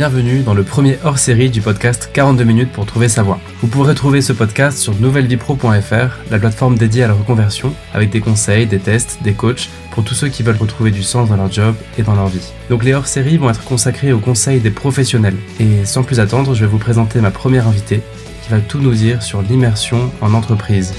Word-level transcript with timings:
bienvenue 0.00 0.40
dans 0.40 0.54
le 0.54 0.62
premier 0.62 0.96
hors-série 1.04 1.50
du 1.50 1.60
podcast 1.60 2.08
42 2.14 2.42
minutes 2.42 2.72
pour 2.72 2.86
trouver 2.86 3.10
sa 3.10 3.22
voie. 3.22 3.38
Vous 3.60 3.68
pourrez 3.68 3.94
trouver 3.94 4.22
ce 4.22 4.32
podcast 4.32 4.78
sur 4.78 4.94
nouvellevipro.fr, 4.98 6.30
la 6.30 6.38
plateforme 6.38 6.78
dédiée 6.78 7.02
à 7.02 7.08
la 7.08 7.12
reconversion, 7.12 7.74
avec 7.92 8.08
des 8.08 8.20
conseils, 8.20 8.64
des 8.64 8.78
tests, 8.78 9.18
des 9.22 9.34
coachs 9.34 9.68
pour 9.90 10.02
tous 10.02 10.14
ceux 10.14 10.28
qui 10.28 10.42
veulent 10.42 10.56
retrouver 10.56 10.90
du 10.90 11.02
sens 11.02 11.28
dans 11.28 11.36
leur 11.36 11.52
job 11.52 11.74
et 11.98 12.02
dans 12.02 12.14
leur 12.14 12.28
vie. 12.28 12.50
Donc 12.70 12.82
les 12.82 12.94
hors-séries 12.94 13.36
vont 13.36 13.50
être 13.50 13.62
consacrés 13.62 14.14
aux 14.14 14.20
conseils 14.20 14.60
des 14.60 14.70
professionnels. 14.70 15.36
Et 15.58 15.84
sans 15.84 16.02
plus 16.02 16.18
attendre, 16.18 16.54
je 16.54 16.60
vais 16.62 16.70
vous 16.70 16.78
présenter 16.78 17.20
ma 17.20 17.30
première 17.30 17.68
invitée 17.68 18.00
qui 18.42 18.50
va 18.50 18.60
tout 18.60 18.78
nous 18.78 18.94
dire 18.94 19.22
sur 19.22 19.42
l'immersion 19.42 20.10
en 20.22 20.32
entreprise. 20.32 20.94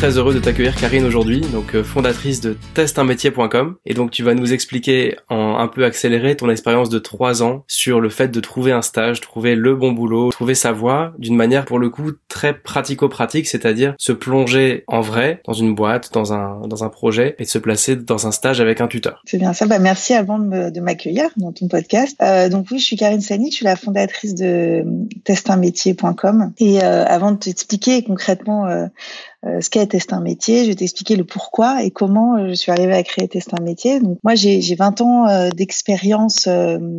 Très 0.00 0.16
heureux 0.16 0.32
de 0.32 0.38
t'accueillir 0.38 0.74
Karine 0.76 1.04
aujourd'hui, 1.04 1.42
donc 1.52 1.74
euh, 1.74 1.84
fondatrice 1.84 2.40
de 2.40 2.56
testunmétier.com. 2.72 3.76
Et 3.84 3.92
donc 3.92 4.10
tu 4.10 4.22
vas 4.22 4.32
nous 4.32 4.54
expliquer 4.54 5.16
en 5.28 5.58
un 5.58 5.68
peu 5.68 5.84
accéléré 5.84 6.36
ton 6.36 6.48
expérience 6.48 6.88
de 6.88 6.98
trois 6.98 7.42
ans 7.42 7.64
sur 7.66 8.00
le 8.00 8.08
fait 8.08 8.28
de 8.28 8.40
trouver 8.40 8.72
un 8.72 8.80
stage, 8.80 9.20
trouver 9.20 9.54
le 9.56 9.76
bon 9.76 9.92
boulot, 9.92 10.30
trouver 10.30 10.54
sa 10.54 10.72
voie 10.72 11.12
d'une 11.18 11.36
manière 11.36 11.66
pour 11.66 11.78
le 11.78 11.90
coup 11.90 12.12
très 12.28 12.54
pratico-pratique, 12.54 13.46
c'est-à-dire 13.46 13.94
se 13.98 14.12
plonger 14.12 14.84
en 14.86 15.02
vrai 15.02 15.42
dans 15.44 15.52
une 15.52 15.74
boîte, 15.74 16.14
dans 16.14 16.32
un, 16.32 16.66
dans 16.66 16.82
un 16.82 16.88
projet 16.88 17.36
et 17.38 17.44
de 17.44 17.48
se 17.50 17.58
placer 17.58 17.94
dans 17.94 18.26
un 18.26 18.32
stage 18.32 18.62
avec 18.62 18.80
un 18.80 18.86
tuteur. 18.86 19.20
C'est 19.26 19.36
bien 19.36 19.52
ça. 19.52 19.66
Bah, 19.66 19.80
merci 19.80 20.14
avant 20.14 20.38
de 20.38 20.80
m'accueillir 20.80 21.28
dans 21.36 21.52
ton 21.52 21.68
podcast. 21.68 22.16
Euh, 22.22 22.48
donc 22.48 22.68
oui, 22.70 22.78
je 22.78 22.84
suis 22.86 22.96
Karine 22.96 23.20
Sani, 23.20 23.50
je 23.50 23.56
suis 23.56 23.66
la 23.66 23.76
fondatrice 23.76 24.34
de 24.34 24.82
testunmétier.com. 25.24 26.54
Et 26.56 26.82
euh, 26.82 27.04
avant 27.04 27.32
de 27.32 27.36
t'expliquer 27.36 28.02
concrètement 28.02 28.66
euh, 28.66 28.86
euh, 29.46 29.62
ce 29.62 29.70
qu'est 29.70 29.86
Test 29.86 30.12
un 30.12 30.20
métier, 30.20 30.64
je 30.64 30.68
vais 30.68 30.74
t'expliquer 30.74 31.16
le 31.16 31.24
pourquoi 31.24 31.82
et 31.82 31.90
comment 31.90 32.36
euh, 32.36 32.48
je 32.50 32.54
suis 32.54 32.70
arrivée 32.70 32.92
à 32.92 33.02
créer 33.02 33.26
Test 33.26 33.54
un 33.58 33.62
métier. 33.62 33.98
Donc 33.98 34.18
moi 34.22 34.34
j'ai 34.34 34.60
20 34.74 35.00
ans 35.00 35.28
euh, 35.28 35.48
d'expérience 35.48 36.46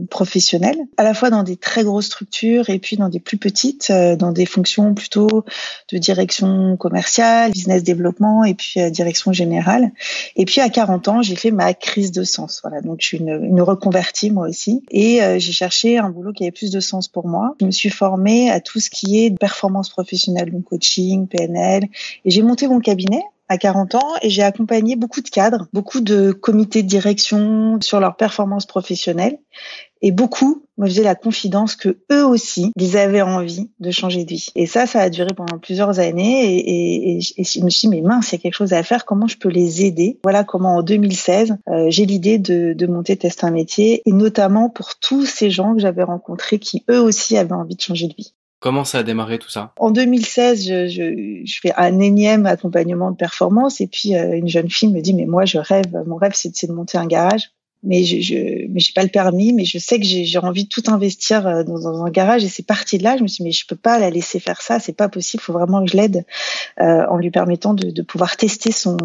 professionnelle, 0.10 0.80
à 0.98 1.04
la 1.04 1.14
fois 1.14 1.30
dans 1.30 1.44
des 1.44 1.56
très 1.56 1.84
grosses 1.84 2.08
structures 2.08 2.70
et 2.72 2.80
puis 2.80 2.98
dans 2.98 3.10
des 3.10 3.20
plus 3.20 3.38
petites, 3.38 3.92
dans 3.92 4.32
des 4.32 4.48
fonctions 4.48 4.96
plutôt 4.96 5.44
de 5.92 5.98
direction 6.00 6.78
commerciale, 6.78 7.52
business 7.52 7.84
développement 7.84 8.44
et 8.44 8.56
puis 8.56 8.92
direction 8.92 9.34
générale. 9.34 9.92
Et 10.36 10.46
puis 10.46 10.62
à 10.62 10.70
40 10.70 11.08
ans, 11.10 11.22
j'ai 11.22 11.36
fait 11.36 11.52
ma 11.52 11.74
crise 11.74 12.12
de 12.12 12.24
sens. 12.24 12.62
Voilà, 12.64 12.82
donc 12.82 12.98
je 13.02 13.08
suis 13.08 13.18
une, 13.18 13.44
une 13.44 13.62
reconvertie 13.62 14.32
moi 14.32 14.48
aussi 14.48 14.84
et 14.90 15.20
j'ai 15.38 15.52
cherché 15.52 16.00
un 16.00 16.10
boulot 16.10 16.34
qui 16.34 16.44
avait 16.44 16.52
plus 16.52 16.72
de 16.72 16.80
sens 16.80 17.08
pour 17.08 17.28
moi. 17.28 17.56
Je 17.60 17.66
me 17.66 17.72
suis 17.72 17.90
formée 17.90 18.50
à 18.50 18.60
tout 18.60 18.80
ce 18.80 18.90
qui 18.90 19.24
est 19.24 19.38
performance 19.38 19.90
professionnelle, 19.90 20.52
donc 20.52 20.64
coaching, 20.66 21.28
PNL 21.28 21.88
et 22.26 22.31
j'ai 22.32 22.42
monté 22.42 22.68
mon 22.68 22.80
cabinet 22.80 23.24
à 23.50 23.58
40 23.58 23.96
ans 23.96 24.14
et 24.22 24.30
j'ai 24.30 24.44
accompagné 24.44 24.96
beaucoup 24.96 25.20
de 25.22 25.30
cadres, 25.30 25.68
beaucoup 25.74 26.00
de 26.00 26.32
comités 26.32 26.84
de 26.84 26.88
direction 26.88 27.80
sur 27.82 28.00
leur 28.00 28.16
performance 28.16 28.66
professionnelle 28.66 29.38
et 30.02 30.12
beaucoup 30.12 30.66
me 30.78 30.88
faisaient 30.88 31.04
la 31.04 31.16
confidence 31.16 31.76
que 31.76 32.00
eux 32.12 32.26
aussi, 32.26 32.72
ils 32.78 32.98
avaient 32.98 33.22
envie 33.22 33.70
de 33.80 33.92
changer 33.92 34.24
de 34.24 34.30
vie. 34.30 34.48
Et 34.56 34.66
ça, 34.66 34.88
ça 34.88 35.02
a 35.02 35.10
duré 35.10 35.30
pendant 35.36 35.60
plusieurs 35.60 36.00
années 36.00 37.18
et, 37.18 37.20
je 37.22 37.64
me 37.64 37.70
suis 37.70 37.88
dit, 37.88 37.96
mais 37.96 38.02
mince, 38.02 38.32
il 38.32 38.36
y 38.36 38.40
a 38.40 38.42
quelque 38.42 38.56
chose 38.56 38.74
à 38.74 38.84
faire, 38.84 39.04
comment 39.04 39.28
je 39.28 39.38
peux 39.38 39.50
les 39.50 39.86
aider? 39.86 40.18
Voilà 40.24 40.46
comment 40.46 40.78
en 40.78 40.82
2016, 40.82 41.58
euh, 41.68 41.86
j'ai 41.90 42.06
l'idée 42.06 42.40
de, 42.40 42.74
de 42.74 42.88
monter 42.88 43.18
Test 43.18 43.44
un 43.44 43.52
métier 43.52 44.02
et 44.06 44.14
notamment 44.14 44.70
pour 44.70 44.96
tous 44.96 45.26
ces 45.26 45.50
gens 45.50 45.76
que 45.76 45.82
j'avais 45.82 46.04
rencontrés 46.04 46.58
qui 46.58 46.84
eux 46.90 47.02
aussi 47.02 47.38
avaient 47.38 47.52
envie 47.52 47.76
de 47.76 47.82
changer 47.82 48.08
de 48.08 48.16
vie. 48.16 48.34
Comment 48.62 48.86
ça 48.86 49.00
a 49.00 49.04
démarré 49.04 49.40
tout 49.40 49.50
ça? 49.50 49.74
En 49.78 49.90
2016, 49.90 50.68
je, 50.68 50.88
je, 50.88 51.42
je, 51.44 51.60
fais 51.60 51.74
un 51.78 52.00
énième 52.00 52.46
accompagnement 52.46 53.10
de 53.10 53.16
performance 53.18 53.82
et 53.82 53.88
puis 53.88 54.16
euh, 54.16 54.38
une 54.38 54.48
jeune 54.48 54.70
fille 54.70 54.94
me 54.94 55.02
dit 55.02 55.16
mais 55.16 55.26
moi 55.26 55.46
je 55.46 55.58
rêve, 55.58 55.92
mon 56.06 56.18
rêve 56.18 56.34
c'est 56.36 56.68
de 56.68 56.72
monter 56.72 57.00
un 57.00 57.08
garage. 57.08 57.50
Mais 57.84 58.04
je, 58.04 58.22
je 58.22 58.68
mais 58.70 58.80
j'ai 58.80 58.94
pas 58.94 59.02
le 59.02 59.10
permis 59.10 59.54
mais 59.54 59.66
je 59.66 59.80
sais 59.80 59.98
que 59.98 60.06
j'ai 60.06 60.38
envie 60.38 60.66
de 60.66 60.70
tout 60.70 60.84
investir 60.86 61.48
euh, 61.48 61.64
dans, 61.64 61.80
dans 61.80 62.04
un 62.04 62.12
garage 62.12 62.44
et 62.44 62.48
c'est 62.48 62.68
parti 62.68 63.00
de 63.00 63.04
là. 63.04 63.18
Je 63.18 63.24
me 63.24 63.28
suis 63.28 63.38
dit 63.38 63.48
mais 63.48 63.52
je 63.52 63.66
peux 63.66 63.76
pas 63.76 63.98
la 63.98 64.12
laisser 64.12 64.40
faire 64.40 64.62
ça 64.62 64.80
c'est 64.80 64.94
pas 64.96 65.10
possible 65.10 65.42
faut 65.42 65.54
vraiment 65.54 65.84
que 65.84 65.90
je 65.90 65.98
l'aide 65.98 66.24
euh, 66.80 67.04
en 67.10 67.18
lui 67.18 67.32
permettant 67.32 67.74
de, 67.74 67.90
de, 67.90 68.02
pouvoir 68.04 68.38
tester 68.38 68.72
son 68.72 68.98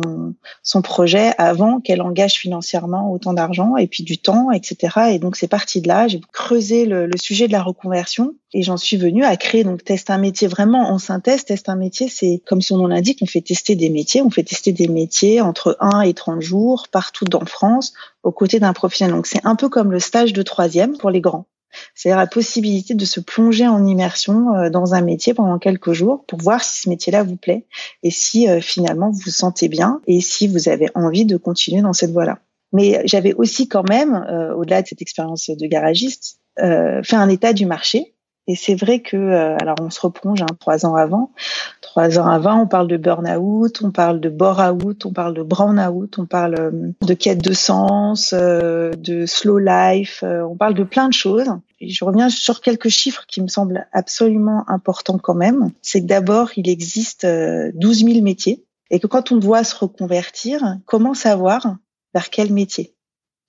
son 0.63 0.83
projet 0.83 1.31
avant 1.39 1.81
qu'elle 1.81 2.03
engage 2.03 2.35
financièrement 2.35 3.11
autant 3.11 3.33
d'argent 3.33 3.79
et 3.79 3.87
puis 3.87 4.05
du 4.05 4.19
temps 4.19 4.51
etc 4.51 5.13
et 5.13 5.19
donc 5.19 5.37
c'est 5.37 5.49
parti 5.49 5.81
de 5.81 5.89
là. 5.89 6.09
J'ai 6.09 6.21
creusé 6.35 6.85
le, 6.85 7.07
le, 7.07 7.17
sujet 7.17 7.47
de 7.47 7.53
la 7.53 7.63
reconversion 7.63 8.35
et 8.57 8.63
j'en 8.63 8.77
suis 8.77 8.97
venue 8.97 9.25
à 9.25 9.37
créer 9.37 9.65
donc 9.65 9.85
test 9.85 10.11
un 10.11 10.19
métier 10.19 10.49
vraiment 10.49 10.91
en 10.91 10.99
synthèse 10.99 11.45
test 11.45 11.69
un 11.69 11.77
métier 11.77 12.09
c'est 12.09 12.43
comme 12.47 12.63
son 12.63 12.79
nom 12.79 12.87
l'indique 12.87 13.19
on 13.23 13.27
fait 13.27 13.41
tester 13.41 13.75
des 13.75 13.91
métiers 13.91 14.23
on 14.23 14.31
fait 14.31 14.43
tester 14.43 14.73
des 14.73 14.89
métiers 14.89 15.41
entre 15.41 15.77
1 15.81 16.01
et 16.03 16.15
30 16.15 16.41
jours 16.41 16.89
partout 16.91 17.25
dans 17.25 17.45
France 17.45 17.93
aux 18.23 18.33
côtés 18.33 18.61
d'un 18.61 18.73
professionnel. 18.73 19.15
Donc 19.15 19.27
c'est 19.27 19.45
un 19.45 19.57
peu 19.57 19.69
comme 19.69 19.93
le 19.93 20.01
stage 20.01 20.33
de 20.33 20.43
troisième 20.43 20.97
pour 20.97 21.11
les 21.11 21.21
grands. 21.21 21.47
C'est-à-dire 21.95 22.19
la 22.19 22.27
possibilité 22.27 22.95
de 22.95 23.05
se 23.05 23.21
plonger 23.21 23.69
en 23.69 23.85
immersion 23.87 24.55
euh, 24.55 24.71
dans 24.71 24.95
un 24.95 25.03
métier 25.03 25.35
pendant 25.35 25.59
quelques 25.59 25.93
jours 25.93 26.25
pour 26.27 26.39
voir 26.39 26.65
si 26.65 26.83
ce 26.83 26.89
métier-là 26.89 27.23
vous 27.23 27.37
plaît 27.37 27.67
et 28.03 28.11
si 28.11 28.49
euh, 28.49 28.61
finalement 28.61 29.11
vous 29.11 29.21
vous 29.27 29.31
sentez 29.31 29.69
bien 29.69 30.01
et 30.07 30.21
si 30.21 30.49
vous 30.49 30.69
avez 30.69 30.89
envie 30.95 31.27
de 31.27 31.37
continuer 31.37 31.83
dans 31.83 31.93
cette 31.93 32.13
voie-là. 32.13 32.39
Mais 32.73 33.03
j'avais 33.05 33.35
aussi 33.35 33.69
quand 33.69 33.89
même, 33.89 34.15
euh, 34.15 34.55
au-delà 34.55 34.83
de 34.83 34.89
cette 34.89 35.03
expérience 35.03 35.51
de 35.51 35.67
garagiste, 35.67 36.41
fait 36.59 37.17
un 37.17 37.29
état 37.29 37.53
du 37.53 37.67
marché 37.67 38.16
et 38.49 38.55
c'est 38.55 38.77
vrai 38.77 39.01
que, 39.01 39.17
euh, 39.17 39.57
alors 39.61 39.77
on 39.81 39.91
se 39.91 40.01
replonge 40.01 40.41
hein, 40.43 40.57
trois 40.61 40.87
ans 40.87 40.95
avant. 40.95 41.33
Trois 41.81 42.19
ans 42.19 42.27
avant, 42.27 42.63
on 42.63 42.67
parle 42.67 42.87
de 42.87 42.97
burn-out, 42.97 43.81
on 43.83 43.91
parle 43.91 44.21
de 44.21 44.29
bore-out, 44.29 45.05
on 45.05 45.13
parle 45.13 45.35
de 45.35 45.43
brown-out, 45.43 46.19
on 46.19 46.27
parle 46.27 46.55
euh, 46.59 46.71
de 47.03 47.15
quête 47.15 47.43
de 47.43 47.53
sens, 47.53 48.33
euh, 48.37 48.93
de 48.93 49.27
slow 49.27 49.59
life, 49.59 50.23
on 50.23 50.57
parle 50.57 50.75
de 50.75 50.85
plein 50.85 51.09
de 51.09 51.13
choses. 51.13 51.49
Et 51.81 51.91
je 51.91 52.05
reviens 52.05 52.29
sur 52.29 52.61
quelques 52.61 52.89
chiffres 52.89 53.25
qui 53.27 53.43
me 53.43 53.49
semblent 53.49 53.87
absolument 53.93 54.65
importants 54.69 55.19
quand 55.19 55.35
même. 55.35 55.73
C'est 55.83 56.01
que 56.01 56.07
d'abord, 56.07 56.51
il 56.57 56.69
existe 56.69 57.27
12 57.27 58.05
000 58.05 58.23
métiers 58.23 58.65
et 58.91 59.01
que 59.01 59.07
quand 59.07 59.33
on 59.33 59.37
doit 59.37 59.65
se 59.65 59.77
reconvertir, 59.77 60.77
comment 60.87 61.15
savoir 61.15 61.77
vers 62.15 62.31
quel 62.31 62.53
métier? 62.53 62.96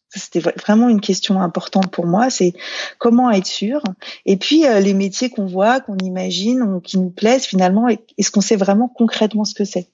C'était 0.10 0.40
vraiment 0.40 0.90
une 0.90 1.02
question 1.02 1.42
importante 1.42 1.88
pour 1.92 2.06
moi, 2.06 2.30
c'est 2.30 2.54
comment 2.98 3.30
être 3.32 3.48
sûr. 3.48 3.82
Et 4.26 4.38
puis 4.38 4.66
euh, 4.66 4.80
les 4.80 4.94
métiers 4.94 5.30
qu'on 5.30 5.46
voit, 5.46 5.80
qu'on 5.80 5.98
imagine, 5.98 6.80
qui 6.82 6.98
nous 6.98 7.10
plaisent 7.10 7.46
finalement, 7.46 7.88
est-ce 7.90 8.32
qu'on 8.32 8.42
sait 8.42 8.56
vraiment 8.56 8.88
concrètement 8.88 9.44
ce 9.44 9.54
que 9.54 9.66
c'est 9.66 9.90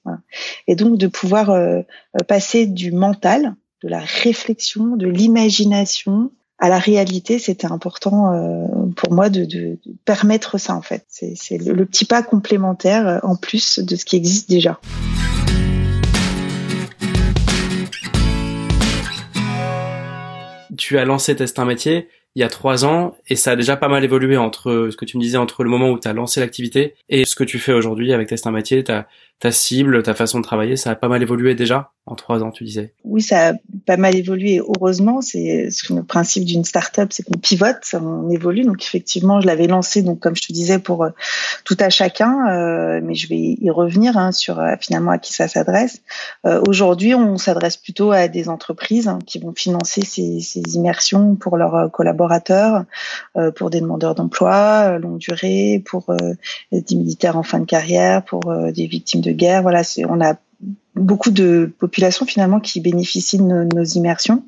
Et 0.66 0.76
donc 0.76 0.98
de 0.98 1.06
pouvoir 1.06 1.50
euh, 1.50 1.80
euh, 1.80 2.24
passer 2.26 2.66
du 2.66 2.92
mental, 2.92 3.54
de 3.82 3.88
la 3.88 4.00
réflexion, 4.00 4.96
de 4.96 5.08
l'imagination 5.08 6.30
à 6.58 6.68
la 6.68 6.78
réalité, 6.78 7.40
c'était 7.40 7.66
important 7.66 8.32
pour 8.96 9.12
moi 9.12 9.28
de, 9.28 9.44
de, 9.44 9.76
permettre 10.04 10.56
ça 10.56 10.74
en 10.74 10.82
fait. 10.82 11.04
C'est 11.08 11.58
le 11.58 11.84
petit 11.84 12.04
pas 12.04 12.22
complémentaire 12.22 13.20
en 13.24 13.34
plus 13.34 13.80
de 13.80 13.96
ce 13.96 14.04
qui 14.04 14.16
existe 14.16 14.48
déjà. 14.48 14.80
Tu 20.76 20.98
as 20.98 21.04
lancé 21.04 21.36
Test 21.36 21.58
un 21.58 21.64
métier 21.64 22.08
il 22.36 22.40
y 22.40 22.42
a 22.42 22.48
trois 22.48 22.84
ans 22.84 23.16
et 23.28 23.36
ça 23.36 23.52
a 23.52 23.56
déjà 23.56 23.76
pas 23.76 23.88
mal 23.88 24.02
évolué 24.02 24.36
entre 24.36 24.88
ce 24.90 24.96
que 24.96 25.04
tu 25.04 25.16
me 25.16 25.22
disais 25.22 25.38
entre 25.38 25.62
le 25.62 25.70
moment 25.70 25.90
où 25.90 25.98
tu 25.98 26.08
as 26.08 26.12
lancé 26.12 26.40
l'activité 26.40 26.94
et 27.08 27.24
ce 27.24 27.36
que 27.36 27.44
tu 27.44 27.58
fais 27.58 27.72
aujourd'hui 27.72 28.12
avec 28.12 28.28
Test 28.28 28.46
un 28.46 28.50
métier, 28.50 28.82
ta 29.40 29.52
cible, 29.52 30.02
ta 30.02 30.14
façon 30.14 30.38
de 30.38 30.44
travailler, 30.44 30.76
ça 30.76 30.90
a 30.90 30.94
pas 30.94 31.08
mal 31.08 31.22
évolué 31.22 31.54
déjà 31.54 31.94
en 32.06 32.16
trois 32.16 32.42
ans, 32.42 32.50
tu 32.50 32.64
disais. 32.64 32.92
Oui, 33.04 33.22
ça 33.22 33.48
a 33.48 33.52
pas 33.86 33.96
mal 33.96 34.14
évolué. 34.14 34.60
Heureusement, 34.60 35.22
c'est 35.22 35.70
le 35.88 36.02
principe 36.02 36.44
d'une 36.44 36.62
start-up, 36.62 37.08
c'est 37.12 37.22
qu'on 37.22 37.38
pivote, 37.38 37.78
on 37.94 38.28
évolue. 38.28 38.64
Donc 38.64 38.82
effectivement, 38.82 39.40
je 39.40 39.46
l'avais 39.46 39.66
lancé, 39.66 40.02
donc 40.02 40.20
comme 40.20 40.36
je 40.36 40.42
te 40.42 40.52
disais, 40.52 40.78
pour 40.78 41.04
euh, 41.04 41.10
tout 41.64 41.78
à 41.80 41.88
chacun, 41.88 42.46
euh, 42.48 43.00
mais 43.02 43.14
je 43.14 43.26
vais 43.26 43.56
y 43.58 43.70
revenir 43.70 44.18
hein, 44.18 44.32
sur 44.32 44.60
euh, 44.60 44.74
finalement 44.78 45.12
à 45.12 45.18
qui 45.18 45.32
ça 45.32 45.48
s'adresse. 45.48 46.02
Aujourd'hui, 46.68 47.14
on 47.14 47.38
s'adresse 47.38 47.78
plutôt 47.78 48.12
à 48.12 48.28
des 48.28 48.48
entreprises 48.50 49.08
hein, 49.08 49.18
qui 49.26 49.38
vont 49.38 49.54
financer 49.54 50.02
ces, 50.02 50.40
ces, 50.40 50.60
immersions 50.74 51.36
pour 51.36 51.56
leurs 51.56 51.90
collaborateurs, 51.90 52.84
pour 53.56 53.70
des 53.70 53.80
demandeurs 53.80 54.14
d'emploi 54.14 54.98
longue 54.98 55.18
durée, 55.18 55.82
pour 55.84 56.14
des 56.72 56.96
militaires 56.96 57.36
en 57.36 57.42
fin 57.42 57.60
de 57.60 57.64
carrière, 57.64 58.24
pour 58.24 58.40
des 58.72 58.86
victimes 58.86 59.20
de 59.24 59.32
guerre. 59.32 59.62
Voilà, 59.62 59.82
on 60.08 60.20
a 60.20 60.36
beaucoup 60.94 61.30
de 61.30 61.72
populations 61.78 62.26
finalement 62.26 62.60
qui 62.60 62.80
bénéficient 62.80 63.38
de 63.38 63.42
nos, 63.42 63.84
immersions, 63.84 64.44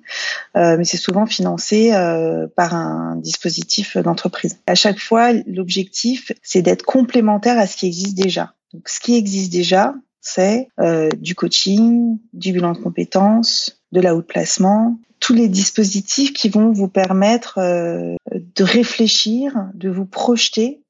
euh, 0.56 0.76
mais 0.76 0.84
c'est 0.84 0.96
souvent 0.96 1.26
financé 1.26 1.92
euh, 1.92 2.46
par 2.54 2.74
un 2.74 3.16
dispositif 3.16 3.96
d'entreprise. 3.96 4.58
À 4.66 4.74
chaque 4.74 4.98
fois, 4.98 5.32
l'objectif, 5.46 6.32
c'est 6.42 6.62
d'être 6.62 6.84
complémentaire 6.84 7.58
à 7.58 7.66
ce 7.66 7.76
qui 7.76 7.86
existe 7.86 8.16
déjà. 8.16 8.54
Donc, 8.72 8.88
ce 8.88 9.00
qui 9.00 9.16
existe 9.16 9.52
déjà, 9.52 9.94
c'est 10.20 10.68
euh, 10.80 11.08
du 11.18 11.34
coaching, 11.34 12.18
du 12.32 12.52
bilan 12.52 12.72
de 12.72 12.78
compétences, 12.78 13.82
de 13.92 14.00
la 14.00 14.14
haute 14.14 14.26
placement, 14.26 14.98
tous 15.20 15.34
les 15.34 15.48
dispositifs 15.48 16.32
qui 16.32 16.48
vont 16.48 16.72
vous 16.72 16.88
permettre 16.88 17.58
de 17.58 18.64
réfléchir, 18.64 19.52
de 19.74 19.88
vous 19.88 20.04
projeter, 20.04 20.82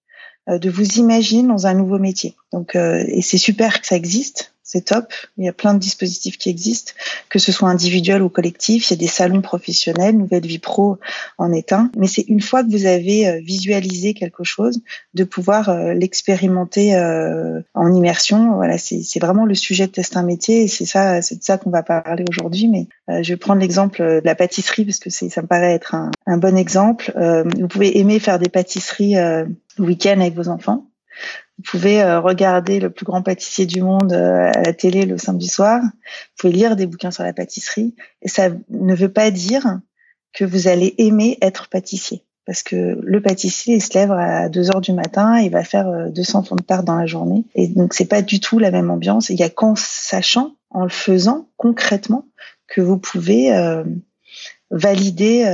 de 0.48 0.70
vous 0.70 0.98
imaginer 0.98 1.46
dans 1.46 1.66
un 1.66 1.74
nouveau 1.74 1.98
métier. 1.98 2.36
Donc, 2.52 2.76
et 2.76 3.22
c'est 3.22 3.38
super 3.38 3.80
que 3.80 3.86
ça 3.86 3.96
existe 3.96 4.52
c'est 4.66 4.80
top. 4.80 5.12
Il 5.38 5.44
y 5.44 5.48
a 5.48 5.52
plein 5.52 5.74
de 5.74 5.78
dispositifs 5.78 6.38
qui 6.38 6.50
existent, 6.50 6.92
que 7.28 7.38
ce 7.38 7.52
soit 7.52 7.68
individuel 7.68 8.20
ou 8.20 8.28
collectif. 8.28 8.90
Il 8.90 8.94
y 8.94 8.96
a 8.96 8.98
des 8.98 9.06
salons 9.06 9.40
professionnels, 9.40 10.18
Nouvelle 10.18 10.44
Vie 10.44 10.58
Pro 10.58 10.98
en 11.38 11.52
est 11.52 11.72
un. 11.72 11.88
Mais 11.96 12.08
c'est 12.08 12.24
une 12.26 12.40
fois 12.40 12.64
que 12.64 12.70
vous 12.70 12.84
avez 12.84 13.28
euh, 13.28 13.40
visualisé 13.40 14.12
quelque 14.12 14.42
chose, 14.42 14.80
de 15.14 15.22
pouvoir 15.22 15.68
euh, 15.68 15.94
l'expérimenter 15.94 16.96
euh, 16.96 17.60
en 17.74 17.94
immersion. 17.94 18.56
Voilà, 18.56 18.76
c'est 18.76 19.20
vraiment 19.20 19.46
le 19.46 19.54
sujet 19.54 19.86
de 19.86 19.92
test 19.92 20.16
un 20.16 20.24
métier 20.24 20.66
c'est 20.66 20.84
ça, 20.84 21.22
c'est 21.22 21.36
de 21.36 21.44
ça 21.44 21.58
qu'on 21.58 21.70
va 21.70 21.84
parler 21.84 22.24
aujourd'hui. 22.28 22.66
Mais 22.66 22.88
je 23.22 23.32
vais 23.32 23.36
prendre 23.36 23.60
l'exemple 23.60 24.02
de 24.02 24.22
la 24.24 24.34
pâtisserie 24.34 24.84
parce 24.84 24.98
que 24.98 25.10
ça 25.10 25.42
me 25.42 25.46
paraît 25.46 25.74
être 25.74 25.94
un, 25.94 26.10
un 26.26 26.38
bon 26.38 26.56
exemple. 26.56 27.12
vous 27.16 27.68
pouvez 27.68 27.98
aimer 27.98 28.18
faire 28.18 28.40
des 28.40 28.48
pâtisseries 28.48 29.14
le 29.78 29.84
week-end 29.84 30.20
avec 30.20 30.34
vos 30.34 30.48
enfants 30.48 30.86
vous 31.58 31.64
pouvez 31.64 32.02
euh, 32.02 32.20
regarder 32.20 32.80
le 32.80 32.90
plus 32.90 33.06
grand 33.06 33.22
pâtissier 33.22 33.66
du 33.66 33.80
monde 33.80 34.12
euh, 34.12 34.50
à 34.54 34.62
la 34.62 34.72
télé 34.72 35.06
le 35.06 35.16
samedi 35.16 35.48
soir. 35.48 35.80
Vous 35.82 35.90
pouvez 36.38 36.52
lire 36.52 36.76
des 36.76 36.86
bouquins 36.86 37.10
sur 37.10 37.22
la 37.22 37.32
pâtisserie. 37.32 37.94
Et 38.20 38.28
ça 38.28 38.50
ne 38.68 38.94
veut 38.94 39.12
pas 39.12 39.30
dire 39.30 39.80
que 40.34 40.44
vous 40.44 40.68
allez 40.68 40.94
aimer 40.98 41.38
être 41.40 41.68
pâtissier. 41.68 42.22
Parce 42.44 42.62
que 42.62 42.98
le 43.02 43.22
pâtissier, 43.22 43.76
il 43.76 43.82
se 43.82 43.98
lève 43.98 44.12
à 44.12 44.48
2 44.48 44.70
heures 44.70 44.80
du 44.80 44.92
matin, 44.92 45.40
il 45.40 45.50
va 45.50 45.64
faire 45.64 46.10
200 46.10 46.38
euh, 46.38 46.42
fonds 46.42 46.56
de 46.56 46.62
tarte 46.62 46.84
dans 46.84 46.94
la 46.94 47.06
journée. 47.06 47.44
Et 47.54 47.68
donc, 47.68 47.94
c'est 47.94 48.04
pas 48.04 48.22
du 48.22 48.38
tout 48.38 48.58
la 48.58 48.70
même 48.70 48.90
ambiance. 48.90 49.30
Il 49.30 49.40
y 49.40 49.42
a 49.42 49.48
qu'en 49.48 49.74
sachant, 49.74 50.54
en 50.70 50.84
le 50.84 50.90
faisant 50.90 51.48
concrètement, 51.56 52.26
que 52.68 52.80
vous 52.80 52.98
pouvez 52.98 53.52
valider 54.70 55.44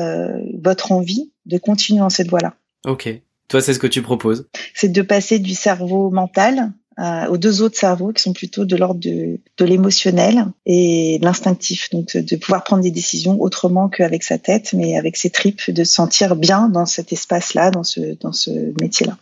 votre 0.62 0.92
envie 0.92 1.30
de 1.44 1.58
continuer 1.58 2.00
dans 2.00 2.08
cette 2.08 2.28
voie-là. 2.28 2.54
Ok. 2.86 3.20
Toi, 3.52 3.60
c'est 3.60 3.74
ce 3.74 3.78
que 3.78 3.86
tu 3.86 4.00
proposes 4.00 4.46
C'est 4.72 4.88
de 4.88 5.02
passer 5.02 5.38
du 5.38 5.52
cerveau 5.54 6.08
mental 6.08 6.72
euh, 6.98 7.26
aux 7.26 7.36
deux 7.36 7.60
autres 7.60 7.76
cerveaux 7.76 8.10
qui 8.10 8.22
sont 8.22 8.32
plutôt 8.32 8.64
de 8.64 8.76
l'ordre 8.76 8.98
de, 8.98 9.40
de 9.58 9.64
l'émotionnel 9.66 10.46
et 10.64 11.18
de 11.18 11.24
l'instinctif. 11.26 11.90
Donc, 11.90 12.16
de 12.16 12.36
pouvoir 12.36 12.64
prendre 12.64 12.82
des 12.82 12.90
décisions 12.90 13.38
autrement 13.38 13.90
qu'avec 13.90 14.22
sa 14.22 14.38
tête, 14.38 14.72
mais 14.72 14.96
avec 14.96 15.18
ses 15.18 15.28
tripes, 15.28 15.70
de 15.70 15.84
se 15.84 15.92
sentir 15.92 16.34
bien 16.34 16.70
dans 16.70 16.86
cet 16.86 17.12
espace-là, 17.12 17.70
dans 17.70 17.84
ce, 17.84 18.16
dans 18.20 18.32
ce 18.32 18.72
métier-là. 18.80 19.18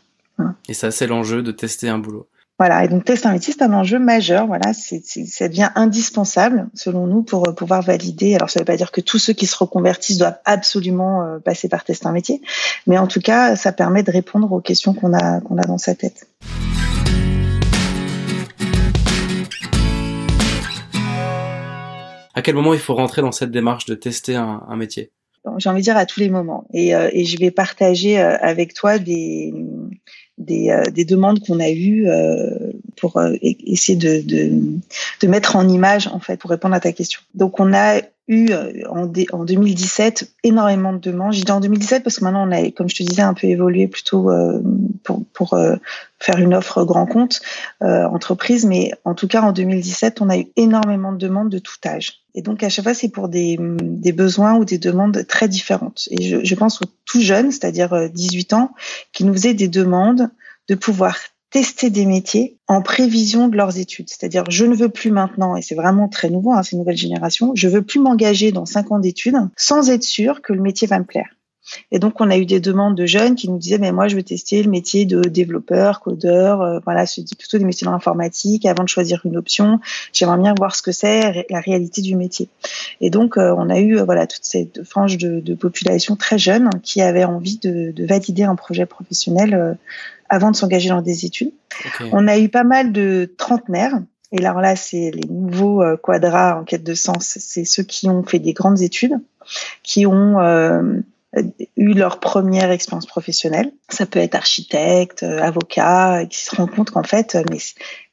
Et 0.69 0.75
ça, 0.75 0.93
c'est 0.93 1.09
l'enjeu 1.09 1.43
de 1.43 1.51
tester 1.51 1.89
un 1.89 1.99
boulot. 1.99 2.29
Voilà, 2.61 2.85
et 2.85 2.89
donc 2.89 3.07
test 3.07 3.25
un 3.25 3.33
métier, 3.33 3.55
c'est 3.57 3.65
un 3.65 3.73
enjeu 3.73 3.99
majeur. 3.99 4.47
Voilà, 4.47 4.75
c'est, 4.75 5.03
ça 5.03 5.49
devient 5.49 5.71
indispensable 5.77 6.69
selon 6.75 7.07
nous 7.07 7.23
pour 7.23 7.49
euh, 7.49 7.53
pouvoir 7.53 7.81
valider. 7.81 8.35
Alors, 8.35 8.51
ça 8.51 8.61
ne 8.61 8.65
veut 8.65 8.67
pas 8.67 8.77
dire 8.77 8.93
que 8.93 9.01
tous 9.01 9.17
ceux 9.17 9.33
qui 9.33 9.47
se 9.47 9.57
reconvertissent 9.57 10.19
doivent 10.19 10.41
absolument 10.45 11.23
euh, 11.23 11.39
passer 11.39 11.71
par 11.71 11.85
test 11.85 12.05
un 12.05 12.13
métier, 12.13 12.43
mais 12.87 12.99
en 12.99 13.07
tout 13.07 13.21
cas, 13.21 13.57
ça 13.57 13.73
permet 13.73 14.03
de 14.03 14.11
répondre 14.11 14.53
aux 14.53 14.61
questions 14.61 14.93
qu'on 14.93 15.15
a 15.15 15.41
qu'on 15.41 15.57
a 15.57 15.63
dans 15.63 15.79
sa 15.79 15.95
tête. 15.95 16.29
À 22.35 22.43
quel 22.43 22.57
moment 22.57 22.75
il 22.75 22.81
faut 22.81 22.95
rentrer 22.95 23.23
dans 23.23 23.33
cette 23.33 23.53
démarche 23.53 23.87
de 23.87 23.95
tester 23.95 24.37
un, 24.37 24.65
un 24.69 24.77
métier? 24.77 25.13
J'ai 25.57 25.71
envie 25.71 25.81
de 25.81 25.85
dire 25.85 25.97
à 25.97 26.05
tous 26.05 26.21
les 26.21 26.29
moments. 26.29 26.67
Et, 26.75 26.95
euh, 26.95 27.09
et 27.11 27.25
je 27.25 27.39
vais 27.39 27.51
partager 27.51 28.19
avec 28.19 28.75
toi 28.75 28.99
des 28.99 29.55
des, 30.41 30.71
euh, 30.71 30.91
des 30.91 31.05
demandes 31.05 31.41
qu'on 31.41 31.61
a 31.61 31.71
eues 31.71 32.09
euh, 32.09 32.73
pour 32.97 33.17
euh, 33.17 33.35
essayer 33.43 33.97
de, 33.97 34.21
de, 34.27 34.51
de, 35.21 35.29
mettre 35.29 35.57
en 35.57 35.69
image, 35.69 36.09
en 36.09 36.21
fait, 36.21 36.37
pour 36.37 36.51
répondre 36.51 36.75
à 36.75 36.81
ta 36.81 36.93
question. 36.93 37.21
Donc, 37.35 37.61
on 37.61 37.73
a 37.73 38.01
eu 38.29 38.49
en, 38.89 39.11
en 39.33 39.45
2017 39.45 40.33
énormément 40.45 40.93
de 40.93 40.99
demandes. 40.99 41.33
J'ai 41.33 41.43
dit 41.43 41.51
en 41.51 41.61
2017 41.61 42.05
parce 42.05 42.19
que 42.19 42.25
maintenant, 42.25 42.49
on 42.49 42.53
a, 42.53 42.71
comme 42.71 42.89
je 42.89 42.95
te 42.95 43.03
disais, 43.03 43.23
un 43.23 43.35
peu 43.35 43.49
évolué 43.49 43.89
plutôt 43.89 44.31
pour, 45.03 45.25
pour 45.33 45.59
faire 46.21 46.39
une 46.39 46.55
offre 46.55 46.85
grand 46.85 47.07
compte 47.07 47.41
entreprise. 47.81 48.67
Mais 48.67 48.93
en 49.05 49.15
tout 49.15 49.27
cas, 49.27 49.43
en 49.43 49.51
2017, 49.51 50.21
on 50.21 50.31
a 50.31 50.39
eu 50.39 50.47
énormément 50.55 51.11
de 51.11 51.19
demandes 51.19 51.49
de 51.49 51.59
tout 51.59 51.75
âge. 51.85 52.21
Et 52.37 52.43
donc, 52.43 52.63
à 52.63 52.69
chaque 52.69 52.85
fois, 52.85 52.95
c'est 52.95 53.09
pour 53.09 53.29
des, 53.29 53.59
des 53.59 54.13
besoins 54.13 54.55
ou 54.55 54.65
des 54.65 54.79
demandes 54.79 55.27
très 55.27 55.49
différentes. 55.49 56.09
Et 56.13 56.23
je, 56.23 56.45
je 56.45 56.55
pense 56.55 56.81
aux 56.83 56.87
tout 57.07 57.21
jeunes, 57.21 57.51
c'est-à-dire 57.51 58.09
18 58.11 58.53
ans, 58.53 58.71
qui 59.13 59.25
nous 59.25 59.33
faisaient 59.33 59.55
des 59.55 59.67
demandes 59.67 60.31
de 60.71 60.77
pouvoir 60.77 61.17
tester 61.51 61.91
des 61.91 62.07
métiers 62.07 62.57
en 62.69 62.81
prévision 62.81 63.49
de 63.49 63.57
leurs 63.57 63.79
études. 63.79 64.09
C'est-à-dire, 64.09 64.45
je 64.49 64.65
ne 64.65 64.75
veux 64.75 64.89
plus 64.89 65.11
maintenant, 65.11 65.57
et 65.57 65.63
c'est 65.63 65.75
vraiment 65.75 66.09
très 66.09 66.31
nouveau, 66.31 66.53
hein, 66.53 66.63
ces 66.63 66.77
nouvelles 66.77 66.97
générations, 66.97 67.53
je 67.55 67.69
veux 67.69 67.83
plus 67.83 68.01
m'engager 68.01 68.53
dans 68.53 68.67
cinq 68.67 68.93
ans 68.93 68.99
d'études 68.99 69.37
sans 69.57 69.91
être 69.91 70.05
sûr 70.05 70.43
que 70.43 70.53
le 70.53 70.61
métier 70.61 70.87
va 70.87 70.99
me 70.99 71.05
plaire. 71.05 71.29
Et 71.93 71.99
donc, 71.99 72.21
on 72.21 72.31
a 72.31 72.39
eu 72.39 72.47
des 72.47 72.61
demandes 72.61 72.97
de 72.97 73.07
jeunes 73.07 73.35
qui 73.35 73.49
nous 73.49 73.59
disaient, 73.59 73.79
mais 73.79 73.93
moi, 73.93 74.09
je 74.09 74.17
veux 74.17 74.23
tester 74.23 74.63
le 74.63 74.71
métier 74.71 75.05
de 75.05 75.21
développeur, 75.21 76.01
codeur, 76.01 76.63
euh, 76.63 76.79
voilà, 76.85 77.07
c'est 77.07 77.23
plutôt 77.37 77.59
des 77.59 77.65
métiers 77.65 77.85
dans 77.85 77.93
l'informatique. 77.93 78.67
Avant 78.67 78.83
de 78.83 78.89
choisir 78.89 79.21
une 79.25 79.37
option, 79.37 79.79
j'aimerais 80.13 80.39
bien 80.39 80.55
voir 80.57 80.75
ce 80.75 80.83
que 80.83 80.93
c'est 80.93 81.47
la 81.49 81.61
réalité 81.61 82.03
du 82.03 82.17
métier. 82.17 82.49
Et 83.01 83.11
donc, 83.11 83.37
euh, 83.37 83.55
on 83.57 83.71
a 83.71 83.79
eu, 83.79 83.99
euh, 83.99 84.05
voilà, 84.05 84.27
toute 84.27 84.45
cette 84.45 84.83
frange 84.85 85.19
de, 85.19 85.41
de, 85.41 85.55
population 85.55 86.17
très 86.17 86.39
jeune 86.39 86.71
qui 86.83 87.03
avait 87.03 87.25
envie 87.25 87.59
de, 87.59 87.93
de 87.93 88.07
valider 88.07 88.45
un 88.45 88.57
projet 88.57 88.87
professionnel 88.87 89.77
avant 90.31 90.51
de 90.51 90.57
s'engager 90.57 90.89
dans 90.89 91.03
des 91.03 91.27
études. 91.27 91.53
On 92.13 92.27
a 92.27 92.39
eu 92.39 92.49
pas 92.49 92.65
mal 92.65 92.93
de 92.93 93.35
trentenaires. 93.37 94.01
Et 94.33 94.39
alors 94.39 94.61
là, 94.61 94.77
c'est 94.77 95.11
les 95.13 95.29
nouveaux 95.29 95.83
quadras 96.03 96.59
en 96.59 96.65
quête 96.65 96.85
de 96.85 96.95
sens. 96.95 97.37
C'est 97.39 97.65
ceux 97.65 97.83
qui 97.83 98.09
ont 98.09 98.23
fait 98.23 98.39
des 98.39 98.55
grandes 98.55 98.81
études, 98.81 99.19
qui 99.83 100.07
ont 100.07 100.39
eu 101.77 101.95
leur 101.95 102.19
première 102.19 102.71
expérience 102.71 103.07
professionnelle. 103.07 103.73
Ça 103.89 104.07
peut 104.07 104.19
être 104.19 104.35
architecte, 104.35 105.23
euh, 105.23 105.41
avocat, 105.41 106.27
qui 106.29 106.43
se 106.43 106.55
rendent 106.55 106.71
compte 106.71 106.91
qu'en 106.91 107.05
fait, 107.05 107.37
euh, 107.37 107.43
mais, 107.51 107.59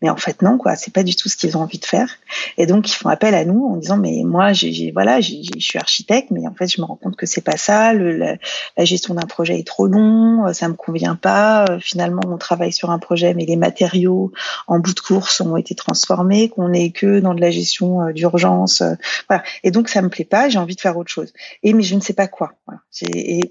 mais 0.01 0.09
en 0.09 0.15
fait 0.15 0.41
non, 0.41 0.57
quoi, 0.57 0.75
c'est 0.75 0.93
pas 0.93 1.03
du 1.03 1.15
tout 1.15 1.29
ce 1.29 1.37
qu'ils 1.37 1.57
ont 1.57 1.61
envie 1.61 1.79
de 1.79 1.85
faire. 1.85 2.09
Et 2.57 2.65
donc 2.65 2.89
ils 2.89 2.95
font 2.95 3.09
appel 3.09 3.33
à 3.33 3.45
nous 3.45 3.65
en 3.65 3.77
disant 3.77 3.97
mais 3.97 4.23
moi 4.25 4.53
j'ai 4.53 4.91
voilà, 4.91 5.21
je 5.21 5.33
suis 5.59 5.79
architecte, 5.79 6.31
mais 6.31 6.47
en 6.47 6.53
fait 6.53 6.67
je 6.67 6.81
me 6.81 6.85
rends 6.85 6.95
compte 6.95 7.15
que 7.15 7.25
c'est 7.25 7.41
pas 7.41 7.57
ça. 7.57 7.93
Le, 7.93 8.17
la, 8.17 8.85
gestion 8.85 9.15
d'un 9.15 9.27
projet 9.27 9.59
est 9.59 9.67
trop 9.67 9.87
long, 9.87 10.47
euh, 10.47 10.53
ça 10.53 10.67
me 10.69 10.75
convient 10.75 11.15
pas. 11.15 11.65
Finalement 11.79 12.21
on 12.27 12.37
travaille 12.37 12.73
sur 12.73 12.91
un 12.91 12.99
projet, 12.99 13.33
mais 13.33 13.45
les 13.45 13.55
matériaux 13.55 14.31
en 14.67 14.79
bout 14.79 14.93
de 14.93 14.99
course 14.99 15.41
ont 15.41 15.57
été 15.57 15.75
transformés, 15.75 16.49
qu'on 16.49 16.73
est 16.73 16.91
que 16.91 17.19
dans 17.19 17.33
de 17.33 17.41
la 17.41 17.51
gestion 17.51 18.11
d'urgence. 18.11 18.83
Voilà. 19.27 19.43
Et 19.63 19.71
donc 19.71 19.89
ça 19.89 20.01
me 20.01 20.09
plaît 20.09 20.25
pas, 20.25 20.49
j'ai 20.49 20.59
envie 20.59 20.75
de 20.75 20.81
faire 20.81 20.97
autre 20.97 21.11
chose. 21.11 21.33
Et 21.63 21.73
mais 21.73 21.83
je 21.83 21.95
ne 21.95 22.01
sais 22.01 22.13
pas 22.13 22.27
quoi. 22.27 22.53
Voilà 22.65 22.81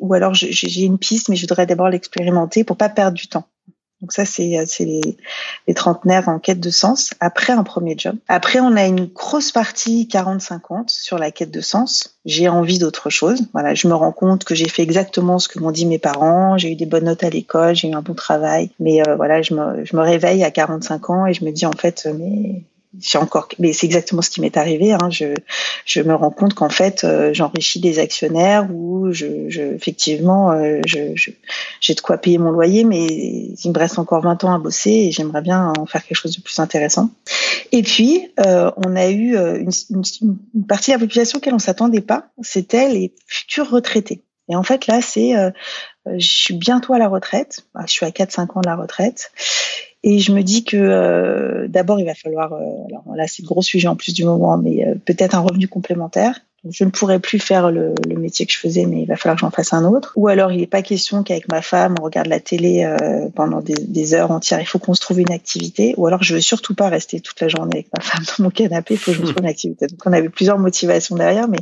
ou 0.01 0.15
alors 0.15 0.35
j'ai 0.35 0.83
une 0.83 0.99
piste, 0.99 1.29
mais 1.29 1.37
je 1.37 1.43
voudrais 1.43 1.67
d'abord 1.67 1.89
l'expérimenter 1.89 2.65
pour 2.65 2.77
pas 2.77 2.89
perdre 2.89 3.17
du 3.17 3.29
temps. 3.29 3.47
Donc 4.03 4.13
ça, 4.13 4.27
c'est 4.27 4.45
les, 4.81 5.17
les 5.67 5.75
trentenaires 5.75 6.29
en 6.29 6.39
quête 6.39 6.61
de 6.61 6.71
sens 6.71 7.15
après 7.19 7.55
un 7.55 7.63
premier 7.63 7.95
job. 7.97 8.17
Après, 8.29 8.61
on 8.61 8.77
a 8.77 8.85
une 8.85 9.07
grosse 9.07 9.53
partie 9.53 10.07
40-50 10.11 10.89
sur 10.89 11.19
la 11.19 11.31
quête 11.31 11.51
de 11.51 11.63
sens. 11.63 12.19
J'ai 12.27 12.49
envie 12.49 12.79
d'autre 12.79 13.09
chose. 13.09 13.41
Voilà, 13.53 13.75
je 13.75 13.89
me 13.89 13.95
rends 13.95 14.13
compte 14.13 14.45
que 14.45 14.55
j'ai 14.55 14.69
fait 14.69 14.83
exactement 14.83 15.39
ce 15.39 15.49
que 15.49 15.59
m'ont 15.59 15.71
dit 15.71 15.87
mes 15.87 15.99
parents. 15.99 16.59
J'ai 16.59 16.73
eu 16.73 16.77
des 16.77 16.87
bonnes 16.87 17.05
notes 17.05 17.25
à 17.25 17.31
l'école, 17.31 17.75
j'ai 17.75 17.89
eu 17.89 17.95
un 17.95 18.03
bon 18.03 18.15
travail. 18.15 18.71
Mais 18.81 19.01
euh, 19.09 19.17
voilà, 19.17 19.41
je 19.41 19.55
me, 19.55 19.85
je 19.85 19.97
me 19.97 20.03
réveille 20.03 20.45
à 20.45 20.51
45 20.51 21.11
ans 21.11 21.27
et 21.27 21.33
je 21.33 21.45
me 21.45 21.51
dis 21.51 21.65
en 21.65 21.73
fait, 21.73 22.07
mais 22.19 22.63
j'ai 23.01 23.19
encore, 23.19 23.49
mais 23.59 23.73
c'est 23.73 23.87
exactement 23.87 24.23
ce 24.23 24.31
qui 24.31 24.41
m'est 24.41 24.57
arrivé. 24.57 24.93
Hein. 24.93 25.11
Je, 25.11 25.35
je 25.85 26.01
me 26.01 26.15
rends 26.15 26.31
compte 26.31 26.55
qu'en 26.55 26.69
fait, 26.69 27.05
euh, 27.05 27.33
j'enrichis 27.33 27.81
des 27.81 27.99
actionnaires 27.99 28.69
ou 28.73 29.13
je, 29.13 29.49
je 29.49 29.63
effectivement, 29.63 30.53
euh, 30.53 30.81
je, 30.87 30.99
j'ai 31.81 31.95
de 31.95 32.01
quoi 32.01 32.19
payer 32.19 32.39
mon 32.39 32.51
loyer, 32.51 32.85
mais 32.85 33.07
il 33.07 33.73
me 33.73 33.79
reste 33.79 33.99
encore 33.99 34.23
20 34.23 34.45
ans 34.45 34.55
à 34.55 34.59
bosser 34.59 34.91
et 34.91 35.13
j'aimerais 35.13 35.43
bien 35.43 35.73
en 35.79 35.87
faire 35.87 36.05
quelque 36.05 36.19
chose 36.19 36.37
de 36.37 36.43
plus 36.43 36.59
intéressant. 36.59 37.11
Et 37.73 37.83
puis, 37.83 38.29
euh, 38.41 38.71
on 38.77 38.97
a 38.97 39.09
eu 39.09 39.37
une, 39.37 39.71
une, 39.91 40.03
une, 40.55 40.67
partie 40.67 40.91
de 40.91 40.97
la 40.97 41.01
population 41.01 41.39
auquel 41.39 41.55
on 41.55 41.59
s'attendait 41.59 42.01
pas, 42.01 42.29
c'était 42.43 42.89
les 42.89 43.13
futurs 43.27 43.71
retraités. 43.71 44.23
Et 44.49 44.55
en 44.55 44.63
fait, 44.63 44.87
là, 44.87 45.01
c'est, 45.03 45.35
je 46.17 46.27
suis 46.27 46.55
bientôt 46.55 46.93
à 46.93 46.99
la 46.99 47.09
retraite. 47.09 47.67
Je 47.87 47.93
suis 47.93 48.07
à 48.07 48.11
4-5 48.11 48.59
ans 48.59 48.61
de 48.61 48.69
la 48.69 48.77
retraite. 48.77 49.33
Et 50.09 50.21
je 50.21 50.31
me 50.33 50.43
dis 50.43 50.63
que 50.63 50.77
euh, 50.77 51.67
d'abord, 51.69 51.99
il 51.99 52.07
va 52.07 52.15
falloir, 52.15 52.53
euh, 52.53 52.61
alors 52.89 53.05
là 53.17 53.27
c'est 53.27 53.43
le 53.43 53.49
gros 53.49 53.63
sujet 53.63 53.89
en 53.89 53.97
plus 53.97 54.15
du 54.15 54.25
moment, 54.25 54.57
mais 54.57 54.87
euh, 54.87 54.95
peut-être 55.05 55.35
un 55.35 55.41
revenu 55.41 55.67
complémentaire 55.67 56.41
je 56.71 56.85
ne 56.85 56.91
pourrais 56.91 57.19
plus 57.19 57.39
faire 57.39 57.71
le, 57.71 57.95
le, 58.09 58.17
métier 58.17 58.47
que 58.47 58.53
je 58.53 58.59
faisais, 58.59 58.87
mais 58.87 59.03
il 59.03 59.07
va 59.07 59.17
falloir 59.17 59.37
que 59.37 59.41
j'en 59.41 59.51
fasse 59.51 59.73
un 59.73 59.85
autre. 59.85 60.13
Ou 60.17 60.29
alors, 60.29 60.53
il 60.53 60.61
n'est 60.61 60.67
pas 60.67 60.83
question 60.83 61.23
qu'avec 61.23 61.49
ma 61.51 61.63
femme, 61.63 61.95
on 62.01 62.05
regarde 62.05 62.29
la 62.29 62.41
télé 62.41 62.85
euh, 62.85 63.29
pendant 63.35 63.61
des, 63.61 63.75
des, 63.75 64.15
heures 64.15 64.31
entières. 64.31 64.61
Il 64.61 64.67
faut 64.67 64.79
qu'on 64.79 64.95
se 64.95 65.01
trouve 65.01 65.21
une 65.21 65.33
activité. 65.33 65.95
Ou 65.97 66.07
alors, 66.07 66.23
je 66.23 66.35
veux 66.35 66.41
surtout 66.41 66.75
pas 66.75 66.89
rester 66.89 67.21
toute 67.21 67.41
la 67.41 67.49
journée 67.49 67.77
avec 67.77 67.89
ma 67.97 68.03
femme 68.03 68.25
dans 68.39 68.45
mon 68.45 68.51
canapé. 68.51 68.95
Il 68.95 68.99
faut 68.99 69.11
que 69.11 69.17
je 69.17 69.23
me 69.23 69.27
trouve 69.27 69.43
une 69.43 69.49
activité. 69.49 69.87
Donc, 69.87 70.01
on 70.05 70.13
avait 70.13 70.29
plusieurs 70.29 70.59
motivations 70.59 71.17
derrière, 71.17 71.49
mais 71.49 71.61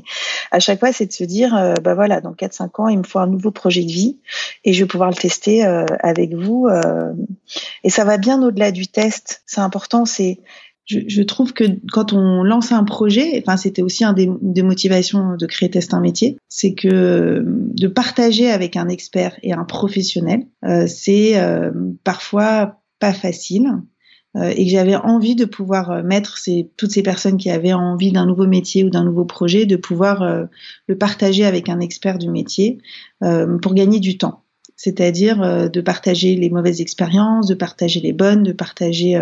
à 0.51 0.61
chaque 0.61 0.81
fois, 0.81 0.93
c'est 0.93 1.07
de 1.07 1.13
se 1.13 1.25
dire, 1.25 1.55
euh, 1.55 1.75
bah 1.83 1.95
voilà, 1.95 2.21
dans 2.21 2.33
4-5 2.33 2.83
ans, 2.83 2.89
il 2.89 2.99
me 2.99 3.05
faut 3.05 3.19
un 3.19 3.27
nouveau 3.27 3.51
projet 3.51 3.83
de 3.83 3.91
vie 3.91 4.19
et 4.65 4.73
je 4.73 4.85
vais 4.85 4.89
pouvoir 4.89 5.11
le 5.11 5.17
tester 5.17 5.65
euh, 5.65 5.85
avec 6.01 6.35
vous. 6.35 6.67
Euh. 6.67 7.13
et 7.83 7.91
ça 7.91 8.05
va 8.05 8.17
bien 8.17 8.43
au-delà 8.43 8.73
du 8.73 8.87
test. 8.87 9.43
C'est 9.47 9.61
important, 9.61 10.05
c'est 10.05 10.39
je, 10.85 11.01
je, 11.07 11.23
trouve 11.23 11.53
que 11.53 11.65
quand 11.93 12.13
on 12.13 12.43
lance 12.43 12.73
un 12.73 12.85
projet, 12.85 13.43
enfin 13.43 13.57
c'était 13.57 13.83
aussi 13.83 14.05
un 14.05 14.13
des, 14.13 14.31
des, 14.43 14.63
motivations 14.63 15.37
de 15.37 15.47
créer 15.47 15.71
Test 15.71 15.95
un 15.95 16.01
métier, 16.01 16.37
c'est 16.49 16.75
que 16.75 17.43
de 17.47 17.89
partager 17.89 18.51
avec 18.51 18.77
un 18.77 18.89
expert 18.89 19.37
et 19.43 19.53
un 19.53 19.65
professionnel, 19.65 20.47
euh, 20.65 20.87
c'est 20.87 21.39
euh, 21.39 21.71
parfois 22.05 22.81
pas 22.99 23.13
facile. 23.13 23.69
et 24.37 24.65
que 24.65 24.71
j'avais 24.71 24.97
envie 24.97 25.37
de 25.37 25.45
pouvoir 25.45 26.03
mettre 26.03 26.39
ces, 26.39 26.71
toutes 26.77 26.91
ces 26.91 27.03
personnes 27.03 27.37
qui 27.37 27.51
avaient 27.51 27.73
envie 27.73 28.11
d'un 28.11 28.27
nouveau 28.27 28.47
métier 28.47 28.83
ou 28.85 28.91
d'un 28.91 29.05
nouveau 29.05 29.25
projet, 29.25 29.65
de 29.65 29.77
pouvoir 29.77 30.49
le 30.89 30.99
partager 30.99 31.45
avec 31.45 31.69
un 31.69 31.79
expert 31.79 32.19
du 32.19 32.29
métier 32.31 32.79
pour 33.21 33.75
gagner 33.75 34.01
du 34.01 34.19
temps 34.19 34.44
c'est-à-dire 34.77 35.71
de 35.71 35.81
partager 35.81 36.35
les 36.37 36.51
mauvaises 36.51 36.81
expériences, 36.81 37.47
de 37.47 37.55
partager 37.55 38.01
les 38.01 38.13
bonnes, 38.13 38.43
de 38.43 38.53
partager 38.53 39.21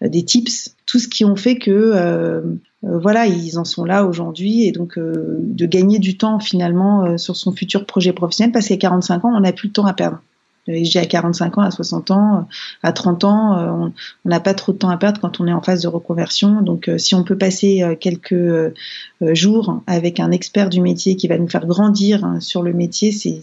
des 0.00 0.24
tips, 0.24 0.76
tout 0.86 0.98
ce 0.98 1.08
qui 1.08 1.24
ont 1.24 1.36
fait 1.36 1.56
que 1.56 2.42
voilà, 2.82 3.26
ils 3.26 3.58
en 3.58 3.64
sont 3.64 3.84
là 3.84 4.04
aujourd'hui 4.04 4.64
et 4.64 4.72
donc 4.72 4.98
de 4.98 5.66
gagner 5.66 5.98
du 5.98 6.16
temps 6.16 6.38
finalement 6.38 7.18
sur 7.18 7.36
son 7.36 7.52
futur 7.52 7.84
projet 7.84 8.12
professionnel 8.12 8.52
parce 8.52 8.68
qu'à 8.68 8.76
45 8.76 9.24
ans, 9.24 9.32
on 9.34 9.40
n'a 9.40 9.52
plus 9.52 9.68
le 9.68 9.72
temps 9.72 9.86
à 9.86 9.92
perdre. 9.92 10.20
J'ai 10.68 11.00
à 11.00 11.06
45 11.06 11.58
ans, 11.58 11.62
à 11.62 11.72
60 11.72 12.12
ans, 12.12 12.46
à 12.84 12.92
30 12.92 13.24
ans, 13.24 13.58
euh, 13.58 13.88
on 14.24 14.28
n'a 14.28 14.38
pas 14.38 14.54
trop 14.54 14.72
de 14.72 14.78
temps 14.78 14.90
à 14.90 14.96
perdre 14.96 15.20
quand 15.20 15.40
on 15.40 15.48
est 15.48 15.52
en 15.52 15.60
phase 15.60 15.82
de 15.82 15.88
reconversion. 15.88 16.62
Donc, 16.62 16.88
euh, 16.88 16.98
si 16.98 17.16
on 17.16 17.24
peut 17.24 17.36
passer 17.36 17.82
euh, 17.82 17.96
quelques 17.96 18.72
jours 19.20 19.82
avec 19.88 20.20
un 20.20 20.30
expert 20.30 20.68
du 20.68 20.80
métier 20.80 21.16
qui 21.16 21.26
va 21.26 21.36
nous 21.36 21.48
faire 21.48 21.66
grandir 21.66 22.24
hein, 22.24 22.38
sur 22.38 22.62
le 22.62 22.72
métier, 22.72 23.10
c'est 23.10 23.40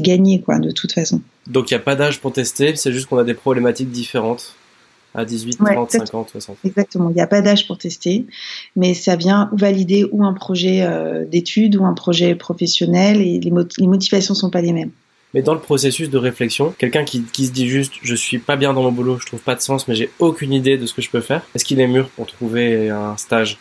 gagné, 0.00 0.40
quoi, 0.40 0.58
de 0.58 0.70
toute 0.70 0.92
façon. 0.92 1.20
Donc, 1.46 1.70
il 1.70 1.74
n'y 1.74 1.80
a 1.80 1.82
pas 1.82 1.94
d'âge 1.94 2.20
pour 2.20 2.32
tester, 2.32 2.74
c'est 2.76 2.92
juste 2.92 3.06
qu'on 3.06 3.18
a 3.18 3.24
des 3.24 3.34
problématiques 3.34 3.90
différentes 3.90 4.54
à 5.14 5.24
18, 5.24 5.58
30, 5.58 5.90
50, 5.90 6.30
60. 6.30 6.56
Exactement, 6.64 7.10
il 7.10 7.14
n'y 7.14 7.20
a 7.20 7.26
pas 7.26 7.42
d'âge 7.42 7.66
pour 7.66 7.76
tester, 7.76 8.24
mais 8.76 8.94
ça 8.94 9.16
vient 9.16 9.50
valider 9.52 10.06
ou 10.10 10.24
un 10.24 10.32
projet 10.32 10.88
d'études 11.30 11.76
ou 11.76 11.84
un 11.84 11.92
projet 11.92 12.34
professionnel 12.34 13.20
et 13.20 13.38
les, 13.38 13.52
les 13.78 13.86
motivations 13.86 14.34
sont 14.34 14.48
pas 14.48 14.62
les 14.62 14.72
mêmes. 14.72 14.90
Mais 15.34 15.42
dans 15.42 15.54
le 15.54 15.60
processus 15.60 16.10
de 16.10 16.18
réflexion, 16.18 16.74
quelqu'un 16.76 17.04
qui, 17.04 17.22
qui, 17.22 17.46
se 17.46 17.52
dit 17.52 17.68
juste 17.68 17.94
je 18.02 18.14
suis 18.14 18.38
pas 18.38 18.56
bien 18.56 18.72
dans 18.74 18.82
mon 18.82 18.92
boulot, 18.92 19.18
je 19.18 19.26
trouve 19.26 19.40
pas 19.40 19.54
de 19.54 19.60
sens, 19.60 19.88
mais 19.88 19.94
j'ai 19.94 20.10
aucune 20.18 20.52
idée 20.52 20.76
de 20.76 20.86
ce 20.86 20.92
que 20.92 21.00
je 21.00 21.10
peux 21.10 21.20
faire, 21.20 21.42
est-ce 21.54 21.64
qu'il 21.64 21.80
est 21.80 21.86
mûr 21.86 22.08
pour 22.10 22.26
trouver 22.26 22.90
un 22.90 23.16
stage? 23.16 23.58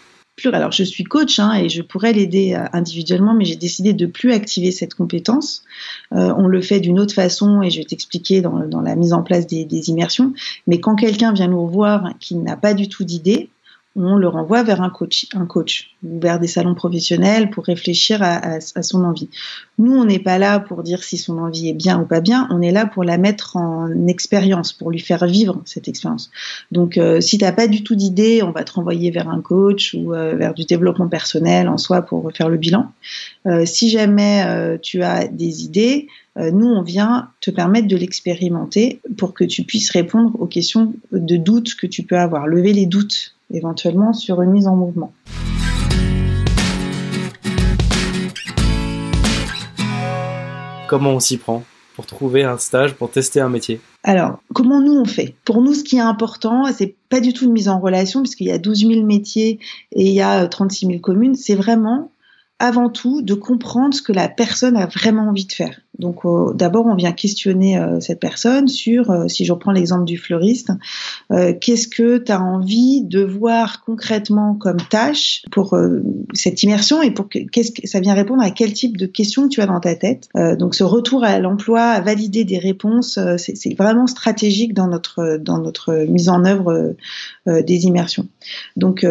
Alors, 0.53 0.71
je 0.71 0.83
suis 0.83 1.03
coach 1.03 1.39
hein, 1.39 1.53
et 1.53 1.69
je 1.69 1.81
pourrais 1.81 2.13
l'aider 2.13 2.53
euh, 2.53 2.65
individuellement, 2.73 3.33
mais 3.33 3.45
j'ai 3.45 3.55
décidé 3.55 3.93
de 3.93 4.05
plus 4.05 4.31
activer 4.31 4.71
cette 4.71 4.93
compétence. 4.93 5.63
Euh, 6.13 6.33
on 6.37 6.47
le 6.47 6.61
fait 6.61 6.79
d'une 6.79 6.99
autre 6.99 7.13
façon 7.13 7.61
et 7.61 7.69
je 7.69 7.79
vais 7.79 7.85
t'expliquer 7.85 8.41
dans, 8.41 8.81
la 8.81 8.95
mise 8.95 9.13
en 9.13 9.23
place 9.23 9.45
des, 9.45 9.65
des 9.65 9.89
immersions. 9.89 10.33
Mais 10.67 10.79
quand 10.79 10.95
quelqu'un 10.95 11.33
vient 11.33 11.47
nous 11.47 11.63
revoir 11.63 12.13
qui 12.19 12.35
n'a 12.35 12.57
pas 12.57 12.73
du 12.73 12.89
tout 12.89 13.03
d'idée, 13.03 13.49
on 13.95 14.15
le 14.15 14.27
renvoie 14.27 14.63
vers 14.63 14.81
un 14.81 14.89
coach, 14.89 15.27
un 15.33 15.45
coach 15.45 15.91
ou 16.03 16.19
vers 16.19 16.39
des 16.39 16.47
salons 16.47 16.75
professionnels 16.75 17.49
pour 17.49 17.65
réfléchir 17.65 18.21
à, 18.21 18.61
son 18.61 19.03
envie. 19.03 19.29
Nous, 19.77 19.93
on 19.93 20.05
n'est 20.05 20.19
pas 20.19 20.37
là 20.37 20.59
pour 20.59 20.83
dire 20.83 21.03
si 21.03 21.17
son 21.17 21.37
envie 21.37 21.69
est 21.69 21.73
bien 21.73 21.99
ou 21.99 22.05
pas 22.05 22.21
bien, 22.21 22.47
on 22.51 22.61
est 22.61 22.71
là 22.71 22.85
pour 22.85 23.03
la 23.03 23.17
mettre 23.17 23.57
en 23.57 24.07
expérience, 24.07 24.71
pour 24.71 24.91
lui 24.91 24.99
faire 24.99 25.25
vivre 25.25 25.61
cette 25.65 25.87
expérience. 25.87 26.31
Donc, 26.71 26.97
euh, 26.97 27.19
si 27.19 27.37
tu 27.37 27.43
n'as 27.43 27.51
pas 27.51 27.67
du 27.67 27.83
tout 27.83 27.95
d'idée, 27.95 28.41
on 28.43 28.51
va 28.51 28.63
te 28.63 28.71
renvoyer 28.71 29.11
vers 29.11 29.27
un 29.27 29.41
coach 29.41 29.93
ou 29.93 30.13
euh, 30.13 30.35
vers 30.35 30.53
du 30.53 30.63
développement 30.63 31.09
personnel 31.09 31.67
en 31.67 31.77
soi 31.77 32.01
pour 32.01 32.31
faire 32.33 32.47
le 32.47 32.57
bilan. 32.57 32.91
Euh, 33.45 33.65
si 33.65 33.89
jamais 33.89 34.21
tu 34.81 35.03
as 35.03 35.27
des 35.27 35.63
idées, 35.63 36.07
nous, 36.37 36.67
on 36.67 36.81
vient 36.81 37.29
te 37.41 37.51
permettre 37.51 37.87
de 37.87 37.97
l'expérimenter 37.97 39.01
pour 39.17 39.33
que 39.33 39.43
tu 39.43 39.63
puisses 39.63 39.89
répondre 39.89 40.39
aux 40.39 40.47
questions 40.47 40.93
de 41.11 41.35
doutes 41.35 41.75
que 41.75 41.87
tu 41.87 42.03
peux 42.03 42.17
avoir, 42.17 42.47
lever 42.47 42.71
les 42.71 42.85
doutes 42.85 43.35
éventuellement 43.53 44.13
sur 44.13 44.41
une 44.41 44.51
mise 44.51 44.67
en 44.67 44.75
mouvement. 44.75 45.13
Comment 50.87 51.11
on 51.11 51.19
s'y 51.19 51.37
prend 51.37 51.63
pour 51.95 52.05
trouver 52.05 52.43
un 52.43 52.57
stage, 52.57 52.95
pour 52.95 53.11
tester 53.11 53.39
un 53.39 53.49
métier? 53.49 53.79
Alors, 54.03 54.39
comment 54.53 54.81
nous 54.81 54.93
on 54.93 55.05
fait? 55.05 55.35
Pour 55.45 55.61
nous, 55.61 55.73
ce 55.73 55.83
qui 55.83 55.97
est 55.97 56.01
important, 56.01 56.65
c'est 56.73 56.95
pas 57.09 57.19
du 57.19 57.33
tout 57.33 57.45
une 57.45 57.51
mise 57.51 57.69
en 57.69 57.79
relation, 57.79 58.21
puisqu'il 58.21 58.47
y 58.47 58.51
a 58.51 58.57
12 58.57 58.87
000 58.87 59.05
métiers 59.05 59.59
et 59.91 60.07
il 60.07 60.13
y 60.13 60.21
a 60.21 60.47
36 60.47 60.87
000 60.87 60.99
communes. 60.99 61.35
C'est 61.35 61.55
vraiment 61.55 62.11
avant 62.59 62.89
tout 62.89 63.21
de 63.21 63.33
comprendre 63.33 63.93
ce 63.93 64.01
que 64.01 64.13
la 64.13 64.29
personne 64.29 64.77
a 64.77 64.85
vraiment 64.85 65.29
envie 65.29 65.45
de 65.45 65.51
faire. 65.51 65.79
Donc 65.99 66.25
euh, 66.25 66.53
d'abord, 66.53 66.85
on 66.85 66.95
vient 66.95 67.11
questionner 67.11 67.77
euh, 67.77 67.99
cette 67.99 68.19
personne 68.19 68.67
sur, 68.67 69.11
euh, 69.11 69.27
si 69.27 69.43
je 69.43 69.51
reprends 69.51 69.71
l'exemple 69.71 70.05
du 70.05 70.17
fleuriste, 70.17 70.71
qu'est-ce 71.61 71.87
que 71.87 72.17
tu 72.17 72.31
as 72.31 72.41
envie 72.41 73.03
de 73.03 73.23
voir 73.23 73.83
concrètement 73.85 74.53
comme 74.55 74.77
tâche 74.89 75.43
pour 75.51 75.77
cette 76.33 76.61
immersion 76.63 77.01
et 77.01 77.11
pour 77.11 77.29
que, 77.29 77.39
qu'est-ce 77.39 77.71
que 77.71 77.87
ça 77.87 77.99
vient 77.99 78.13
répondre 78.13 78.41
à 78.43 78.51
quel 78.51 78.73
type 78.73 78.97
de 78.97 79.05
questions 79.05 79.47
tu 79.47 79.61
as 79.61 79.65
dans 79.65 79.79
ta 79.79 79.95
tête? 79.95 80.27
donc 80.59 80.75
ce 80.75 80.83
retour 80.83 81.23
à 81.23 81.39
l'emploi, 81.39 81.81
à 81.83 82.01
valider 82.01 82.43
des 82.43 82.57
réponses, 82.57 83.17
c'est, 83.37 83.73
vraiment 83.77 84.07
stratégique 84.07 84.73
dans 84.73 84.87
notre 84.87 85.37
dans 85.37 85.59
notre 85.59 86.05
mise 86.09 86.27
en 86.27 86.43
œuvre 86.43 86.95
des 87.47 87.85
immersions. 87.85 88.27
Donc 88.75 89.05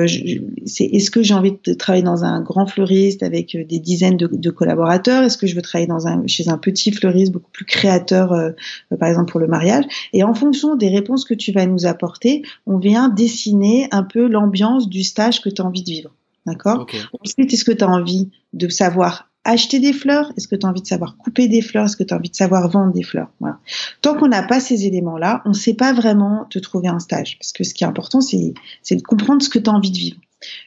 c'est 0.67 0.85
est-ce 0.85 1.11
que 1.11 1.23
j'ai 1.23 1.35
envie 1.35 1.55
de 1.65 1.73
travailler 1.73 2.05
dans 2.05 2.25
un 2.25 2.43
grand 2.43 2.67
fleuriste 2.67 3.23
avec 3.23 3.57
des 3.57 3.79
dizaines 3.79 4.19
de, 4.19 4.51
collaborateurs? 4.51 5.23
Est-ce 5.23 5.39
que 5.39 5.47
je 5.47 5.55
veux 5.55 5.63
travailler 5.63 5.89
dans 5.89 6.07
un 6.07 6.27
chez 6.27 6.49
un 6.49 6.59
petit 6.59 6.70
fleuriste, 6.93 7.33
beaucoup 7.33 7.51
plus 7.51 7.65
créateur, 7.65 8.33
euh, 8.33 8.51
par 8.99 9.09
exemple 9.09 9.31
pour 9.31 9.41
le 9.41 9.47
mariage. 9.47 9.85
Et 10.13 10.23
en 10.23 10.35
fonction 10.35 10.77
des 10.77 10.89
réponses 10.89 11.25
que 11.25 11.35
tu 11.35 11.53
vas 11.53 11.67
nous 11.67 11.87
apporter, 11.87 12.43
on 12.67 12.79
vient 12.79 13.09
dessiner 13.09 13.89
un 13.91 14.03
peu 14.03 14.29
l'ambiance 14.29 14.89
du 14.89 15.03
stage 15.03 15.41
que 15.41 15.49
tu 15.49 15.63
as 15.63 15.65
envie 15.65 15.83
de 15.83 15.91
vivre. 15.91 16.11
D'accord? 16.47 16.87
Ensuite, 17.21 17.53
est-ce 17.53 17.65
que 17.65 17.73
tu 17.73 17.85
as 17.85 17.89
envie 17.89 18.31
de 18.53 18.69
savoir 18.69 19.31
acheter 19.45 19.79
des 19.79 19.93
fleurs? 19.93 20.33
Est-ce 20.37 20.49
que 20.49 20.57
tu 20.57 20.67
as 20.67 20.69
envie 20.69 20.83
de 20.83 20.87
savoir 20.87 21.17
couper 21.17 21.49
des 21.49 21.63
fleurs? 21.63 21.85
Est-ce 21.85 21.97
que 21.97 22.03
tu 22.03 22.15
as 22.15 22.17
envie 22.17 22.31
de 22.31 22.37
savoir 22.37 22.69
vendre 22.69 22.93
des 22.93 23.03
fleurs? 23.03 23.31
Voilà. 23.41 23.59
Tant 24.01 24.17
qu'on 24.17 24.29
n'a 24.29 24.43
pas 24.43 24.61
ces 24.61 24.87
éléments-là, 24.87 25.43
on 25.45 25.51
ne 25.51 25.55
sait 25.55 25.75
pas 25.75 25.93
vraiment 25.93 26.47
te 26.51 26.59
trouver 26.59 26.89
un 26.89 26.99
stage. 26.99 27.39
Parce 27.39 27.53
que 27.53 27.65
ce 27.65 27.75
qui 27.75 27.85
est 27.85 27.87
important, 27.87 28.21
c'est 28.21 28.55
de 28.91 29.03
comprendre 29.03 29.43
ce 29.43 29.49
que 29.49 29.59
tu 29.59 29.69
as 29.69 29.73
envie 29.73 29.91
de 29.91 29.99
vivre. 29.99 30.19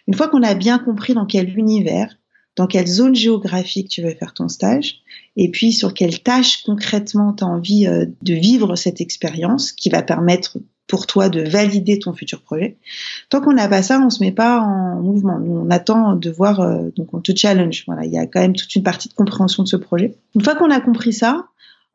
Une 0.08 0.14
fois 0.14 0.28
qu'on 0.28 0.44
a 0.44 0.54
bien 0.54 0.78
compris 0.78 1.14
dans 1.14 1.26
quel 1.26 1.58
univers, 1.58 2.16
dans 2.56 2.68
quelle 2.68 2.88
zone 2.88 3.16
géographique 3.16 3.90
tu 3.90 4.02
veux 4.02 4.14
faire 4.14 4.34
ton 4.34 4.48
stage, 4.48 5.02
et 5.36 5.50
puis 5.50 5.72
sur 5.72 5.94
quelle 5.94 6.22
tâche 6.22 6.64
concrètement 6.64 7.34
tu 7.34 7.44
as 7.44 7.48
envie 7.48 7.88
euh, 7.88 8.06
de 8.22 8.34
vivre 8.34 8.76
cette 8.76 9.02
expérience 9.02 9.72
qui 9.72 9.90
va 9.90 10.04
permettre 10.04 10.60
pour 10.88 11.08
toi 11.08 11.30
de 11.30 11.42
valider 11.42 11.98
ton 11.98 12.14
futur 12.14 12.42
projet. 12.42 12.78
Tant 13.30 13.42
qu'on 13.42 13.54
n'a 13.54 13.68
pas 13.68 13.82
ça, 13.82 14.00
on 14.00 14.10
se 14.10 14.22
met 14.22 14.32
pas 14.32 14.60
en 14.60 15.02
mouvement. 15.02 15.40
on 15.42 15.70
attend 15.72 16.16
de 16.16 16.30
voir, 16.30 16.60
euh, 16.60 16.90
donc 16.96 17.14
on 17.14 17.22
te 17.22 17.32
challenge. 17.36 17.84
Voilà, 17.88 18.06
il 18.06 18.12
y 18.12 18.18
a 18.18 18.28
quand 18.28 18.42
même 18.42 18.56
toute 18.56 18.76
une 18.76 18.84
partie 18.84 19.10
de 19.10 19.14
compréhension 19.14 19.64
de 19.64 19.68
ce 19.68 19.78
projet. 19.78 20.16
Une 20.36 20.44
fois 20.44 20.56
qu'on 20.56 20.70
a 20.70 20.82
compris 20.82 21.14
ça, 21.14 21.48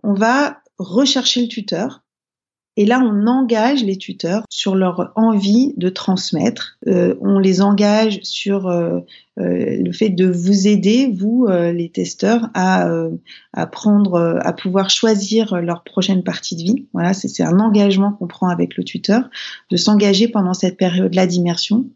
on 0.02 0.14
va 0.14 0.58
rechercher 0.78 1.42
le 1.42 1.48
tuteur 1.48 2.02
et 2.80 2.86
là, 2.86 3.00
on 3.00 3.26
engage 3.26 3.82
les 3.82 3.96
tuteurs 3.96 4.44
sur 4.48 4.76
leur 4.76 5.10
envie 5.16 5.74
de 5.76 5.88
transmettre. 5.88 6.78
Euh, 6.86 7.16
on 7.20 7.40
les 7.40 7.60
engage 7.60 8.20
sur 8.22 8.68
euh, 8.68 9.00
euh, 9.40 9.82
le 9.82 9.90
fait 9.90 10.10
de 10.10 10.30
vous 10.30 10.68
aider, 10.68 11.12
vous, 11.12 11.48
les 11.48 11.90
testeurs, 11.90 12.50
à, 12.54 12.88
à 13.52 13.66
prendre, 13.66 14.38
à 14.40 14.52
pouvoir 14.52 14.90
choisir 14.90 15.60
leur 15.60 15.82
prochaine 15.82 16.22
partie 16.22 16.54
de 16.54 16.62
vie. 16.62 16.86
Voilà, 16.92 17.14
c'est 17.14 17.42
un 17.42 17.58
engagement 17.58 18.12
qu'on 18.12 18.28
prend 18.28 18.48
avec 18.48 18.76
le 18.76 18.84
tuteur, 18.84 19.28
de 19.72 19.76
s'engager 19.76 20.28
pendant 20.28 20.54
cette 20.54 20.76
période-là 20.76 21.26
d'immersion 21.26 21.86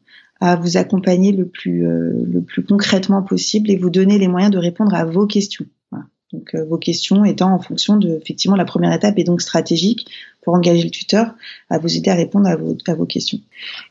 à 0.41 0.57
vous 0.57 0.79
accompagner 0.79 1.31
le 1.31 1.47
plus, 1.47 1.83
le 1.85 2.41
plus 2.41 2.65
concrètement 2.65 3.23
possible 3.23 3.71
et 3.71 3.77
vous 3.77 3.91
donner 3.91 4.19
les 4.19 4.27
moyens 4.27 4.53
de 4.53 4.59
répondre 4.59 4.95
à 4.95 5.05
vos 5.05 5.29
questions. 5.29 5.67
Donc 6.33 6.55
vos 6.55 6.79
questions 6.79 7.25
étant 7.25 7.53
en 7.53 7.59
fonction 7.59 7.97
de 7.97 8.19
effectivement 8.23 8.57
la 8.57 8.65
première 8.65 8.93
étape 8.93 9.19
est 9.19 9.25
donc 9.25 9.43
stratégique 9.43 10.07
pour 10.43 10.55
engager 10.55 10.83
le 10.83 10.91
tuteur 10.91 11.35
à 11.71 11.79
vous 11.79 11.97
aider 11.97 12.11
à 12.11 12.15
répondre 12.15 12.49
à 12.49 12.57
vos, 12.57 12.77
à 12.87 12.95
vos 12.95 13.07
questions. 13.07 13.39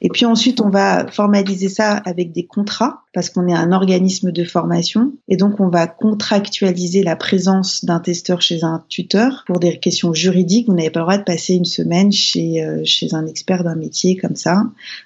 Et 0.01 0.10
puis 0.10 0.25
ensuite, 0.25 0.60
on 0.60 0.69
va 0.69 1.07
formaliser 1.07 1.69
ça 1.69 1.93
avec 1.93 2.33
des 2.33 2.45
contrats 2.45 3.03
parce 3.13 3.29
qu'on 3.29 3.48
est 3.48 3.53
un 3.53 3.71
organisme 3.71 4.31
de 4.31 4.43
formation 4.43 5.13
et 5.29 5.38
donc 5.38 5.60
on 5.60 5.69
va 5.69 5.88
contractualiser 5.88 7.03
la 7.03 7.15
présence 7.15 7.86
d'un 7.86 8.00
testeur 8.00 8.41
chez 8.41 8.63
un 8.63 8.83
tuteur 8.89 9.43
pour 9.48 9.60
des 9.60 9.79
questions 9.79 10.13
juridiques. 10.13 10.67
Vous 10.67 10.75
n'avez 10.75 10.89
pas 10.89 11.00
le 11.00 11.05
droit 11.05 11.17
de 11.17 11.24
passer 11.24 11.53
une 11.53 11.65
semaine 11.65 12.12
chez, 12.12 12.63
euh, 12.63 12.81
chez 12.83 13.13
un 13.13 13.25
expert 13.25 13.63
d'un 13.63 13.75
métier 13.75 14.17
comme 14.17 14.36
ça. 14.36 14.63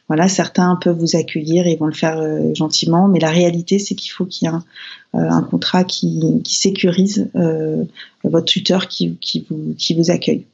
Voilà, 0.08 0.28
certains 0.28 0.78
peuvent 0.82 0.98
vous 0.98 1.16
accueillir 1.16 1.68
et 1.68 1.76
vont 1.76 1.86
le 1.86 1.94
faire 1.94 2.20
euh, 2.20 2.54
gentiment, 2.56 3.08
mais 3.08 3.20
la 3.20 3.30
réalité, 3.30 3.78
c'est 3.78 3.96
qu'il 3.96 4.12
faut 4.12 4.26
qu'il 4.26 4.48
y 4.48 4.52
ait 4.52 4.54
un, 4.54 4.64
euh, 5.05 5.05
un 5.16 5.42
contrat 5.42 5.84
qui, 5.84 6.42
qui 6.44 6.56
sécurise 6.56 7.30
votre 8.24 8.46
tuteur 8.46 8.88
qui, 8.88 9.18
qui, 9.22 9.46
vous, 9.50 9.76
qui 9.78 9.94
vous 9.94 10.12
accueille 10.12 10.46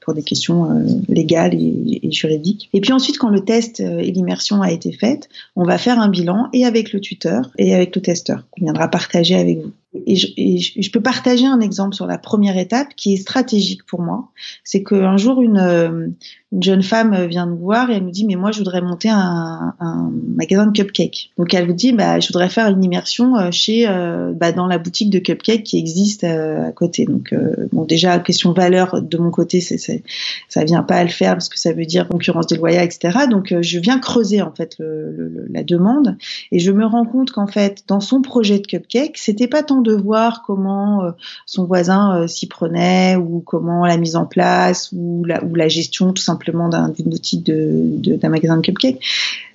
pour 0.00 0.14
des 0.14 0.22
questions 0.22 0.70
euh, 0.70 0.84
légales 1.08 1.54
et, 1.54 2.10
juridiques. 2.10 2.68
Et 2.72 2.80
puis 2.80 2.92
ensuite, 2.92 3.18
quand 3.18 3.28
le 3.28 3.44
test 3.44 3.80
euh, 3.80 3.98
et 3.98 4.10
l'immersion 4.10 4.62
a 4.62 4.72
été 4.72 4.92
faite, 4.92 5.28
on 5.56 5.64
va 5.64 5.78
faire 5.78 5.98
un 5.98 6.08
bilan 6.08 6.48
et 6.52 6.64
avec 6.64 6.92
le 6.92 7.00
tuteur 7.00 7.50
et 7.58 7.74
avec 7.74 7.94
le 7.94 8.02
testeur 8.02 8.44
qu'on 8.50 8.64
viendra 8.64 8.88
partager 8.88 9.36
avec 9.36 9.58
vous. 9.58 9.72
Et, 9.92 10.16
je, 10.16 10.28
et, 10.36 10.58
je, 10.58 10.90
peux 10.90 11.00
partager 11.00 11.46
un 11.46 11.60
exemple 11.60 11.94
sur 11.94 12.06
la 12.06 12.18
première 12.18 12.56
étape 12.56 12.94
qui 12.96 13.14
est 13.14 13.16
stratégique 13.16 13.84
pour 13.86 14.00
moi. 14.00 14.28
C'est 14.62 14.82
qu'un 14.82 15.16
jour, 15.16 15.42
une, 15.42 16.14
une 16.52 16.62
jeune 16.62 16.82
femme 16.82 17.26
vient 17.26 17.46
nous 17.46 17.56
voir 17.56 17.90
et 17.90 17.94
elle 17.94 18.04
nous 18.04 18.10
dit 18.10 18.26
mais 18.26 18.34
moi 18.34 18.50
je 18.50 18.58
voudrais 18.58 18.80
monter 18.80 19.08
un, 19.08 19.74
un 19.78 20.10
magasin 20.36 20.66
de 20.66 20.72
cupcakes. 20.72 21.30
Donc 21.38 21.54
elle 21.54 21.66
vous 21.66 21.72
dit 21.72 21.92
bah 21.92 22.18
je 22.18 22.26
voudrais 22.26 22.48
faire 22.48 22.66
une 22.68 22.82
immersion 22.82 23.36
euh, 23.36 23.50
chez 23.52 23.88
euh, 23.88 24.32
bah, 24.32 24.50
dans 24.50 24.66
la 24.66 24.78
boutique 24.78 25.10
de 25.10 25.20
cupcakes 25.20 25.62
qui 25.62 25.78
existe 25.78 26.24
euh, 26.24 26.68
à 26.68 26.72
côté. 26.72 27.04
Donc 27.04 27.34
bon 27.72 27.84
déjà 27.84 28.18
question 28.18 28.52
valeur 28.52 29.00
de 29.00 29.16
mon 29.18 29.30
côté 29.30 29.60
c'est, 29.60 29.78
c'est 29.78 30.02
ça 30.48 30.64
vient 30.64 30.82
pas 30.82 30.96
à 30.96 31.04
le 31.04 31.10
faire 31.10 31.34
parce 31.34 31.48
que 31.48 31.58
ça 31.58 31.72
veut 31.72 31.86
dire 31.86 32.08
concurrence 32.08 32.48
déloyale 32.48 32.84
etc. 32.84 33.26
Donc 33.30 33.54
je 33.60 33.78
viens 33.78 34.00
creuser 34.00 34.42
en 34.42 34.52
fait 34.52 34.76
le, 34.80 35.12
le, 35.12 35.46
la 35.50 35.62
demande 35.62 36.16
et 36.50 36.58
je 36.58 36.72
me 36.72 36.84
rends 36.84 37.06
compte 37.06 37.30
qu'en 37.30 37.46
fait 37.46 37.84
dans 37.86 38.00
son 38.00 38.22
projet 38.22 38.58
de 38.58 38.66
cupcake 38.66 39.16
c'était 39.18 39.48
pas 39.48 39.62
tant 39.62 39.79
de 39.80 39.94
voir 39.94 40.42
comment 40.46 41.12
son 41.46 41.64
voisin 41.64 42.26
s'y 42.26 42.46
prenait 42.46 43.16
ou 43.16 43.40
comment 43.40 43.86
la 43.86 43.96
mise 43.96 44.16
en 44.16 44.26
place 44.26 44.90
ou 44.92 45.24
la, 45.24 45.68
gestion 45.68 46.12
tout 46.12 46.22
simplement 46.22 46.68
boutique 47.04 47.44
de, 47.44 48.16
d'un 48.16 48.28
magasin 48.28 48.56
de 48.56 48.62
cupcakes. 48.62 49.00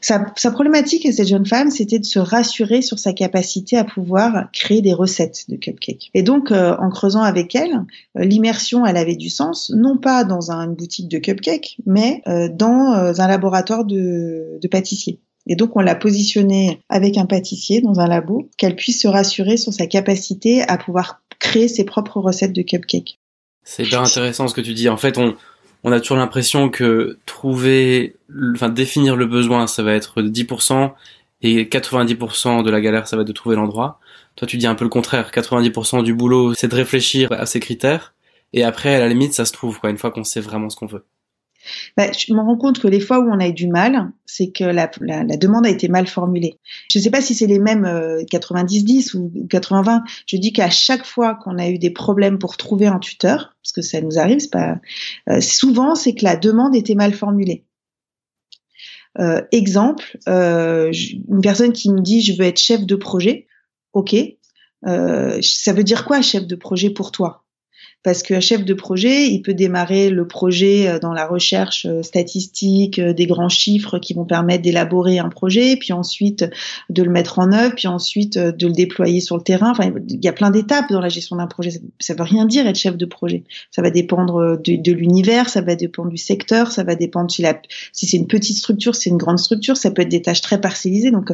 Sa, 0.01 0.51
problématique 0.51 1.07
à 1.07 1.11
cette 1.11 1.27
jeune 1.27 1.47
femme, 1.47 1.71
c'était 1.71 1.97
de 1.97 2.05
se 2.05 2.19
rassurer 2.19 2.83
sur 2.83 2.99
sa 2.99 3.11
capacité 3.11 3.75
à 3.75 3.83
pouvoir 3.83 4.51
créer 4.53 4.81
des 4.81 4.93
recettes 4.93 5.45
de 5.49 5.55
cupcakes. 5.55 6.11
Et 6.13 6.21
donc, 6.21 6.51
euh, 6.51 6.75
en 6.77 6.89
creusant 6.89 7.23
avec 7.23 7.55
elle, 7.55 7.83
euh, 8.15 8.23
l'immersion, 8.23 8.85
elle 8.85 8.97
avait 8.97 9.15
du 9.15 9.29
sens, 9.29 9.71
non 9.75 9.97
pas 9.97 10.23
dans 10.23 10.51
une 10.51 10.75
boutique 10.75 11.09
de 11.09 11.17
cupcakes, 11.17 11.77
mais 11.87 12.21
euh, 12.27 12.49
dans 12.49 12.93
un 13.19 13.27
laboratoire 13.27 13.83
de, 13.83 14.59
de 14.61 14.67
pâtissier. 14.67 15.19
Et 15.47 15.55
donc, 15.55 15.75
on 15.75 15.81
l'a 15.81 15.95
positionnée 15.95 16.81
avec 16.89 17.17
un 17.17 17.25
pâtissier 17.25 17.81
dans 17.81 17.99
un 17.99 18.07
labo, 18.07 18.49
qu'elle 18.57 18.75
puisse 18.75 19.01
se 19.01 19.07
rassurer 19.07 19.57
sur 19.57 19.73
sa 19.73 19.87
capacité 19.87 20.63
à 20.63 20.77
pouvoir 20.77 21.21
créer 21.39 21.67
ses 21.67 21.83
propres 21.83 22.19
recettes 22.19 22.53
de 22.53 22.61
cupcakes. 22.61 23.19
C'est 23.63 23.83
bien 23.83 24.03
intéressant 24.03 24.47
ce 24.47 24.55
que 24.55 24.61
tu 24.61 24.73
dis. 24.73 24.89
En 24.89 24.97
fait, 24.97 25.17
on, 25.17 25.35
on 25.83 25.91
a 25.91 25.99
toujours 25.99 26.17
l'impression 26.17 26.69
que 26.69 27.19
trouver, 27.25 28.15
enfin 28.53 28.69
définir 28.69 29.15
le 29.15 29.27
besoin, 29.27 29.67
ça 29.67 29.83
va 29.83 29.93
être 29.93 30.21
10% 30.21 30.91
et 31.41 31.65
90% 31.65 32.63
de 32.63 32.71
la 32.71 32.81
galère, 32.81 33.07
ça 33.07 33.15
va 33.15 33.21
être 33.21 33.27
de 33.27 33.33
trouver 33.33 33.55
l'endroit. 33.55 33.99
Toi, 34.35 34.47
tu 34.47 34.57
dis 34.57 34.67
un 34.67 34.75
peu 34.75 34.83
le 34.83 34.89
contraire. 34.89 35.31
90% 35.31 36.03
du 36.03 36.13
boulot, 36.13 36.53
c'est 36.55 36.67
de 36.67 36.75
réfléchir 36.75 37.31
à 37.31 37.45
ces 37.45 37.59
critères. 37.59 38.15
Et 38.53 38.63
après, 38.63 38.95
à 38.95 38.99
la 38.99 39.07
limite, 39.07 39.33
ça 39.33 39.45
se 39.45 39.53
trouve, 39.53 39.79
quoi, 39.79 39.89
une 39.89 39.97
fois 39.97 40.11
qu'on 40.11 40.23
sait 40.23 40.41
vraiment 40.41 40.69
ce 40.69 40.75
qu'on 40.75 40.87
veut. 40.87 41.05
Bah, 41.97 42.11
je 42.11 42.33
me 42.33 42.39
rends 42.39 42.57
compte 42.57 42.79
que 42.79 42.87
les 42.87 42.99
fois 42.99 43.19
où 43.19 43.29
on 43.29 43.39
a 43.39 43.47
eu 43.47 43.53
du 43.53 43.67
mal, 43.67 44.11
c'est 44.25 44.51
que 44.51 44.63
la, 44.63 44.89
la, 45.01 45.23
la, 45.23 45.37
demande 45.37 45.65
a 45.65 45.69
été 45.69 45.87
mal 45.87 46.07
formulée. 46.07 46.59
Je 46.91 46.99
ne 46.99 47.03
sais 47.03 47.11
pas 47.11 47.21
si 47.21 47.35
c'est 47.35 47.47
les 47.47 47.59
mêmes 47.59 47.85
90-10 47.85 49.15
euh, 49.15 49.19
ou 49.19 49.47
80-20. 49.47 50.01
Je 50.27 50.37
dis 50.37 50.53
qu'à 50.53 50.69
chaque 50.69 51.05
fois 51.05 51.35
qu'on 51.35 51.57
a 51.57 51.69
eu 51.69 51.77
des 51.77 51.91
problèmes 51.91 52.39
pour 52.39 52.57
trouver 52.57 52.87
un 52.87 52.99
tuteur, 52.99 53.55
parce 53.63 53.71
que 53.71 53.81
ça 53.81 54.01
nous 54.01 54.19
arrive, 54.19 54.39
c'est 54.39 54.51
pas 54.51 54.79
euh, 55.29 55.41
souvent, 55.41 55.95
c'est 55.95 56.13
que 56.13 56.23
la 56.23 56.35
demande 56.35 56.75
était 56.75 56.95
mal 56.95 57.13
formulée. 57.13 57.65
Euh, 59.19 59.41
exemple, 59.51 60.17
euh, 60.27 60.91
une 61.29 61.41
personne 61.41 61.71
qui 61.71 61.89
me 61.89 62.01
dit 62.01 62.21
je 62.21 62.37
veux 62.37 62.45
être 62.45 62.59
chef 62.59 62.85
de 62.85 62.95
projet. 62.95 63.47
Ok, 63.93 64.15
euh, 64.87 65.39
ça 65.41 65.71
veut 65.71 65.83
dire 65.83 66.05
quoi 66.05 66.21
chef 66.21 66.45
de 66.45 66.55
projet 66.55 66.89
pour 66.89 67.11
toi? 67.11 67.44
Parce 68.05 68.21
qu'un 68.21 68.39
chef 68.39 68.63
de 68.63 68.73
projet, 68.75 69.29
il 69.29 69.41
peut 69.41 69.55
démarrer 69.55 70.11
le 70.11 70.27
projet 70.27 70.87
euh, 70.87 70.99
dans 70.99 71.11
la 71.11 71.25
recherche 71.25 71.87
euh, 71.87 72.03
statistique, 72.03 72.99
euh, 72.99 73.13
des 73.13 73.25
grands 73.25 73.49
chiffres 73.49 73.97
qui 73.97 74.13
vont 74.13 74.25
permettre 74.25 74.61
d'élaborer 74.61 75.17
un 75.17 75.29
projet, 75.29 75.75
puis 75.75 75.91
ensuite 75.91 76.45
de 76.91 77.01
le 77.01 77.09
mettre 77.09 77.39
en 77.39 77.51
œuvre, 77.51 77.73
puis 77.73 77.87
ensuite 77.87 78.37
de 78.37 78.67
le 78.67 78.73
déployer 78.73 79.21
sur 79.21 79.37
le 79.37 79.41
terrain. 79.41 79.71
Enfin, 79.71 79.91
il 80.07 80.23
y 80.23 80.27
a 80.27 80.33
plein 80.33 80.51
d'étapes 80.51 80.91
dans 80.91 80.99
la 80.99 81.09
gestion 81.09 81.37
d'un 81.37 81.47
projet. 81.47 81.71
Ça 81.99 82.13
ne 82.13 82.19
veut 82.19 82.25
rien 82.25 82.45
dire 82.45 82.67
être 82.67 82.75
chef 82.75 82.95
de 82.95 83.05
projet. 83.07 83.43
Ça 83.71 83.81
va 83.81 83.89
dépendre 83.89 84.55
de, 84.63 84.91
l'univers, 84.91 85.49
ça 85.49 85.61
va 85.61 85.75
dépendre 85.75 86.09
du 86.09 86.17
secteur, 86.17 86.71
ça 86.71 86.83
va 86.83 86.93
dépendre 86.93 87.31
si, 87.31 87.43
si 87.91 88.05
c'est 88.05 88.17
une 88.17 88.27
petite 88.27 88.57
structure, 88.57 88.93
si 88.93 89.01
c'est 89.01 89.09
une 89.09 89.17
grande 89.17 89.39
structure, 89.39 89.77
ça 89.77 89.89
peut 89.89 90.03
être 90.03 90.09
des 90.09 90.21
tâches 90.21 90.41
très 90.41 90.61
parcellisées. 90.61 91.09
Donc, 91.09 91.31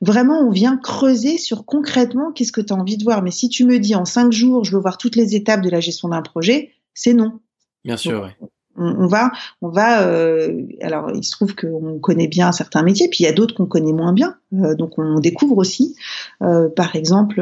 vraiment, 0.00 0.40
on 0.40 0.50
vient 0.50 0.78
creuser 0.78 1.36
sur 1.36 1.66
concrètement 1.66 2.32
qu'est-ce 2.32 2.52
que 2.52 2.62
tu 2.62 2.72
as 2.72 2.76
envie 2.76 2.96
de 2.96 3.04
voir. 3.04 3.22
Mais 3.22 3.30
si 3.30 3.50
tu 3.50 3.66
me 3.66 3.78
dis 3.78 3.94
en 3.94 4.06
cinq 4.06 4.32
jours, 4.32 4.64
je 4.64 4.72
veux 4.72 4.80
voir 4.80 4.96
toutes 4.96 5.16
les 5.16 5.36
étapes 5.36 5.60
de 5.60 5.68
la 5.68 5.80
gestion 5.80 6.05
d'un 6.08 6.22
projet, 6.22 6.72
c'est 6.94 7.14
non. 7.14 7.40
Bien 7.84 7.96
sûr, 7.96 8.22
oui. 8.24 8.48
On, 8.78 9.06
va, 9.06 9.30
on 9.62 9.68
va. 9.68 10.02
Euh, 10.02 10.66
alors, 10.82 11.10
il 11.14 11.24
se 11.24 11.30
trouve 11.30 11.54
qu'on 11.54 11.98
connaît 11.98 12.28
bien 12.28 12.52
certains 12.52 12.82
métiers, 12.82 13.08
puis 13.08 13.20
il 13.20 13.22
y 13.24 13.28
a 13.28 13.32
d'autres 13.32 13.54
qu'on 13.54 13.66
connaît 13.66 13.92
moins 13.92 14.12
bien. 14.12 14.36
Euh, 14.52 14.74
donc, 14.74 14.98
on 14.98 15.18
découvre 15.18 15.56
aussi. 15.56 15.96
Euh, 16.42 16.68
par 16.68 16.94
exemple, 16.94 17.40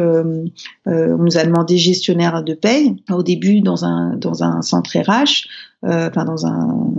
on 0.86 1.18
nous 1.18 1.38
a 1.38 1.44
demandé 1.44 1.76
gestionnaire 1.76 2.44
de 2.44 2.54
paye 2.54 2.96
au 3.10 3.22
début 3.22 3.62
dans 3.62 3.84
un 3.84 4.16
dans 4.16 4.44
un 4.44 4.62
centre 4.62 4.96
RH, 4.96 5.48
enfin 5.82 6.24
dans 6.24 6.46
un 6.46 6.92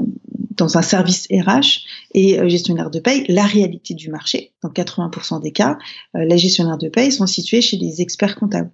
dans 0.58 0.78
un 0.78 0.82
service 0.82 1.28
RH 1.32 1.86
et 2.13 2.49
gestionnaire 2.49 2.89
de 2.89 2.99
paye, 2.99 3.25
la 3.28 3.43
réalité 3.43 3.93
du 3.93 4.10
marché, 4.10 4.54
dans 4.63 4.69
80% 4.69 5.41
des 5.41 5.51
cas, 5.51 5.78
les 6.13 6.38
gestionnaires 6.38 6.78
de 6.78 6.88
paye 6.88 7.12
sont 7.12 7.28
situés 7.28 7.62
chez 7.62 7.78
les 7.78 8.01
experts 8.01 8.36
comptables. 8.36 8.71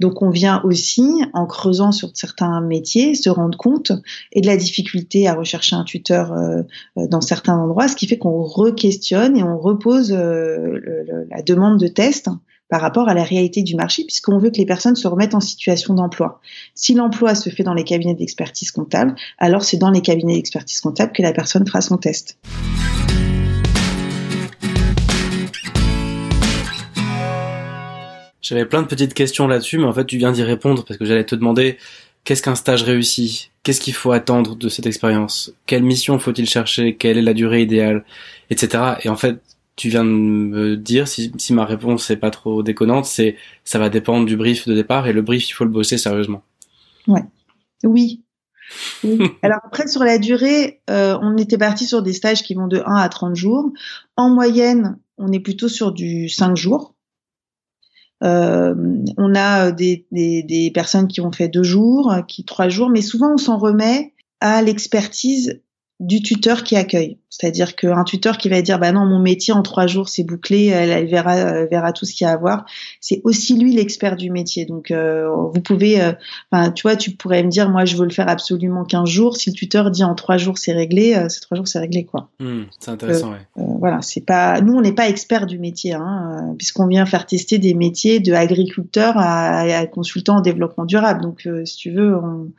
Donc 0.00 0.22
on 0.22 0.30
vient 0.30 0.60
aussi, 0.64 1.22
en 1.32 1.46
creusant 1.46 1.92
sur 1.92 2.10
certains 2.14 2.60
métiers, 2.60 3.14
se 3.14 3.30
rendre 3.30 3.58
compte 3.58 3.92
et 4.32 4.40
de 4.40 4.46
la 4.46 4.56
difficulté 4.56 5.26
à 5.26 5.34
rechercher 5.34 5.74
un 5.76 5.84
tuteur 5.84 6.32
euh, 6.32 6.62
euh, 6.96 7.06
dans 7.08 7.20
certains 7.20 7.56
endroits, 7.56 7.88
ce 7.88 7.96
qui 7.96 8.06
fait 8.06 8.18
qu'on 8.18 8.42
re-questionne 8.42 9.36
et 9.36 9.42
on 9.42 9.58
repose 9.58 10.12
euh, 10.12 11.04
la 11.30 11.42
demande 11.42 11.78
de 11.78 11.88
test 11.88 12.28
par 12.68 12.80
rapport 12.80 13.08
à 13.08 13.14
la 13.14 13.22
réalité 13.22 13.62
du 13.62 13.74
marché, 13.74 14.04
puisqu'on 14.04 14.38
veut 14.38 14.50
que 14.50 14.58
les 14.58 14.66
personnes 14.66 14.94
se 14.94 15.08
remettent 15.08 15.34
en 15.34 15.40
situation 15.40 15.94
d'emploi. 15.94 16.40
Si 16.74 16.94
l'emploi 16.94 17.34
se 17.34 17.48
fait 17.48 17.62
dans 17.62 17.72
les 17.72 17.84
cabinets 17.84 18.14
d'expertise 18.14 18.70
comptable, 18.70 19.14
alors 19.38 19.64
c'est 19.64 19.78
dans 19.78 19.90
les 19.90 20.02
cabinets 20.02 20.34
d'expertise 20.34 20.80
comptable 20.80 21.12
que 21.12 21.22
la 21.22 21.32
personne 21.32 21.66
fera 21.66 21.80
son 21.80 21.96
test. 21.96 22.38
J'avais 28.48 28.64
plein 28.64 28.80
de 28.80 28.86
petites 28.86 29.12
questions 29.12 29.46
là-dessus, 29.46 29.76
mais 29.76 29.84
en 29.84 29.92
fait, 29.92 30.06
tu 30.06 30.16
viens 30.16 30.32
d'y 30.32 30.42
répondre 30.42 30.82
parce 30.82 30.98
que 30.98 31.04
j'allais 31.04 31.26
te 31.26 31.34
demander 31.34 31.76
qu'est-ce 32.24 32.42
qu'un 32.42 32.54
stage 32.54 32.82
réussi? 32.82 33.50
Qu'est-ce 33.62 33.78
qu'il 33.78 33.92
faut 33.92 34.10
attendre 34.10 34.56
de 34.56 34.70
cette 34.70 34.86
expérience? 34.86 35.52
Quelle 35.66 35.82
mission 35.82 36.18
faut-il 36.18 36.48
chercher? 36.48 36.96
Quelle 36.96 37.18
est 37.18 37.22
la 37.22 37.34
durée 37.34 37.60
idéale? 37.60 38.06
Etc. 38.48 38.82
Et 39.02 39.10
en 39.10 39.16
fait, 39.16 39.42
tu 39.76 39.90
viens 39.90 40.02
de 40.02 40.08
me 40.08 40.76
dire, 40.78 41.06
si, 41.08 41.30
ma 41.50 41.66
réponse 41.66 42.08
n'est 42.08 42.16
pas 42.16 42.30
trop 42.30 42.62
déconnante, 42.62 43.04
c'est 43.04 43.36
ça 43.64 43.78
va 43.78 43.90
dépendre 43.90 44.24
du 44.24 44.38
brief 44.38 44.66
de 44.66 44.74
départ 44.74 45.06
et 45.06 45.12
le 45.12 45.20
brief, 45.20 45.50
il 45.50 45.52
faut 45.52 45.64
le 45.64 45.70
bosser 45.70 45.98
sérieusement. 45.98 46.42
Ouais. 47.06 47.24
Oui. 47.84 48.22
Alors 49.42 49.60
après, 49.62 49.88
sur 49.88 50.04
la 50.04 50.16
durée, 50.16 50.80
euh, 50.88 51.18
on 51.20 51.36
était 51.36 51.58
parti 51.58 51.84
sur 51.84 52.00
des 52.00 52.14
stages 52.14 52.42
qui 52.42 52.54
vont 52.54 52.66
de 52.66 52.82
1 52.86 52.94
à 52.94 53.08
30 53.10 53.36
jours. 53.36 53.70
En 54.16 54.30
moyenne, 54.30 54.98
on 55.18 55.32
est 55.32 55.40
plutôt 55.40 55.68
sur 55.68 55.92
du 55.92 56.30
5 56.30 56.56
jours. 56.56 56.94
Euh, 58.24 58.74
on 59.16 59.34
a 59.34 59.70
des, 59.70 60.06
des, 60.10 60.42
des, 60.42 60.70
personnes 60.72 61.06
qui 61.06 61.20
ont 61.20 61.30
fait 61.30 61.48
deux 61.48 61.62
jours, 61.62 62.12
qui 62.26 62.44
trois 62.44 62.68
jours, 62.68 62.90
mais 62.90 63.02
souvent 63.02 63.34
on 63.34 63.36
s'en 63.36 63.58
remet 63.58 64.12
à 64.40 64.60
l'expertise 64.62 65.60
du 66.00 66.22
tuteur 66.22 66.62
qui 66.62 66.76
accueille. 66.76 67.18
C'est-à-dire 67.28 67.76
qu'un 67.76 68.04
tuteur 68.04 68.38
qui 68.38 68.48
va 68.48 68.62
dire 68.62 68.78
bah 68.78 68.92
non 68.92 69.04
mon 69.04 69.18
métier 69.18 69.52
en 69.52 69.62
trois 69.62 69.86
jours 69.86 70.08
c'est 70.08 70.22
bouclé, 70.22 70.66
elle, 70.66 71.06
verra 71.06 71.34
elle 71.36 71.68
verra 71.68 71.92
tout 71.92 72.04
ce 72.04 72.14
qu'il 72.14 72.24
y 72.24 72.30
a 72.30 72.32
à 72.32 72.36
voir. 72.36 72.64
C'est 73.00 73.20
aussi 73.24 73.58
lui 73.58 73.74
l'expert 73.74 74.16
du 74.16 74.30
métier. 74.30 74.64
Donc 74.64 74.90
euh, 74.90 75.28
vous 75.28 75.60
pouvez, 75.60 76.00
euh, 76.00 76.12
tu 76.74 76.82
vois 76.82 76.96
tu 76.96 77.10
pourrais 77.10 77.42
me 77.42 77.50
dire 77.50 77.68
moi 77.68 77.84
je 77.84 77.96
veux 77.96 78.04
le 78.04 78.12
faire 78.12 78.28
absolument 78.28 78.84
15 78.84 79.08
jours. 79.08 79.36
Si 79.36 79.50
le 79.50 79.54
tuteur 79.54 79.90
dit 79.90 80.04
en 80.04 80.14
trois 80.14 80.36
jours 80.36 80.56
c'est 80.56 80.72
réglé, 80.72 81.16
euh, 81.16 81.28
c'est 81.28 81.40
trois 81.40 81.56
jours 81.56 81.66
c'est 81.68 81.80
réglé 81.80 82.04
quoi. 82.04 82.30
Hmm, 82.38 82.62
c'est 82.78 82.90
intéressant. 82.90 83.32
Ouais. 83.32 83.46
voilà 83.56 84.00
c'est 84.00 84.24
pas 84.24 84.60
nous 84.60 84.74
on 84.74 84.80
n'est 84.80 84.94
pas 84.94 85.08
expert 85.08 85.46
du 85.46 85.58
métier 85.58 85.94
hein, 85.94 86.54
puisqu'on 86.58 86.86
vient 86.86 87.06
faire 87.06 87.26
tester 87.26 87.58
des 87.58 87.74
métiers 87.74 88.20
de 88.20 88.32
agriculteur 88.32 89.14
à, 89.16 89.60
à 89.60 89.86
consultant 89.86 90.36
en 90.36 90.40
développement 90.40 90.84
durable. 90.84 91.22
Donc 91.22 91.48
si 91.64 91.76
tu 91.76 91.90
veux 91.90 92.16
on 92.16 92.52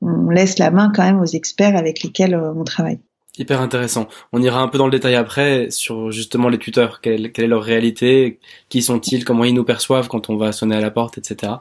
on 0.00 0.30
laisse 0.30 0.58
la 0.58 0.70
main 0.70 0.92
quand 0.94 1.02
même 1.02 1.20
aux 1.20 1.26
experts 1.26 1.76
avec 1.76 2.02
lesquels 2.02 2.34
euh, 2.34 2.52
on 2.54 2.64
travaille. 2.64 2.98
Hyper 3.38 3.60
intéressant. 3.60 4.08
On 4.32 4.40
ira 4.40 4.60
un 4.60 4.68
peu 4.68 4.78
dans 4.78 4.86
le 4.86 4.90
détail 4.90 5.14
après 5.14 5.70
sur 5.70 6.10
justement 6.10 6.48
les 6.48 6.58
tuteurs, 6.58 7.02
quelle, 7.02 7.26
est 7.26 7.46
leur 7.46 7.62
réalité, 7.62 8.38
qui 8.70 8.80
sont-ils, 8.80 9.24
comment 9.24 9.44
ils 9.44 9.52
nous 9.52 9.64
perçoivent 9.64 10.08
quand 10.08 10.30
on 10.30 10.36
va 10.36 10.52
sonner 10.52 10.76
à 10.76 10.80
la 10.80 10.90
porte, 10.90 11.18
etc. 11.18 11.52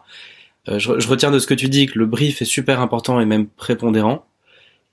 Euh, 0.69 0.79
je, 0.79 1.07
retiens 1.07 1.31
de 1.31 1.39
ce 1.39 1.47
que 1.47 1.53
tu 1.53 1.67
dis 1.67 1.85
que 1.85 1.99
le 1.99 2.05
brief 2.05 2.41
est 2.41 2.45
super 2.45 2.79
important 2.79 3.19
et 3.19 3.25
même 3.25 3.47
prépondérant, 3.47 4.25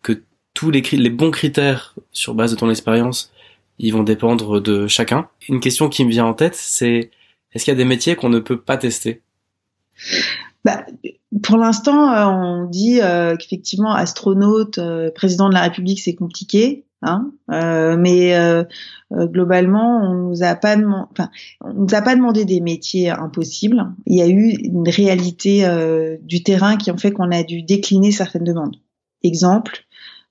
que 0.02 0.22
tous 0.55 0.70
les, 0.70 0.81
les 0.81 1.11
bons 1.11 1.31
critères 1.31 1.94
sur 2.11 2.35
base 2.35 2.50
de 2.50 2.57
ton 2.57 2.68
expérience, 2.68 3.33
ils 3.78 3.92
vont 3.92 4.02
dépendre 4.02 4.61
de 4.61 4.88
chacun. 4.88 5.28
Une 5.48 5.61
question 5.61 5.88
qui 5.88 6.05
me 6.05 6.11
vient 6.11 6.26
en 6.26 6.35
tête, 6.35 6.57
c'est 6.57 7.11
est-ce 7.52 7.64
qu'il 7.64 7.72
y 7.72 7.76
a 7.76 7.78
des 7.78 7.85
métiers 7.85 8.16
qu'on 8.16 8.28
ne 8.28 8.40
peut 8.40 8.61
pas 8.61 8.76
tester? 8.76 9.22
Bah, 10.64 10.85
pour 11.42 11.57
l'instant, 11.57 12.12
euh, 12.12 12.27
on 12.27 12.68
dit 12.68 13.01
euh, 13.01 13.37
qu'effectivement, 13.37 13.94
astronaute, 13.94 14.79
euh, 14.79 15.11
président 15.11 15.48
de 15.48 15.55
la 15.55 15.62
République, 15.62 16.01
c'est 16.01 16.14
compliqué. 16.14 16.87
Hein 17.05 17.33
euh, 17.51 17.96
mais 17.96 18.37
euh, 18.37 18.62
euh, 19.12 19.27
globalement, 19.27 20.01
on 20.05 20.29
nous 20.29 20.44
a 20.44 20.55
pas 20.55 20.77
enfin, 20.77 21.31
on 21.61 21.72
nous 21.72 21.94
a 21.94 22.01
pas 22.01 22.14
demandé 22.14 22.44
des 22.44 22.61
métiers 22.61 23.11
impossibles. 23.11 23.85
Il 24.07 24.16
y 24.16 24.22
a 24.22 24.29
eu 24.29 24.51
une 24.51 24.88
réalité 24.88 25.66
du 26.22 26.44
terrain 26.44 26.77
qui 26.77 26.92
ont 26.92 26.96
fait 26.96 27.11
qu'on 27.11 27.33
a 27.33 27.42
dû 27.42 27.62
décliner 27.62 28.12
certaines 28.12 28.44
demandes. 28.44 28.77
Exemple, 29.25 29.85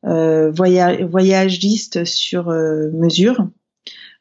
voyagiste 0.03 2.05
sur 2.05 2.47
mesure. 2.47 3.47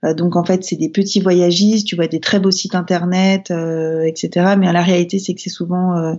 Euh, 0.04 0.14
donc 0.14 0.36
en 0.36 0.44
fait, 0.44 0.64
c'est 0.64 0.76
des 0.76 0.88
petits 0.88 1.20
voyagistes, 1.20 1.86
tu 1.86 1.96
vois 1.96 2.06
des 2.06 2.20
très 2.20 2.40
beaux 2.40 2.50
sites 2.50 2.74
internet, 2.74 3.50
euh, 3.50 4.02
etc. 4.02 4.54
Mais 4.58 4.72
la 4.72 4.82
réalité, 4.82 5.18
c'est 5.18 5.34
que 5.34 5.40
c'est 5.40 5.50
souvent 5.50 5.96
euh, 5.96 6.14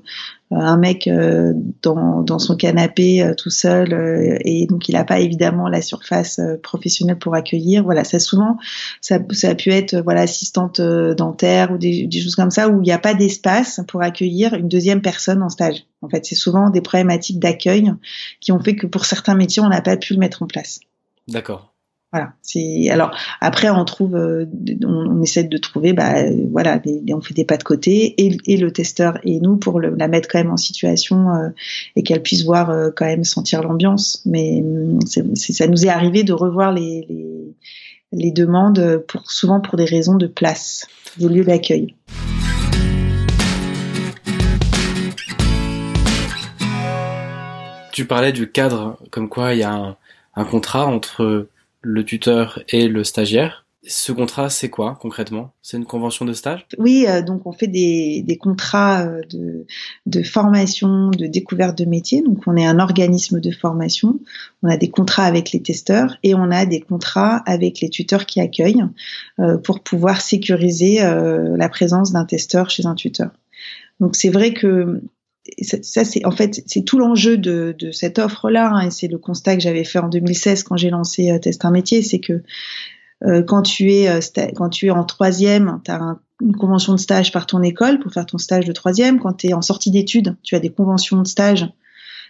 un 0.51 0.77
mec 0.77 1.09
dans, 1.81 2.21
dans 2.23 2.37
son 2.37 2.57
canapé 2.57 3.31
tout 3.37 3.49
seul 3.49 4.37
et 4.43 4.67
donc 4.67 4.89
il 4.89 4.95
n'a 4.95 5.05
pas 5.05 5.21
évidemment 5.21 5.69
la 5.69 5.81
surface 5.81 6.41
professionnelle 6.61 7.17
pour 7.17 7.35
accueillir. 7.35 7.85
Voilà, 7.85 8.03
ça 8.03 8.19
souvent, 8.19 8.57
ça, 8.99 9.19
ça 9.31 9.51
a 9.51 9.55
pu 9.55 9.69
être 9.69 9.95
voilà 10.01 10.21
assistante 10.21 10.81
dentaire 10.81 11.71
ou 11.71 11.77
des, 11.77 12.05
des 12.05 12.19
choses 12.19 12.35
comme 12.35 12.51
ça 12.51 12.67
où 12.67 12.81
il 12.81 12.83
n'y 12.83 12.91
a 12.91 12.99
pas 12.99 13.13
d'espace 13.13 13.79
pour 13.87 14.01
accueillir 14.01 14.53
une 14.53 14.67
deuxième 14.67 15.01
personne 15.01 15.41
en 15.41 15.47
stage. 15.47 15.85
En 16.01 16.09
fait, 16.09 16.25
c'est 16.25 16.35
souvent 16.35 16.69
des 16.69 16.81
problématiques 16.81 17.39
d'accueil 17.39 17.93
qui 18.41 18.51
ont 18.51 18.59
fait 18.59 18.75
que 18.75 18.87
pour 18.87 19.05
certains 19.05 19.35
métiers, 19.35 19.61
on 19.63 19.69
n'a 19.69 19.81
pas 19.81 19.95
pu 19.95 20.15
le 20.15 20.19
mettre 20.19 20.43
en 20.43 20.47
place. 20.47 20.81
D'accord. 21.29 21.70
Voilà. 22.13 22.33
C'est 22.41 22.89
alors 22.89 23.15
après 23.39 23.69
on 23.69 23.85
trouve, 23.85 24.17
euh, 24.17 24.45
on, 24.85 25.21
essaie 25.21 25.45
de 25.45 25.57
trouver, 25.57 25.93
bah 25.93 26.15
voilà, 26.51 26.81
on 27.13 27.21
fait 27.21 27.33
des 27.33 27.45
pas 27.45 27.55
de 27.55 27.63
côté 27.63 28.15
et, 28.17 28.57
le 28.57 28.71
testeur 28.71 29.17
et 29.23 29.39
nous 29.39 29.55
pour 29.55 29.79
la 29.79 30.07
mettre 30.09 30.27
quand 30.27 30.39
même 30.39 30.51
en 30.51 30.57
situation 30.57 31.29
euh, 31.29 31.49
et 31.95 32.03
qu'elle 32.03 32.21
puisse 32.21 32.43
voir 32.43 32.69
euh, 32.69 32.89
quand 32.93 33.05
même 33.05 33.23
sentir 33.23 33.63
l'ambiance. 33.63 34.23
Mais 34.25 34.61
hum, 34.61 34.99
ça 35.05 35.67
nous 35.67 35.85
est 35.85 35.89
arrivé 35.89 36.23
de 36.23 36.33
revoir 36.33 36.73
les, 36.73 37.07
les, 38.11 38.31
demandes 38.31 39.01
pour 39.07 39.31
souvent 39.31 39.61
pour 39.61 39.77
des 39.77 39.85
raisons 39.85 40.15
de 40.15 40.27
place, 40.27 40.87
de 41.17 41.29
lieu 41.29 41.45
d'accueil. 41.45 41.95
Tu 47.93 48.03
parlais 48.03 48.33
du 48.33 48.51
cadre, 48.51 48.97
comme 49.11 49.29
quoi 49.29 49.53
il 49.53 49.59
y 49.59 49.63
a 49.63 49.95
un 50.35 50.45
contrat 50.45 50.87
entre 50.87 51.47
le 51.81 52.05
tuteur 52.05 52.61
et 52.69 52.87
le 52.87 53.03
stagiaire. 53.03 53.65
Ce 53.87 54.11
contrat, 54.11 54.51
c'est 54.51 54.69
quoi 54.69 54.95
concrètement? 55.01 55.53
C'est 55.63 55.75
une 55.75 55.85
convention 55.85 56.23
de 56.23 56.33
stage? 56.33 56.67
Oui, 56.77 57.05
euh, 57.09 57.23
donc 57.23 57.47
on 57.47 57.51
fait 57.51 57.65
des, 57.65 58.21
des 58.21 58.37
contrats 58.37 59.07
euh, 59.07 59.21
de, 59.31 59.65
de, 60.05 60.21
formation, 60.21 61.09
de 61.09 61.25
découverte 61.25 61.79
de 61.79 61.85
métier. 61.85 62.21
Donc 62.21 62.43
on 62.45 62.55
est 62.55 62.65
un 62.65 62.77
organisme 62.77 63.39
de 63.39 63.49
formation. 63.49 64.19
On 64.61 64.69
a 64.69 64.77
des 64.77 64.91
contrats 64.91 65.25
avec 65.25 65.51
les 65.51 65.63
testeurs 65.63 66.17
et 66.21 66.35
on 66.35 66.51
a 66.51 66.67
des 66.67 66.79
contrats 66.79 67.37
avec 67.47 67.81
les 67.81 67.89
tuteurs 67.89 68.27
qui 68.27 68.39
accueillent 68.39 68.85
euh, 69.39 69.57
pour 69.57 69.79
pouvoir 69.79 70.21
sécuriser 70.21 70.99
la 71.01 71.69
présence 71.69 72.11
d'un 72.11 72.25
testeur 72.25 72.69
chez 72.69 72.85
un 72.85 72.93
tuteur. 72.93 73.31
Donc 73.99 74.15
c'est 74.15 74.29
vrai 74.29 74.53
que 74.53 75.01
ça, 75.61 76.05
c'est 76.05 76.25
en 76.25 76.31
fait 76.31 76.61
c'est 76.67 76.83
tout 76.83 76.99
l'enjeu 76.99 77.37
de, 77.37 77.75
de, 77.77 77.91
cette 77.91 78.19
offre 78.19 78.49
là 78.49 78.71
hein, 78.71 78.87
et 78.87 78.91
c'est 78.91 79.07
le 79.07 79.17
constat 79.17 79.55
que 79.55 79.61
j'avais 79.61 79.83
fait 79.83 79.99
en 79.99 80.07
2016 80.07 80.63
quand 80.63 80.77
j'ai 80.77 80.91
lancé 80.91 81.31
euh, 81.31 81.39
Test 81.39 81.65
un 81.65 81.71
métier 81.71 82.03
c'est 82.03 82.19
que 82.19 82.43
euh, 83.23 83.41
quand 83.41 83.63
tu 83.63 83.91
es 83.91 84.07
euh, 84.07 84.19
quand 84.55 84.69
tu 84.69 84.87
es 84.87 84.91
en 84.91 85.03
troisième 85.03 85.81
tu 85.83 85.91
as 85.91 86.17
une 86.41 86.55
convention 86.55 86.93
de 86.93 86.99
stage 86.99 87.31
par 87.31 87.47
ton 87.47 87.63
école 87.63 87.99
pour 87.99 88.11
faire 88.11 88.25
ton 88.25 88.39
stage 88.39 88.65
de 88.65 88.71
troisième. 88.71 89.19
Quand 89.19 89.33
tu 89.33 89.47
es 89.47 89.53
en 89.53 89.61
sortie 89.61 89.91
d'études 89.91 90.35
tu 90.43 90.55
as 90.55 90.59
des 90.59 90.71
conventions 90.71 91.21
de 91.21 91.27
stage. 91.27 91.67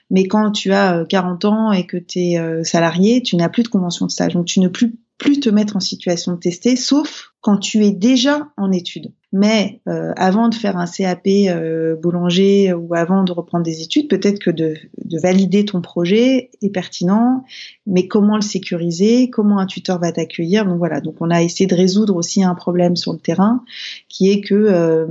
Mais 0.09 0.27
quand 0.27 0.51
tu 0.51 0.73
as 0.73 1.05
40 1.07 1.45
ans 1.45 1.71
et 1.71 1.85
que 1.85 1.95
tu 1.95 2.19
es 2.19 2.63
salarié 2.65 3.21
tu 3.21 3.37
n'as 3.37 3.47
plus 3.47 3.63
de 3.63 3.69
convention 3.69 4.05
de 4.05 4.11
stage. 4.11 4.33
Donc 4.33 4.45
tu 4.45 4.59
ne 4.59 4.67
peux 4.67 4.91
plus 5.17 5.39
te 5.39 5.49
mettre 5.49 5.77
en 5.77 5.79
situation 5.79 6.33
de 6.33 6.39
tester 6.39 6.75
sauf 6.75 7.30
quand 7.41 7.57
tu 7.57 7.83
es 7.85 7.91
déjà 7.91 8.49
en 8.57 8.71
études. 8.71 9.11
Mais 9.33 9.79
euh, 9.87 10.11
avant 10.17 10.49
de 10.49 10.55
faire 10.55 10.75
un 10.75 10.85
CAP 10.85 11.25
euh, 11.25 11.95
boulanger 11.95 12.73
ou 12.73 12.93
avant 12.93 13.23
de 13.23 13.31
reprendre 13.31 13.63
des 13.63 13.81
études, 13.81 14.09
peut-être 14.09 14.39
que 14.39 14.51
de, 14.51 14.73
de, 15.05 15.19
valider 15.19 15.63
ton 15.63 15.79
projet 15.79 16.49
est 16.61 16.69
pertinent, 16.69 17.45
mais 17.87 18.07
comment 18.09 18.35
le 18.35 18.41
sécuriser, 18.41 19.29
comment 19.29 19.59
un 19.59 19.67
tuteur 19.67 19.99
va 19.99 20.11
t'accueillir? 20.11 20.65
Donc 20.65 20.79
voilà, 20.79 20.99
donc 20.99 21.15
on 21.21 21.29
a 21.29 21.41
essayé 21.41 21.65
de 21.65 21.75
résoudre 21.75 22.17
aussi 22.17 22.43
un 22.43 22.55
problème 22.55 22.97
sur 22.97 23.13
le 23.13 23.19
terrain, 23.19 23.63
qui 24.09 24.31
est 24.31 24.41
que 24.41 24.53
euh, 24.53 25.05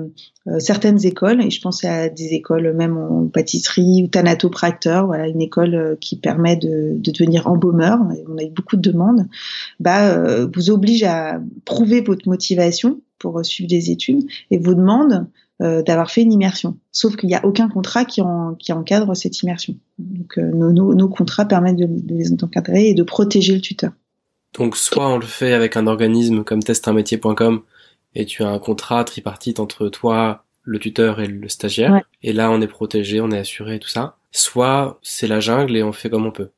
euh 0.47 0.59
certaines 0.59 1.05
écoles, 1.07 1.43
et 1.43 1.51
je 1.51 1.61
pense 1.63 1.83
à 1.85 2.11
des 2.11 2.35
écoles 2.35 2.75
même 2.75 2.99
en 2.99 3.27
pâtisserie 3.27 4.03
ou 4.05 4.09
tanatopracteur, 4.09 5.07
voilà 5.07 5.29
une 5.29 5.41
école 5.41 5.75
euh, 5.75 5.97
qui 5.99 6.17
permet 6.17 6.57
de, 6.57 6.95
de 6.99 7.11
devenir 7.11 7.47
embaumeur, 7.47 7.99
on 8.29 8.37
a 8.37 8.43
eu 8.43 8.51
beaucoup 8.51 8.77
de 8.77 8.91
demandes, 8.91 9.27
bah 9.79 10.45
vous 10.47 10.71
oblige 10.71 11.05
à 11.05 11.41
prouver 11.65 12.03
votre 12.03 12.20
motivation 12.27 13.01
pour 13.19 13.45
suivre 13.45 13.69
des 13.69 13.91
études 13.91 14.27
et 14.51 14.59
vous 14.59 14.75
demande 14.75 15.27
euh, 15.63 15.83
d'avoir 15.83 16.11
fait 16.11 16.23
une 16.23 16.33
immersion. 16.33 16.79
Sauf 16.91 17.17
qu'il 17.17 17.29
n'y 17.29 17.35
a 17.35 17.45
aucun 17.45 17.69
contrat 17.69 18.07
qui, 18.07 18.23
qui 18.59 18.73
encadre 18.73 19.15
cette 19.15 19.43
immersion. 19.43 19.75
Donc 19.99 20.39
euh, 20.39 20.51
nos, 20.53 20.95
nos, 20.95 21.09
contrats 21.09 21.45
permettent 21.45 21.77
de, 21.77 21.87
les 22.09 22.33
encadrer 22.33 22.89
et 22.89 22.95
de 22.95 23.03
protéger 23.03 23.55
le 23.55 23.61
tuteur. 23.61 23.93
Donc 24.59 24.75
soit 24.75 25.07
on 25.07 25.19
le 25.19 25.27
fait 25.27 25.53
avec 25.53 25.77
un 25.77 25.87
organisme 25.87 26.45
comme 26.45 26.63
testunmétier.com 26.63 27.61
et 28.15 28.25
tu 28.25 28.43
as 28.43 28.49
un 28.49 28.59
contrat 28.59 29.05
tripartite 29.05 29.61
entre 29.61 29.91
toi, 29.91 30.47
le 30.63 30.79
tuteur 30.79 31.21
et 31.21 31.27
le 31.27 31.49
stagiaire. 31.51 32.01
Et 32.23 32.33
là 32.33 32.51
on 32.51 32.63
est 32.63 32.67
protégé, 32.67 33.21
on 33.21 33.31
est 33.31 33.39
assuré 33.39 33.79
tout 33.79 33.89
ça. 33.91 34.17
Soit 34.33 34.99
c'est 35.03 35.27
la 35.27 35.41
jungle 35.41 35.77
et 35.77 35.83
on 35.83 35.93
fait 35.93 36.09
comme 36.09 36.25
on 36.25 36.33
peut. 36.33 36.53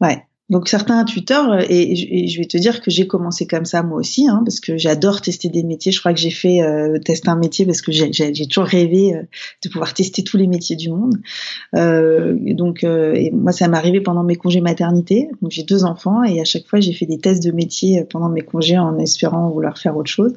Ouais. 0.00 0.24
Donc 0.50 0.68
certains 0.68 1.04
tuteurs, 1.04 1.52
euh, 1.52 1.62
et, 1.70 2.26
je 2.26 2.38
vais 2.38 2.44
te 2.44 2.58
dire 2.58 2.82
que 2.82 2.90
j'ai 2.90 3.06
commencé 3.06 3.46
comme 3.46 3.64
ça 3.64 3.82
moi 3.82 3.98
aussi, 3.98 4.28
hein, 4.28 4.42
parce 4.44 4.60
que 4.60 4.76
j'adore 4.76 5.22
tester 5.22 5.48
des 5.48 5.62
métiers. 5.62 5.90
Je 5.90 6.00
crois 6.00 6.12
que 6.12 6.20
j'ai 6.20 6.30
fait 6.30 6.60
euh, 6.60 6.98
tester 6.98 7.30
un 7.30 7.36
métier 7.36 7.64
parce 7.64 7.80
que 7.80 7.92
j'ai 7.92 8.46
toujours 8.46 8.68
rêvé 8.68 9.14
euh, 9.14 9.22
de 9.64 9.68
pouvoir 9.70 9.94
tester 9.94 10.22
tous 10.22 10.36
les 10.36 10.46
métiers 10.46 10.76
du 10.76 10.90
monde. 10.90 11.14
Euh, 11.74 12.36
donc 12.38 12.84
euh, 12.84 13.14
et 13.14 13.30
moi, 13.30 13.52
ça 13.52 13.68
m'est 13.68 13.78
arrivé 13.78 14.02
pendant 14.02 14.22
mes 14.22 14.36
congés 14.36 14.60
maternité. 14.60 15.30
Donc 15.40 15.50
j'ai 15.50 15.62
deux 15.62 15.84
enfants 15.84 16.22
et 16.22 16.42
à 16.42 16.44
chaque 16.44 16.66
fois 16.66 16.78
j'ai 16.78 16.92
fait 16.92 17.06
des 17.06 17.18
tests 17.18 17.42
de 17.42 17.50
métier 17.50 18.04
pendant 18.04 18.28
mes 18.28 18.42
congés 18.42 18.76
en 18.76 18.98
espérant 18.98 19.48
vouloir 19.48 19.78
faire 19.78 19.96
autre 19.96 20.10
chose. 20.10 20.34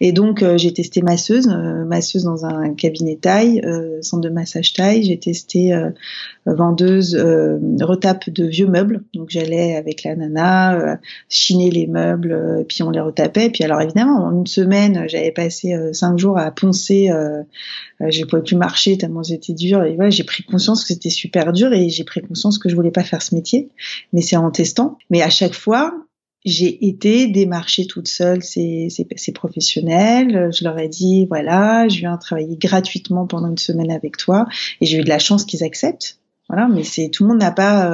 Et 0.00 0.12
donc 0.12 0.44
j'ai 0.56 0.72
testé 0.72 1.02
masseuse, 1.02 1.48
masseuse 1.48 2.22
dans 2.22 2.44
un 2.44 2.74
cabinet 2.74 3.16
taille, 3.16 3.60
centre 4.02 4.22
de 4.22 4.32
massage 4.32 4.72
taille. 4.72 5.02
J'ai 5.02 5.18
testé 5.18 5.76
vendeuse 6.46 7.16
retape 7.80 8.30
de 8.30 8.44
vieux 8.44 8.68
meubles. 8.68 9.02
Donc 9.14 9.30
j'ai 9.30 9.47
avec 9.54 10.04
la 10.04 10.16
nana, 10.16 10.74
euh, 10.74 10.96
chiner 11.28 11.70
les 11.70 11.86
meubles, 11.86 12.32
euh, 12.32 12.64
puis 12.68 12.82
on 12.82 12.90
les 12.90 13.00
retapait. 13.00 13.50
Puis 13.50 13.64
alors 13.64 13.80
évidemment, 13.80 14.24
en 14.24 14.32
une 14.32 14.46
semaine, 14.46 15.04
j'avais 15.08 15.32
passé 15.32 15.74
euh, 15.74 15.92
cinq 15.92 16.18
jours 16.18 16.38
à 16.38 16.50
poncer. 16.50 17.10
j'ai 18.00 18.24
pouvais 18.24 18.42
plus 18.42 18.56
marcher 18.56 18.96
tellement 18.98 19.22
c'était 19.22 19.54
dur. 19.54 19.82
Et 19.84 19.96
voilà, 19.96 20.10
j'ai 20.10 20.24
pris 20.24 20.42
conscience 20.44 20.82
que 20.82 20.88
c'était 20.88 21.10
super 21.10 21.52
dur 21.52 21.72
et 21.72 21.88
j'ai 21.88 22.04
pris 22.04 22.22
conscience 22.22 22.58
que 22.58 22.68
je 22.68 22.76
voulais 22.76 22.90
pas 22.90 23.04
faire 23.04 23.22
ce 23.22 23.34
métier. 23.34 23.68
Mais 24.12 24.20
c'est 24.20 24.36
en 24.36 24.50
testant. 24.50 24.98
Mais 25.10 25.22
à 25.22 25.30
chaque 25.30 25.54
fois, 25.54 25.94
j'ai 26.44 26.86
été 26.86 27.26
démarcher 27.26 27.86
toute 27.86 28.08
seule 28.08 28.42
ces, 28.42 28.88
ces, 28.90 29.06
ces, 29.16 29.32
professionnels. 29.32 30.50
Je 30.52 30.64
leur 30.64 30.78
ai 30.78 30.88
dit, 30.88 31.26
voilà, 31.26 31.88
je 31.88 31.98
viens 31.98 32.16
travailler 32.16 32.56
gratuitement 32.56 33.26
pendant 33.26 33.48
une 33.50 33.58
semaine 33.58 33.90
avec 33.90 34.16
toi. 34.16 34.46
Et 34.80 34.86
j'ai 34.86 34.98
eu 34.98 35.04
de 35.04 35.08
la 35.08 35.18
chance 35.18 35.44
qu'ils 35.44 35.64
acceptent. 35.64 36.18
Voilà, 36.48 36.66
mais 36.68 36.84
c'est 36.84 37.10
tout 37.10 37.24
le 37.24 37.30
monde 37.30 37.40
n'a 37.40 37.50
pas 37.50 37.92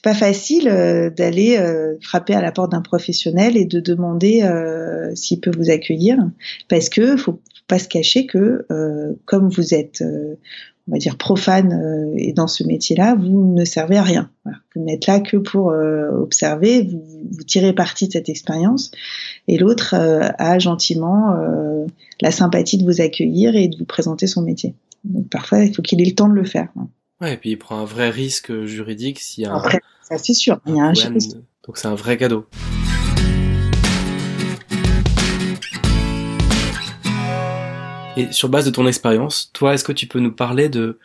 c'est 0.00 0.10
pas 0.12 0.18
facile 0.18 0.66
euh, 0.66 1.10
d'aller 1.10 1.58
euh, 1.58 1.96
frapper 2.00 2.32
à 2.32 2.40
la 2.40 2.52
porte 2.52 2.72
d'un 2.72 2.80
professionnel 2.80 3.58
et 3.58 3.66
de 3.66 3.80
demander 3.80 4.40
euh, 4.42 5.14
s'il 5.14 5.40
peut 5.40 5.50
vous 5.54 5.68
accueillir, 5.68 6.16
parce 6.68 6.88
que 6.88 7.18
faut 7.18 7.38
pas 7.68 7.78
se 7.78 7.86
cacher 7.86 8.24
que 8.24 8.66
comme 9.26 9.48
vous 9.50 9.74
êtes, 9.74 10.02
on 10.02 10.92
va 10.92 10.98
dire 10.98 11.16
profane 11.16 12.14
et 12.16 12.32
dans 12.32 12.48
ce 12.48 12.64
métier-là, 12.64 13.14
vous 13.14 13.54
ne 13.54 13.64
servez 13.64 13.96
à 13.96 14.02
rien. 14.02 14.28
Vous 14.74 14.82
n'êtes 14.82 15.06
là 15.06 15.20
que 15.20 15.36
pour 15.36 15.66
observer, 15.66 16.82
vous, 16.82 17.04
vous, 17.30 17.44
tirez 17.44 17.72
parti 17.72 18.08
de 18.08 18.12
cette 18.12 18.28
expérience, 18.28 18.90
et 19.46 19.56
l'autre 19.56 19.94
a 19.94 20.58
gentiment 20.58 21.36
la 22.20 22.30
sympathie 22.32 22.78
de 22.78 22.84
vous 22.84 23.00
accueillir 23.00 23.54
et 23.54 23.68
de 23.68 23.76
vous 23.76 23.84
présenter 23.84 24.26
son 24.26 24.42
métier. 24.42 24.74
Donc 25.04 25.28
parfois, 25.28 25.62
il 25.62 25.72
faut 25.72 25.82
qu'il 25.82 26.00
ait 26.00 26.06
le 26.06 26.14
temps 26.16 26.28
de 26.28 26.34
le 26.34 26.44
faire. 26.44 26.70
Ouais, 27.22 27.34
et 27.34 27.36
puis 27.36 27.50
il 27.50 27.58
prend 27.58 27.78
un 27.78 27.84
vrai 27.84 28.08
risque 28.08 28.64
juridique 28.64 29.20
s'il 29.20 29.44
y 29.44 29.46
a 29.46 29.54
Après, 29.54 29.78
ça 30.00 30.16
c'est 30.16 30.32
sûr, 30.32 30.58
il 30.64 30.76
y 30.76 30.80
a 30.80 30.84
un 30.84 30.92
Donc 30.94 31.76
c'est 31.76 31.86
un 31.86 31.94
vrai 31.94 32.16
cadeau. 32.16 32.46
Et 38.16 38.32
sur 38.32 38.48
base 38.48 38.64
de 38.64 38.70
ton 38.70 38.86
expérience, 38.86 39.50
toi, 39.52 39.74
est-ce 39.74 39.84
que 39.84 39.92
tu 39.92 40.06
peux 40.06 40.18
nous 40.18 40.32
parler 40.32 40.70
de, 40.70 40.98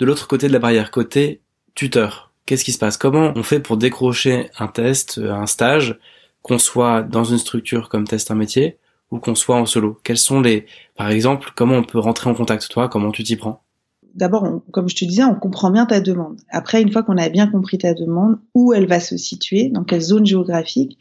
de 0.00 0.06
l'autre 0.06 0.26
côté 0.26 0.48
de 0.48 0.52
la 0.52 0.58
barrière, 0.58 0.90
côté 0.90 1.40
tuteur? 1.76 2.32
Qu'est-ce 2.46 2.64
qui 2.64 2.72
se 2.72 2.78
passe? 2.78 2.96
Comment 2.96 3.32
on 3.36 3.44
fait 3.44 3.60
pour 3.60 3.76
décrocher 3.76 4.50
un 4.58 4.66
test, 4.66 5.18
un 5.18 5.46
stage, 5.46 6.00
qu'on 6.42 6.58
soit 6.58 7.02
dans 7.02 7.22
une 7.22 7.38
structure 7.38 7.88
comme 7.88 8.08
test 8.08 8.32
un 8.32 8.34
métier 8.34 8.78
ou 9.12 9.20
qu'on 9.20 9.36
soit 9.36 9.54
en 9.54 9.66
solo? 9.66 10.00
Quels 10.02 10.18
sont 10.18 10.40
les, 10.40 10.66
par 10.96 11.10
exemple, 11.10 11.52
comment 11.54 11.76
on 11.76 11.84
peut 11.84 12.00
rentrer 12.00 12.28
en 12.28 12.34
contact 12.34 12.68
toi? 12.68 12.88
Comment 12.88 13.12
tu 13.12 13.22
t'y 13.22 13.36
prends? 13.36 13.62
D'abord, 14.14 14.62
comme 14.70 14.88
je 14.88 14.96
te 14.96 15.04
disais, 15.04 15.24
on 15.24 15.34
comprend 15.34 15.70
bien 15.70 15.86
ta 15.86 16.00
demande. 16.00 16.40
Après, 16.50 16.82
une 16.82 16.92
fois 16.92 17.02
qu'on 17.02 17.16
a 17.16 17.28
bien 17.28 17.46
compris 17.46 17.78
ta 17.78 17.94
demande, 17.94 18.38
où 18.54 18.72
elle 18.72 18.86
va 18.86 19.00
se 19.00 19.16
situer, 19.16 19.68
dans 19.68 19.84
quelle 19.84 20.00
zone 20.00 20.26
géographique, 20.26 20.98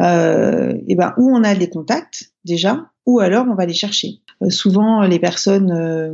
euh, 0.00 0.74
et 0.88 0.94
ben 0.94 1.12
où 1.18 1.30
on 1.30 1.44
a 1.44 1.54
les 1.54 1.68
contacts 1.68 2.32
déjà, 2.44 2.90
ou 3.06 3.20
alors 3.20 3.46
on 3.48 3.54
va 3.54 3.66
les 3.66 3.74
chercher. 3.74 4.20
Euh, 4.42 4.50
souvent, 4.50 5.02
les 5.02 5.18
personnes, 5.18 5.70
euh, 5.70 6.12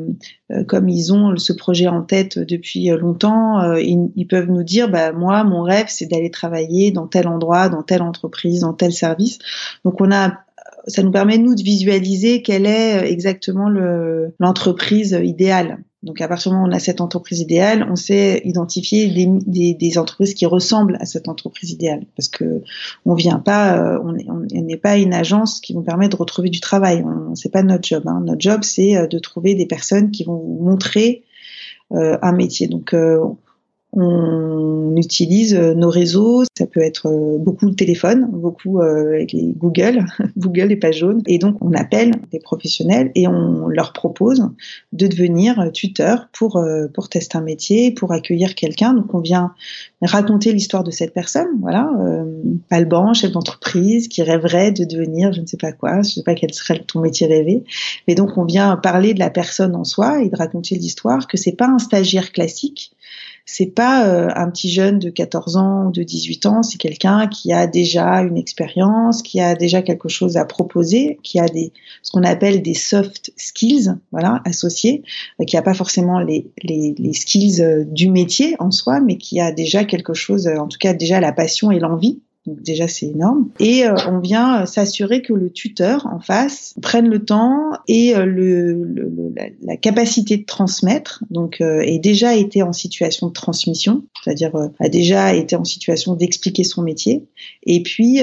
euh, 0.53 0.65
comme 0.65 0.89
ils 0.89 1.13
ont 1.13 1.37
ce 1.37 1.53
projet 1.53 1.87
en 1.87 2.03
tête 2.03 2.39
depuis 2.39 2.89
longtemps, 2.89 3.75
ils, 3.77 4.11
ils, 4.17 4.27
peuvent 4.27 4.51
nous 4.51 4.65
dire, 4.65 4.91
bah 4.91 5.13
moi, 5.13 5.45
mon 5.45 5.63
rêve, 5.63 5.87
c'est 5.89 6.07
d'aller 6.07 6.31
travailler 6.31 6.91
dans 6.91 7.07
tel 7.07 7.29
endroit, 7.29 7.69
dans 7.69 7.83
telle 7.83 8.03
entreprise, 8.03 8.61
dans 8.61 8.73
tel 8.73 8.93
service. 8.93 9.39
Donc 9.85 10.01
on 10.01 10.11
a 10.11 10.39
ça 10.87 11.03
nous 11.03 11.11
permet 11.11 11.37
nous 11.37 11.55
de 11.55 11.63
visualiser 11.63 12.41
quelle 12.41 12.65
est 12.65 13.13
exactement 13.13 13.69
l'entreprise 14.39 15.19
idéale. 15.23 15.79
Donc 16.05 16.21
à 16.21 16.29
partir 16.29 16.51
du 16.51 16.57
moment 16.57 16.69
où 16.69 16.71
on 16.71 16.77
a 16.77 16.79
cette 16.79 17.01
entreprise 17.01 17.41
idéale, 17.41 17.87
on 17.91 17.97
sait 17.97 18.41
identifier 18.45 19.09
des, 19.09 19.27
des, 19.47 19.75
des, 19.75 19.99
entreprises 19.99 20.35
qui 20.35 20.47
ressemblent 20.47 20.97
à 21.01 21.07
cette 21.07 21.29
entreprise 21.29 21.73
idéale, 21.73 22.05
parce 22.17 22.29
que 22.29 22.63
on 23.05 23.15
vient 23.15 23.41
pas, 23.41 23.77
euh, 23.79 23.99
on 24.03 24.13
n'est 24.13 24.77
pas 24.77 24.97
une 24.97 25.13
agence 25.13 25.61
qui 25.61 25.75
nous 25.75 25.83
permet 25.83 26.09
de 26.09 26.15
retrouver 26.15 26.51
du 26.51 26.61
travail. 26.61 27.05
C'est 27.35 27.51
pas 27.51 27.65
notre 27.65 27.87
job. 27.87 28.05
Hein. 28.07 28.23
Notre 28.25 28.41
job, 28.41 28.63
c'est 28.63 28.97
euh, 28.97 29.07
de 29.09 29.19
trouver 29.19 29.55
des 29.55 29.67
personnes 29.67 30.13
qui 30.13 30.23
vont 30.23 30.37
vous 30.37 30.63
montrer 30.63 31.25
euh, 31.93 32.19
un 32.21 32.33
métier. 32.33 32.69
Donc 32.69 32.93
euh, 32.93 33.25
on 34.01 34.97
utilise 34.97 35.55
euh, 35.55 35.75
nos 35.75 35.91
réseaux, 35.91 36.45
ça 36.57 36.67
peut 36.67 36.81
être 36.81 37.07
euh, 37.07 37.39
beaucoup 37.39 37.67
le 37.67 37.75
téléphone, 37.75 38.29
beaucoup 38.31 38.81
euh, 38.81 39.25
Google, 39.57 40.05
Google 40.39 40.67
les 40.69 40.77
pages 40.77 40.99
jaunes, 40.99 41.23
et 41.27 41.39
donc 41.39 41.57
on 41.61 41.73
appelle 41.73 42.13
des 42.31 42.39
professionnels 42.39 43.11
et 43.15 43.27
on 43.27 43.67
leur 43.69 43.93
propose 43.93 44.49
de 44.93 45.07
devenir 45.07 45.71
tuteur 45.73 46.29
pour 46.33 46.63
pour 46.95 47.09
tester 47.09 47.37
un 47.39 47.43
métier, 47.43 47.93
pour 47.93 48.13
accueillir 48.13 48.55
quelqu'un. 48.55 48.95
Donc 48.95 49.15
on 49.15 49.21
vient 49.21 49.53
raconter 50.03 50.53
l'histoire 50.53 50.85
de 50.85 50.91
cette 50.91 51.13
personne, 51.13 51.49
voilà, 51.61 51.91
euh, 52.01 52.25
Alban, 52.71 53.15
chef 53.15 53.33
d'entreprise, 53.33 54.09
qui 54.09 54.23
rêverait 54.23 54.71
de 54.71 54.85
devenir 54.85 55.33
je 55.33 55.41
ne 55.41 55.47
sais 55.47 55.57
pas 55.57 55.73
quoi, 55.73 55.95
je 55.95 55.99
ne 55.99 56.05
sais 56.05 56.23
pas 56.23 56.35
quel 56.35 56.55
serait 56.55 56.85
ton 56.87 57.01
métier 57.01 57.27
rêvé, 57.27 57.65
mais 58.07 58.15
donc 58.15 58.39
on 58.39 58.45
vient 58.45 58.77
parler 58.77 59.15
de 59.15 59.19
la 59.19 59.31
personne 59.31 59.75
en 59.75 59.85
soi 59.85 60.23
et 60.23 60.29
de 60.29 60.37
raconter 60.37 60.77
l'histoire 60.77 61.27
que 61.27 61.37
c'est 61.37 61.53
pas 61.53 61.67
un 61.67 61.79
stagiaire 61.79 62.31
classique 62.33 62.93
c'est 63.51 63.75
pas 63.75 64.07
euh, 64.07 64.29
un 64.37 64.51
petit 64.51 64.71
jeune 64.71 64.99
de 64.99 65.09
14 65.09 65.57
ans 65.57 65.87
ou 65.87 65.91
de 65.91 66.03
18 66.03 66.45
ans, 66.45 66.63
c'est 66.63 66.77
quelqu'un 66.77 67.29
qui 67.29 67.51
a 67.51 67.67
déjà 67.67 68.21
une 68.21 68.37
expérience, 68.37 69.23
qui 69.23 69.41
a 69.41 69.55
déjà 69.55 69.81
quelque 69.81 70.11
chose 70.11 70.37
à 70.37 70.45
proposer, 70.45 71.19
qui 71.23 71.41
a 71.41 71.47
des 71.47 71.73
ce 72.03 72.11
qu'on 72.11 72.25
appelle 72.25 72.61
des 72.61 72.75
soft 72.75 73.33
skills, 73.39 73.95
voilà, 74.13 74.43
associés, 74.45 75.03
euh, 75.41 75.45
qui 75.47 75.57
a 75.57 75.63
pas 75.63 75.73
forcément 75.73 76.21
les, 76.21 76.47
les, 76.63 76.95
les 76.99 77.15
skills 77.15 77.63
euh, 77.63 77.85
du 77.85 78.11
métier 78.11 78.55
en 78.59 78.71
soi, 78.71 79.01
mais 79.01 79.17
qui 79.17 79.41
a 79.41 79.51
déjà 79.51 79.85
quelque 79.85 80.13
chose, 80.13 80.47
en 80.47 80.69
tout 80.69 80.79
cas 80.79 80.93
déjà 80.93 81.19
la 81.19 81.33
passion 81.33 81.71
et 81.71 81.79
l'envie 81.79 82.21
donc 82.49 82.63
déjà 82.63 82.89
c'est 82.89 83.07
énorme. 83.07 83.51
Et 83.61 83.85
euh, 83.85 83.95
on 84.09 84.19
vient 84.21 84.63
euh, 84.63 84.67
s'assurer 84.67 85.23
que 85.23 85.33
le 85.33 85.51
tuteur 85.51 86.07
en 86.07 86.19
face 86.19 86.75
prenne 86.81 87.09
le 87.09 87.25
temps 87.25 87.73
et 87.87 88.17
euh, 88.17 88.25
le, 88.25 89.13
la, 89.63 89.77
capacité 89.77 90.39
de 90.39 90.45
transmettre. 90.45 91.23
Donc 91.31 91.61
ait 91.61 91.99
déjà 91.99 92.35
été 92.35 92.63
en 92.63 92.73
situation 92.73 93.29
de 93.29 93.33
transmission, 93.33 94.05
c'est-à-dire 94.23 94.53
a 94.81 94.89
déjà 94.89 95.35
été 95.35 95.57
en 95.57 95.65
situation 95.65 96.15
d'expliquer 96.15 96.65
son 96.65 96.83
métier. 96.83 97.27
Et 97.65 97.83
puis 97.83 98.21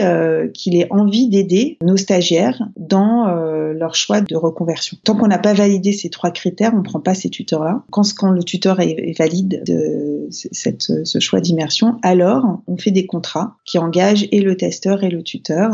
qu'il 0.54 0.76
ait 0.76 0.88
envie 0.90 1.30
d'aider 1.30 1.78
nos 1.82 1.98
stagiaires 1.98 2.68
dans 2.78 3.28
leur 3.74 3.96
choix 3.96 4.22
de 4.22 4.36
reconversion. 4.36 4.98
Tant 5.04 5.16
qu'on 5.16 5.28
n'a 5.28 5.38
pas 5.38 5.54
validé 5.54 5.92
ces 5.92 6.10
trois 6.10 6.32
critères, 6.32 6.72
on 6.74 6.80
ne 6.80 6.84
prend 6.84 7.00
pas 7.00 7.14
ces 7.14 7.30
tuteurs-là. 7.30 7.84
Quand, 7.92 8.32
le 8.32 8.44
tuteur 8.44 8.80
est, 8.80 9.18
valide 9.18 9.64
de 9.66 10.28
ce 10.32 11.20
choix 11.20 11.40
d'immersion, 11.40 11.98
alors 12.02 12.62
on 12.68 12.78
fait 12.78 12.92
des 12.92 13.06
contrats 13.06 13.56
qui 13.66 13.78
engagent 13.78 14.15
et 14.32 14.42
le 14.42 14.58
testeur 14.58 15.04
et 15.04 15.10
le 15.10 15.24
tuteur 15.24 15.72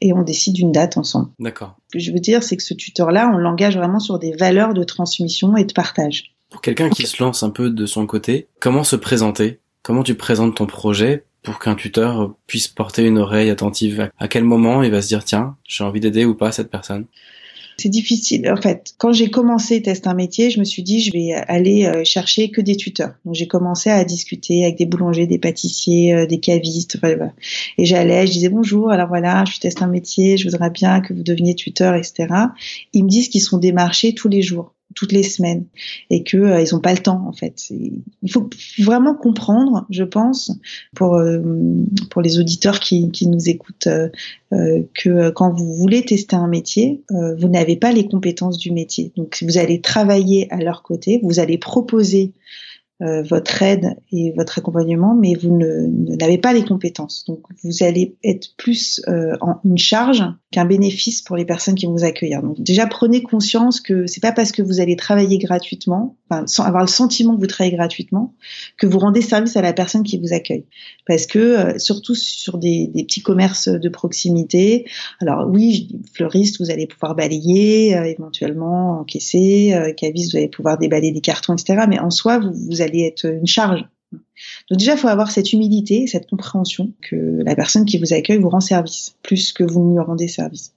et 0.00 0.12
on 0.12 0.22
décide 0.22 0.54
d'une 0.54 0.72
date 0.72 0.96
ensemble. 0.96 1.30
D'accord. 1.38 1.76
Ce 1.88 1.98
que 1.98 2.02
je 2.02 2.12
veux 2.12 2.20
dire, 2.20 2.42
c'est 2.42 2.56
que 2.56 2.62
ce 2.62 2.74
tuteur-là, 2.74 3.30
on 3.34 3.36
l'engage 3.36 3.76
vraiment 3.76 4.00
sur 4.00 4.18
des 4.18 4.32
valeurs 4.32 4.74
de 4.74 4.84
transmission 4.84 5.56
et 5.56 5.64
de 5.64 5.72
partage. 5.72 6.34
Pour 6.48 6.62
quelqu'un 6.62 6.90
qui 6.90 7.06
se 7.06 7.22
lance 7.22 7.42
un 7.42 7.50
peu 7.50 7.70
de 7.70 7.86
son 7.86 8.06
côté, 8.06 8.48
comment 8.60 8.84
se 8.84 8.96
présenter? 8.96 9.60
Comment 9.82 10.02
tu 10.02 10.14
présentes 10.14 10.56
ton 10.56 10.66
projet 10.66 11.24
pour 11.42 11.58
qu'un 11.58 11.74
tuteur 11.74 12.34
puisse 12.46 12.68
porter 12.68 13.04
une 13.06 13.18
oreille 13.18 13.50
attentive? 13.50 14.10
À 14.18 14.28
quel 14.28 14.44
moment 14.44 14.82
il 14.82 14.90
va 14.90 15.00
se 15.02 15.08
dire 15.08 15.24
tiens, 15.24 15.56
j'ai 15.66 15.84
envie 15.84 16.00
d'aider 16.00 16.24
ou 16.24 16.34
pas 16.34 16.52
cette 16.52 16.70
personne? 16.70 17.06
C'est 17.80 17.88
difficile. 17.88 18.50
En 18.50 18.60
fait, 18.60 18.94
quand 18.98 19.12
j'ai 19.12 19.30
commencé 19.30 19.80
Test 19.80 20.06
un 20.06 20.14
métier, 20.14 20.50
je 20.50 20.60
me 20.60 20.64
suis 20.64 20.82
dit 20.82 21.00
je 21.00 21.12
vais 21.12 21.32
aller 21.32 21.86
euh, 21.86 22.04
chercher 22.04 22.50
que 22.50 22.60
des 22.60 22.76
tuteurs. 22.76 23.14
Donc 23.24 23.34
j'ai 23.34 23.46
commencé 23.46 23.88
à 23.88 24.04
discuter 24.04 24.64
avec 24.64 24.76
des 24.76 24.86
boulangers, 24.86 25.26
des 25.26 25.38
pâtissiers, 25.38 26.14
euh, 26.14 26.26
des 26.26 26.40
cavistes. 26.40 26.98
Et 27.78 27.84
j'allais, 27.86 28.26
je 28.26 28.32
disais 28.32 28.50
bonjour. 28.50 28.90
Alors 28.90 29.08
voilà, 29.08 29.44
je 29.46 29.52
suis 29.52 29.60
Test 29.60 29.82
un 29.82 29.86
métier. 29.86 30.36
Je 30.36 30.48
voudrais 30.48 30.70
bien 30.70 31.00
que 31.00 31.14
vous 31.14 31.22
deveniez 31.22 31.54
tuteur, 31.54 31.94
etc. 31.94 32.28
Ils 32.92 33.04
me 33.04 33.08
disent 33.08 33.28
qu'ils 33.28 33.40
sont 33.40 33.58
démarchés 33.58 34.14
tous 34.14 34.28
les 34.28 34.42
jours 34.42 34.74
toutes 34.94 35.12
les 35.12 35.22
semaines 35.22 35.66
et 36.08 36.22
que 36.22 36.36
euh, 36.36 36.60
ils 36.60 36.74
ont 36.74 36.80
pas 36.80 36.92
le 36.92 36.98
temps 36.98 37.24
en 37.26 37.32
fait. 37.32 37.70
Il 37.70 38.30
faut 38.30 38.48
vraiment 38.78 39.14
comprendre, 39.14 39.86
je 39.90 40.04
pense, 40.04 40.52
pour 40.94 41.16
euh, 41.16 41.40
pour 42.10 42.22
les 42.22 42.38
auditeurs 42.38 42.80
qui, 42.80 43.10
qui 43.10 43.26
nous 43.26 43.48
écoutent, 43.48 43.86
euh, 43.86 44.82
que 44.94 45.30
quand 45.30 45.52
vous 45.52 45.74
voulez 45.74 46.04
tester 46.04 46.36
un 46.36 46.48
métier, 46.48 47.02
vous 47.10 47.48
n'avez 47.48 47.76
pas 47.76 47.92
les 47.92 48.08
compétences 48.08 48.58
du 48.58 48.72
métier. 48.72 49.12
Donc 49.16 49.42
vous 49.46 49.58
allez 49.58 49.80
travailler 49.80 50.52
à 50.52 50.58
leur 50.58 50.82
côté, 50.82 51.20
vous 51.22 51.38
allez 51.38 51.58
proposer 51.58 52.32
euh, 53.02 53.22
votre 53.22 53.62
aide 53.62 53.96
et 54.12 54.30
votre 54.36 54.58
accompagnement, 54.58 55.14
mais 55.14 55.32
vous 55.34 55.58
n'avez 55.58 56.36
pas 56.36 56.52
les 56.52 56.66
compétences. 56.66 57.24
Donc 57.26 57.40
vous 57.64 57.82
allez 57.82 58.14
être 58.22 58.48
plus 58.58 59.00
euh, 59.08 59.38
en 59.40 59.58
une 59.64 59.78
charge 59.78 60.22
qu'un 60.50 60.66
bénéfice 60.66 61.22
pour 61.22 61.36
les 61.36 61.46
personnes 61.46 61.76
qui 61.76 61.86
vont 61.86 61.92
vous 61.92 62.04
accueillir. 62.04 62.42
Donc 62.42 62.60
déjà 62.60 62.86
prenez 62.86 63.22
conscience 63.22 63.80
que 63.80 64.06
c'est 64.06 64.20
pas 64.20 64.32
parce 64.32 64.52
que 64.52 64.60
vous 64.60 64.80
allez 64.80 64.96
travailler 64.96 65.38
gratuitement, 65.38 66.18
enfin, 66.28 66.46
sans 66.46 66.64
avoir 66.64 66.82
le 66.82 66.88
sentiment 66.88 67.34
que 67.36 67.40
vous 67.40 67.46
travaillez 67.46 67.74
gratuitement, 67.74 68.34
que 68.76 68.86
vous 68.86 68.98
rendez 68.98 69.22
service 69.22 69.56
à 69.56 69.62
la 69.62 69.72
personne 69.72 70.02
qui 70.02 70.18
vous 70.18 70.34
accueille. 70.34 70.66
Parce 71.06 71.26
que 71.26 71.38
euh, 71.38 71.78
surtout 71.78 72.14
sur 72.14 72.58
des, 72.58 72.86
des, 72.88 73.04
petits 73.04 73.22
commerces 73.22 73.68
de 73.68 73.88
proximité, 73.88 74.84
alors 75.20 75.48
oui, 75.48 75.88
fleuriste, 76.12 76.60
vous 76.60 76.70
allez 76.70 76.86
pouvoir 76.86 77.14
balayer, 77.14 77.92
éventuellement 77.92 79.00
encaisser, 79.00 79.74
caviste, 79.96 80.32
vous 80.32 80.36
allez 80.36 80.48
pouvoir 80.48 80.76
déballer 80.76 81.12
des 81.12 81.22
cartons, 81.22 81.54
etc. 81.54 81.84
Mais 81.88 81.98
en 81.98 82.10
soi, 82.10 82.38
vous, 82.38 82.52
vous 82.52 82.82
allez 82.82 82.89
être 82.98 83.24
une 83.26 83.46
charge. 83.46 83.84
Donc 84.12 84.78
déjà, 84.78 84.92
il 84.92 84.98
faut 84.98 85.08
avoir 85.08 85.30
cette 85.30 85.52
humilité, 85.52 86.06
cette 86.06 86.28
compréhension 86.28 86.92
que 87.00 87.42
la 87.44 87.54
personne 87.54 87.84
qui 87.84 87.98
vous 87.98 88.12
accueille 88.12 88.38
vous 88.38 88.48
rend 88.48 88.60
service, 88.60 89.14
plus 89.22 89.52
que 89.52 89.62
vous 89.62 89.84
ne 89.84 89.92
lui 89.92 90.00
rendez 90.00 90.28
service. 90.28 90.72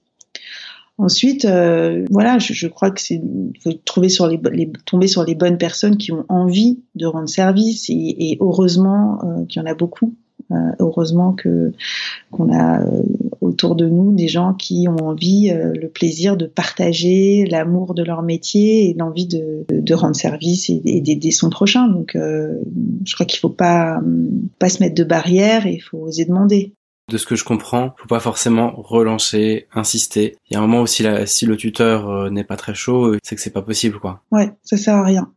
Ensuite, 0.96 1.44
euh, 1.44 2.04
voilà, 2.10 2.38
je, 2.38 2.68
crois 2.68 2.92
que 2.92 3.00
c'est 3.00 3.20
faut 3.60 3.72
trouver 3.72 4.08
sur 4.08 4.28
les, 4.28 4.40
tomber 4.86 5.08
sur 5.08 5.24
les 5.24 5.34
bonnes 5.34 5.58
personnes 5.58 5.96
qui 5.96 6.12
ont 6.12 6.24
envie 6.28 6.78
de 6.94 7.06
rendre 7.06 7.28
service 7.28 7.86
et, 7.88 8.38
heureusement 8.40 9.18
euh, 9.24 9.44
qu'il 9.46 9.60
y 9.60 9.64
en 9.64 9.68
a 9.68 9.74
beaucoup. 9.74 10.14
Euh, 10.52 10.72
heureusement 10.78 11.32
que 11.32 11.72
qu'on 12.30 12.52
a 12.54 12.84
autour 13.54 13.76
de 13.76 13.88
nous 13.88 14.12
des 14.12 14.28
gens 14.28 14.52
qui 14.52 14.86
ont 14.88 15.06
envie, 15.06 15.50
euh, 15.50 15.72
le 15.80 15.88
plaisir 15.88 16.36
de 16.36 16.46
partager 16.46 17.46
l'amour 17.46 17.94
de 17.94 18.02
leur 18.02 18.22
métier 18.22 18.90
et 18.90 18.94
l'envie 18.94 19.26
de, 19.26 19.64
de, 19.70 19.94
rendre 19.94 20.16
service 20.16 20.68
et, 20.68 21.00
d'aider 21.00 21.30
son 21.30 21.50
prochain. 21.50 21.88
Donc, 21.88 22.16
je 22.16 23.14
crois 23.14 23.26
qu'il 23.26 23.38
faut 23.38 23.48
pas 23.48 24.00
pas 24.58 24.68
se 24.68 24.82
mettre 24.82 24.94
de 24.94 25.04
barrières 25.04 25.66
et 25.66 25.74
il 25.74 25.80
faut 25.80 25.98
oser 25.98 26.24
demander. 26.24 26.72
De 27.10 27.16
ce 27.16 27.26
que 27.26 27.36
je 27.36 27.44
comprends, 27.44 27.94
faut 27.98 28.08
pas 28.08 28.20
forcément 28.20 28.74
relancer, 28.76 29.66
insister. 29.74 30.36
Il 30.50 30.54
y 30.54 30.56
a 30.56 30.58
un 30.58 30.62
moment 30.62 30.82
où 30.82 30.86
si, 30.86 31.04
si 31.26 31.46
le 31.46 31.56
tuteur 31.56 32.30
n'est 32.30 32.44
pas 32.44 32.56
très 32.56 32.74
chaud, 32.74 33.14
c'est 33.22 33.36
que 33.36 33.40
c'est 33.40 33.52
pas 33.52 33.62
possible, 33.62 33.98
quoi. 34.00 34.22
Ouais, 34.32 34.50
ça 34.64 34.76
sert 34.76 34.96
à 34.96 35.04
rien. 35.04 35.30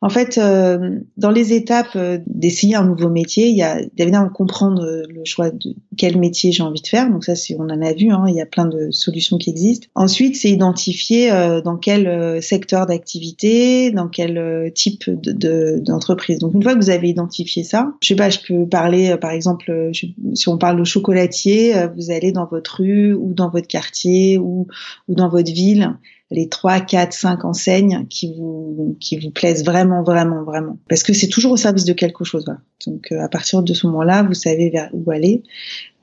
En 0.00 0.10
fait, 0.10 0.38
euh, 0.38 1.00
dans 1.16 1.30
les 1.30 1.52
étapes 1.52 1.96
euh, 1.96 2.18
d'essayer 2.26 2.76
un 2.76 2.84
nouveau 2.84 3.08
métier, 3.08 3.48
il 3.48 3.56
y 3.56 3.62
a 3.62 3.80
évidemment 3.96 4.28
comprendre 4.28 4.82
euh, 4.84 5.02
le 5.08 5.24
choix 5.24 5.50
de 5.50 5.74
quel 5.96 6.18
métier 6.18 6.52
j'ai 6.52 6.62
envie 6.62 6.80
de 6.80 6.86
faire. 6.86 7.10
Donc 7.10 7.24
ça, 7.24 7.32
on 7.58 7.64
en 7.64 7.82
a 7.82 7.92
vu, 7.92 8.10
hein, 8.10 8.24
il 8.28 8.34
y 8.36 8.40
a 8.40 8.46
plein 8.46 8.66
de 8.66 8.92
solutions 8.92 9.38
qui 9.38 9.50
existent. 9.50 9.88
Ensuite, 9.96 10.36
c'est 10.36 10.50
identifier 10.50 11.30
dans 11.64 11.76
quel 11.76 12.42
secteur 12.42 12.86
d'activité, 12.86 13.90
dans 13.90 14.08
quel 14.08 14.72
type 14.74 15.10
d'entreprise. 15.10 16.38
Donc 16.38 16.54
une 16.54 16.62
fois 16.62 16.74
que 16.74 16.78
vous 16.78 16.90
avez 16.90 17.08
identifié 17.08 17.64
ça, 17.64 17.92
je 18.00 18.08
sais 18.08 18.16
pas, 18.16 18.30
je 18.30 18.38
peux 18.46 18.66
parler 18.66 19.16
par 19.20 19.32
exemple, 19.32 19.90
si 19.92 20.48
on 20.48 20.58
parle 20.58 20.78
de 20.78 20.84
chocolatier, 20.84 21.74
vous 21.96 22.10
allez 22.10 22.32
dans 22.32 22.46
votre 22.46 22.80
rue 22.80 23.14
ou 23.14 23.32
dans 23.34 23.50
votre 23.50 23.66
quartier 23.66 24.38
ou, 24.38 24.66
ou 25.08 25.14
dans 25.14 25.28
votre 25.28 25.52
ville 25.52 25.96
les 26.30 26.48
3, 26.48 26.80
4, 26.80 27.12
5 27.12 27.44
enseignes 27.44 28.06
qui 28.08 28.34
vous, 28.36 28.96
qui 29.00 29.18
vous 29.18 29.30
plaisent 29.30 29.64
vraiment, 29.64 30.02
vraiment, 30.02 30.44
vraiment. 30.44 30.76
Parce 30.88 31.02
que 31.02 31.12
c'est 31.12 31.28
toujours 31.28 31.52
au 31.52 31.56
service 31.56 31.84
de 31.84 31.92
quelque 31.92 32.24
chose. 32.24 32.44
Donc 32.86 33.12
euh, 33.12 33.20
à 33.20 33.28
partir 33.28 33.62
de 33.62 33.72
ce 33.72 33.86
moment-là, 33.86 34.22
vous 34.22 34.34
savez 34.34 34.68
vers 34.70 34.90
où 34.92 35.10
aller. 35.10 35.42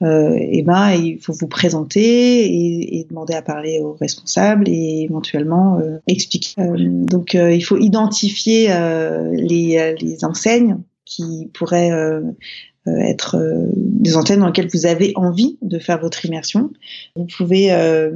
Euh, 0.02 0.36
et 0.38 0.62
ben, 0.64 0.92
il 0.92 1.20
faut 1.20 1.34
vous 1.34 1.48
présenter 1.48 2.02
et, 2.02 3.00
et, 3.00 3.04
demander 3.06 3.34
à 3.34 3.42
parler 3.42 3.80
aux 3.82 3.94
responsables 3.94 4.68
et 4.68 5.04
éventuellement 5.04 5.80
euh, 5.80 6.00
expliquer. 6.08 6.60
Euh, 6.60 6.76
donc 6.78 7.36
il 7.36 7.62
faut 7.62 7.78
identifier 7.78 8.68
les, 9.32 9.96
les 10.00 10.26
enseignes 10.26 10.78
qui 11.06 11.50
pourraient 11.54 11.92
euh, 11.92 12.22
être 12.88 13.36
euh, 13.38 13.68
des 13.76 14.18
antennes 14.18 14.40
dans 14.40 14.48
lesquelles 14.48 14.70
vous 14.72 14.86
avez 14.86 15.14
envie 15.16 15.58
de 15.62 15.80
faire 15.80 16.00
votre 16.00 16.26
immersion. 16.26 16.72
Vous 17.16 17.26
pouvez 17.26 17.72
euh, 17.72 18.12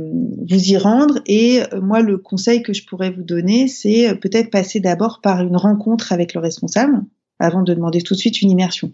vous 0.49 0.71
y 0.71 0.77
rendre 0.77 1.19
et 1.25 1.61
moi 1.81 2.01
le 2.01 2.17
conseil 2.17 2.61
que 2.61 2.73
je 2.73 2.85
pourrais 2.85 3.11
vous 3.11 3.23
donner 3.23 3.67
c'est 3.67 4.15
peut-être 4.15 4.49
passer 4.49 4.79
d'abord 4.79 5.19
par 5.21 5.41
une 5.41 5.57
rencontre 5.57 6.11
avec 6.11 6.33
le 6.33 6.39
responsable 6.39 7.03
avant 7.39 7.63
de 7.63 7.73
demander 7.73 8.01
tout 8.01 8.13
de 8.13 8.19
suite 8.19 8.41
une 8.41 8.51
immersion. 8.51 8.91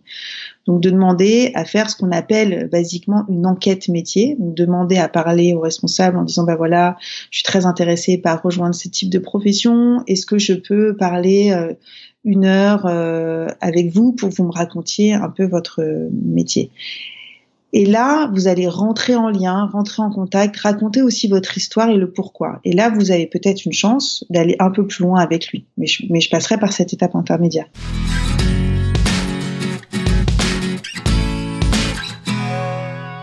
Donc 0.68 0.82
de 0.82 0.90
demander 0.90 1.52
à 1.56 1.66
faire 1.66 1.90
ce 1.90 1.96
qu'on 1.96 2.12
appelle 2.12 2.70
basiquement 2.72 3.26
une 3.28 3.46
enquête 3.46 3.88
métier, 3.90 4.36
donc 4.40 4.56
demander 4.56 4.98
à 4.98 5.10
parler 5.10 5.54
au 5.54 5.62
responsable 5.62 6.18
en 6.18 6.24
disant 6.24 6.44
bah 6.44 6.56
voilà, 6.56 6.96
je 7.32 7.40
suis 7.40 7.44
très 7.44 7.66
intéressé 7.66 8.18
par 8.18 8.42
rejoindre 8.44 8.76
ce 8.76 8.88
type 8.88 9.10
de 9.10 9.20
profession, 9.20 10.04
est-ce 10.08 10.26
que 10.26 10.38
je 10.38 10.54
peux 10.54 10.96
parler 10.96 11.52
une 12.26 12.46
heure 12.46 12.86
euh, 12.86 13.48
avec 13.62 13.94
vous 13.94 14.12
pour 14.12 14.30
que 14.30 14.36
vous 14.36 14.46
me 14.46 14.52
racontiez 14.52 15.14
un 15.14 15.30
peu 15.30 15.46
votre 15.46 15.82
métier. 16.12 16.72
Et 17.78 17.86
là, 17.86 18.32
vous 18.34 18.48
allez 18.48 18.70
rentrer 18.70 19.16
en 19.16 19.30
lien, 19.30 19.66
rentrer 19.66 20.02
en 20.02 20.10
contact, 20.10 20.56
raconter 20.58 21.02
aussi 21.02 21.28
votre 21.28 21.58
histoire 21.58 21.90
et 21.90 21.98
le 21.98 22.10
pourquoi. 22.10 22.62
Et 22.64 22.72
là, 22.72 22.90
vous 22.90 23.12
avez 23.12 23.28
peut-être 23.28 23.66
une 23.66 23.74
chance 23.74 24.24
d'aller 24.30 24.56
un 24.60 24.72
peu 24.72 24.88
plus 24.88 25.04
loin 25.04 25.20
avec 25.20 25.50
lui. 25.50 25.66
Mais 25.78 25.86
je, 25.86 26.04
mais 26.10 26.22
je 26.22 26.30
passerai 26.30 26.58
par 26.58 26.72
cette 26.72 26.94
étape 26.94 27.16
intermédiaire. 27.16 27.68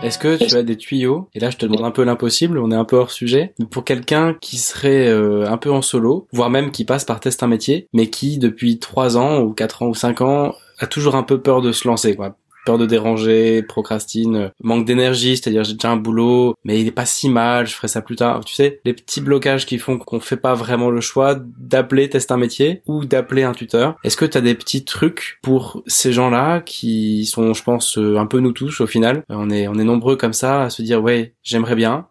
Est-ce 0.03 0.17
que 0.17 0.35
tu 0.35 0.55
as 0.55 0.63
des 0.63 0.75
tuyaux? 0.75 1.29
Et 1.33 1.39
là, 1.39 1.49
je 1.49 1.55
te 1.55 1.65
demande 1.65 1.85
un 1.85 1.91
peu 1.91 2.03
l'impossible. 2.03 2.57
On 2.57 2.71
est 2.71 2.75
un 2.75 2.83
peu 2.83 2.97
hors 2.97 3.11
sujet. 3.11 3.53
Pour 3.71 3.85
quelqu'un 3.85 4.35
qui 4.39 4.57
serait 4.57 5.07
euh, 5.07 5.49
un 5.49 5.57
peu 5.57 5.71
en 5.71 5.81
solo, 5.81 6.27
voire 6.33 6.49
même 6.49 6.71
qui 6.71 6.83
passe 6.83 7.05
par 7.05 7.21
test 7.21 7.41
un 7.41 7.47
métier, 7.47 7.87
mais 7.93 8.07
qui 8.07 8.37
depuis 8.37 8.79
3 8.79 9.17
ans 9.17 9.41
ou 9.41 9.53
4 9.53 9.83
ans 9.83 9.87
ou 9.87 9.95
5 9.95 10.21
ans 10.21 10.55
a 10.79 10.87
toujours 10.87 11.15
un 11.15 11.23
peu 11.23 11.41
peur 11.41 11.61
de 11.61 11.71
se 11.71 11.87
lancer, 11.87 12.15
quoi 12.15 12.35
peur 12.65 12.77
de 12.77 12.85
déranger, 12.85 13.63
procrastine, 13.63 14.51
manque 14.61 14.85
d'énergie, 14.85 15.37
c'est-à-dire 15.37 15.63
j'ai 15.63 15.73
déjà 15.73 15.91
un 15.91 15.97
boulot, 15.97 16.55
mais 16.63 16.79
il 16.79 16.87
est 16.87 16.91
pas 16.91 17.05
si 17.05 17.29
mal, 17.29 17.67
je 17.67 17.73
ferai 17.73 17.87
ça 17.87 18.01
plus 18.01 18.15
tard. 18.15 18.43
Tu 18.45 18.55
sais, 18.55 18.81
les 18.85 18.93
petits 18.93 19.21
blocages 19.21 19.65
qui 19.65 19.77
font 19.77 19.97
qu'on 19.97 20.19
fait 20.19 20.37
pas 20.37 20.53
vraiment 20.53 20.89
le 20.89 21.01
choix 21.01 21.35
d'appeler 21.57 22.09
tester 22.09 22.33
un 22.33 22.37
métier 22.37 22.81
ou 22.87 23.05
d'appeler 23.05 23.43
un 23.43 23.53
tuteur. 23.53 23.97
Est-ce 24.03 24.17
que 24.17 24.25
tu 24.25 24.37
as 24.37 24.41
des 24.41 24.55
petits 24.55 24.85
trucs 24.85 25.39
pour 25.41 25.83
ces 25.87 26.13
gens-là 26.13 26.61
qui 26.61 27.25
sont, 27.25 27.53
je 27.53 27.63
pense, 27.63 27.97
euh, 27.97 28.17
un 28.17 28.25
peu 28.25 28.39
nous 28.39 28.51
tous 28.51 28.81
au 28.81 28.87
final? 28.87 29.23
On 29.29 29.49
est, 29.49 29.67
on 29.67 29.75
est 29.75 29.83
nombreux 29.83 30.15
comme 30.15 30.33
ça 30.33 30.63
à 30.63 30.69
se 30.69 30.81
dire 30.81 31.01
ouais, 31.01 31.33
j'aimerais 31.43 31.75
bien, 31.75 32.07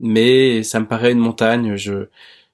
mais 0.00 0.62
ça 0.62 0.80
me 0.80 0.86
paraît 0.86 1.12
une 1.12 1.18
montagne. 1.18 1.76
Je 1.76 2.08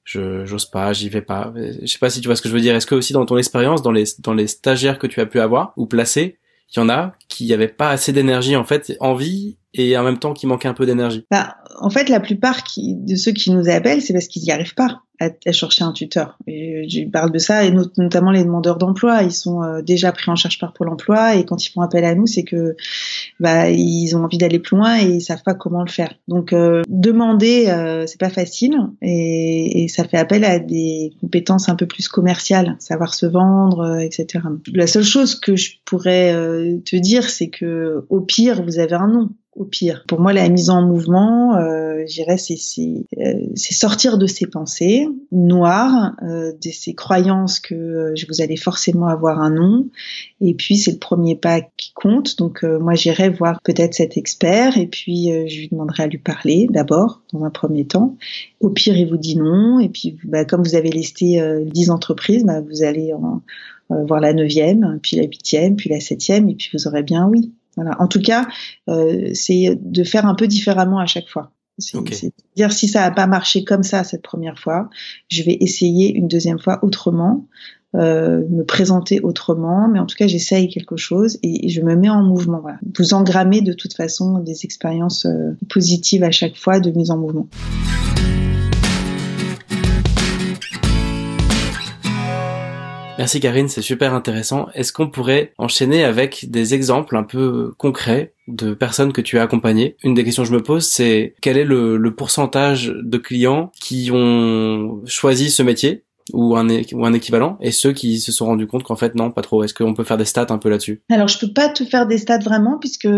je 0.04 0.44
j'ose 0.44 0.66
pas, 0.66 0.92
j'y 0.92 1.08
vais 1.08 1.22
pas. 1.22 1.52
Je 1.54 1.86
sais 1.86 1.98
pas 1.98 2.10
si 2.10 2.20
tu 2.20 2.26
vois 2.26 2.36
ce 2.36 2.42
que 2.42 2.48
je 2.48 2.54
veux 2.54 2.60
dire. 2.60 2.74
Est-ce 2.74 2.86
que 2.86 2.94
aussi 2.94 3.12
dans 3.12 3.26
ton 3.26 3.38
expérience, 3.38 3.82
dans 3.82 3.92
les 3.92 4.04
dans 4.20 4.34
les 4.34 4.46
stagiaires 4.46 4.98
que 4.98 5.06
tu 5.06 5.20
as 5.20 5.26
pu 5.26 5.40
avoir 5.40 5.72
ou 5.76 5.86
placer, 5.86 6.38
il 6.74 6.78
y 6.78 6.82
en 6.82 6.88
a 6.88 7.14
qui 7.28 7.48
n'avaient 7.48 7.68
pas 7.68 7.90
assez 7.90 8.12
d'énergie 8.12 8.56
en 8.56 8.64
fait, 8.64 8.96
envie 9.00 9.56
et 9.74 9.96
en 9.96 10.02
même 10.02 10.18
temps 10.18 10.32
qui 10.32 10.46
manquaient 10.46 10.68
un 10.68 10.74
peu 10.74 10.86
d'énergie. 10.86 11.26
Bah, 11.30 11.56
en 11.78 11.90
fait, 11.90 12.08
la 12.08 12.20
plupart 12.20 12.64
qui, 12.64 12.94
de 12.94 13.16
ceux 13.16 13.32
qui 13.32 13.50
nous 13.50 13.68
appellent, 13.68 14.02
c'est 14.02 14.12
parce 14.12 14.26
qu'ils 14.26 14.42
n'y 14.42 14.50
arrivent 14.50 14.74
pas 14.74 15.02
à, 15.20 15.52
chercher 15.52 15.84
un 15.84 15.92
tuteur. 15.92 16.38
Et 16.46 16.88
je 16.88 17.08
parle 17.08 17.30
de 17.30 17.38
ça, 17.38 17.64
et 17.64 17.70
notamment 17.70 18.30
les 18.30 18.42
demandeurs 18.42 18.78
d'emploi, 18.78 19.22
ils 19.22 19.32
sont 19.32 19.62
euh, 19.62 19.82
déjà 19.82 20.12
pris 20.12 20.30
en 20.30 20.36
charge 20.36 20.58
par 20.58 20.72
Pôle 20.72 20.88
Emploi, 20.88 21.36
et 21.36 21.44
quand 21.44 21.64
ils 21.64 21.70
font 21.70 21.82
appel 21.82 22.04
à 22.04 22.14
nous, 22.14 22.26
c'est 22.26 22.42
que 22.42 22.74
bah, 23.38 23.68
ils 23.70 24.16
ont 24.16 24.24
envie 24.24 24.38
d'aller 24.38 24.58
plus 24.58 24.76
loin 24.76 24.98
et 24.98 25.04
ils 25.04 25.20
savent 25.20 25.42
pas 25.42 25.54
comment 25.54 25.82
le 25.82 25.90
faire. 25.90 26.14
Donc 26.26 26.52
euh, 26.52 26.82
demander, 26.88 27.68
euh, 27.68 28.06
c'est 28.06 28.20
pas 28.20 28.30
facile, 28.30 28.76
et, 29.02 29.84
et, 29.84 29.88
ça 29.88 30.04
fait 30.04 30.16
appel 30.16 30.44
à 30.44 30.58
des 30.58 31.12
compétences 31.20 31.68
un 31.68 31.76
peu 31.76 31.86
plus 31.86 32.08
commerciales, 32.08 32.76
savoir 32.78 33.12
se 33.12 33.26
vendre, 33.26 33.80
euh, 33.80 33.98
etc. 33.98 34.44
La 34.72 34.86
seule 34.86 35.04
chose 35.04 35.34
que 35.34 35.54
je 35.56 35.72
pourrais 35.84 36.32
te 36.84 36.96
dire, 36.96 37.28
c'est 37.28 37.48
que 37.48 38.06
au 38.08 38.20
pire, 38.20 38.62
vous 38.62 38.78
avez 38.78 38.94
un 38.94 39.08
nom 39.08 39.30
au 39.56 39.64
pire. 39.64 40.04
Pour 40.06 40.20
moi, 40.20 40.32
la 40.32 40.48
mise 40.48 40.70
en 40.70 40.82
mouvement, 40.82 41.56
euh, 41.56 42.04
j'irais, 42.06 42.36
c'est 42.36 42.56
euh, 43.18 43.34
sortir 43.56 44.16
de 44.16 44.26
ces 44.26 44.46
pensées 44.46 45.08
noires, 45.32 46.12
euh, 46.22 46.52
de 46.52 46.70
ces 46.70 46.94
croyances 46.94 47.58
que 47.58 47.74
euh, 47.74 48.14
vous 48.28 48.42
allez 48.42 48.56
forcément 48.56 49.08
avoir 49.08 49.40
un 49.40 49.50
nom. 49.50 49.88
Et 50.40 50.54
puis, 50.54 50.76
c'est 50.76 50.92
le 50.92 50.98
premier 50.98 51.34
pas 51.34 51.60
qui 51.76 51.92
compte. 51.94 52.38
Donc, 52.38 52.62
euh, 52.62 52.78
moi, 52.78 52.94
j'irais 52.94 53.28
voir 53.28 53.60
peut-être 53.62 53.94
cet 53.94 54.16
expert 54.16 54.78
et 54.78 54.86
puis 54.86 55.30
je 55.48 55.60
lui 55.60 55.68
demanderai 55.68 56.04
à 56.04 56.06
lui 56.06 56.18
parler 56.18 56.68
d'abord, 56.70 57.22
dans 57.32 57.44
un 57.44 57.50
premier 57.50 57.86
temps. 57.86 58.16
Au 58.60 58.70
pire, 58.70 58.96
il 58.96 59.08
vous 59.08 59.16
dit 59.16 59.36
non. 59.36 59.80
Et 59.80 59.88
puis, 59.88 60.16
bah, 60.24 60.44
comme 60.44 60.62
vous 60.62 60.76
avez 60.76 60.90
listé 60.90 61.42
10 61.64 61.90
entreprises, 61.90 62.44
bah, 62.44 62.60
vous 62.60 62.82
allez 62.82 63.12
en, 63.12 63.42
voir 63.88 64.20
la 64.20 64.32
neuvième, 64.32 65.00
puis 65.02 65.16
la 65.16 65.24
huitième, 65.24 65.74
puis 65.74 65.90
la 65.90 65.98
septième, 65.98 66.48
et 66.48 66.54
puis 66.54 66.70
vous 66.72 66.86
aurez 66.86 67.02
bien 67.02 67.26
oui. 67.26 67.52
En 67.76 68.08
tout 68.08 68.20
cas, 68.20 68.46
euh, 68.88 69.30
c'est 69.34 69.78
de 69.80 70.04
faire 70.04 70.26
un 70.26 70.34
peu 70.34 70.46
différemment 70.46 70.98
à 70.98 71.06
chaque 71.06 71.28
fois. 71.28 71.52
C'est 71.78 72.32
dire 72.56 72.72
si 72.72 72.88
ça 72.88 73.00
n'a 73.00 73.10
pas 73.10 73.26
marché 73.26 73.64
comme 73.64 73.82
ça 73.82 74.04
cette 74.04 74.22
première 74.22 74.58
fois, 74.58 74.90
je 75.28 75.42
vais 75.42 75.56
essayer 75.60 76.12
une 76.14 76.28
deuxième 76.28 76.58
fois 76.58 76.78
autrement, 76.82 77.46
euh, 77.96 78.42
me 78.50 78.64
présenter 78.64 79.20
autrement, 79.20 79.88
mais 79.88 79.98
en 79.98 80.06
tout 80.06 80.16
cas 80.16 80.26
j'essaye 80.26 80.68
quelque 80.68 80.96
chose 80.96 81.38
et, 81.42 81.68
je 81.68 81.80
me 81.80 81.96
mets 81.96 82.10
en 82.10 82.22
mouvement. 82.22 82.62
Vous 82.98 83.14
engrammez 83.14 83.62
de 83.62 83.72
toute 83.72 83.94
façon 83.94 84.38
des 84.38 84.64
expériences 84.64 85.24
euh, 85.26 85.56
positives 85.68 86.22
à 86.22 86.30
chaque 86.30 86.56
fois 86.56 86.80
de 86.80 86.90
mise 86.90 87.10
en 87.10 87.18
mouvement. 87.18 87.48
Merci 93.20 93.38
Karine, 93.38 93.68
c'est 93.68 93.82
super 93.82 94.14
intéressant. 94.14 94.68
Est-ce 94.72 94.94
qu'on 94.94 95.10
pourrait 95.10 95.52
enchaîner 95.58 96.04
avec 96.04 96.50
des 96.50 96.72
exemples 96.72 97.18
un 97.18 97.22
peu 97.22 97.74
concrets 97.76 98.32
de 98.48 98.72
personnes 98.72 99.12
que 99.12 99.20
tu 99.20 99.38
as 99.38 99.42
accompagnées? 99.42 99.94
Une 100.02 100.14
des 100.14 100.24
questions 100.24 100.42
que 100.42 100.48
je 100.48 100.54
me 100.54 100.62
pose, 100.62 100.86
c'est 100.86 101.34
quel 101.42 101.58
est 101.58 101.66
le, 101.66 101.98
le 101.98 102.14
pourcentage 102.14 102.86
de 102.86 103.18
clients 103.18 103.72
qui 103.78 104.10
ont 104.10 105.02
choisi 105.04 105.50
ce 105.50 105.62
métier? 105.62 106.04
Ou 106.32 106.56
un, 106.56 106.68
équivalent 107.12 107.56
et 107.60 107.70
ceux 107.70 107.92
qui 107.92 108.20
se 108.20 108.32
sont 108.32 108.46
rendus 108.46 108.66
compte 108.66 108.82
qu'en 108.82 108.96
fait 108.96 109.14
non 109.14 109.30
pas 109.30 109.42
trop. 109.42 109.62
Est-ce 109.64 109.74
qu'on 109.74 109.94
peut 109.94 110.04
faire 110.04 110.18
des 110.18 110.24
stats 110.24 110.46
un 110.50 110.58
peu 110.58 110.68
là-dessus? 110.68 111.02
Alors 111.10 111.28
je 111.28 111.38
peux 111.38 111.52
pas 111.52 111.68
te 111.68 111.84
faire 111.84 112.06
des 112.06 112.18
stats 112.18 112.38
vraiment 112.38 112.78
puisque 112.78 113.08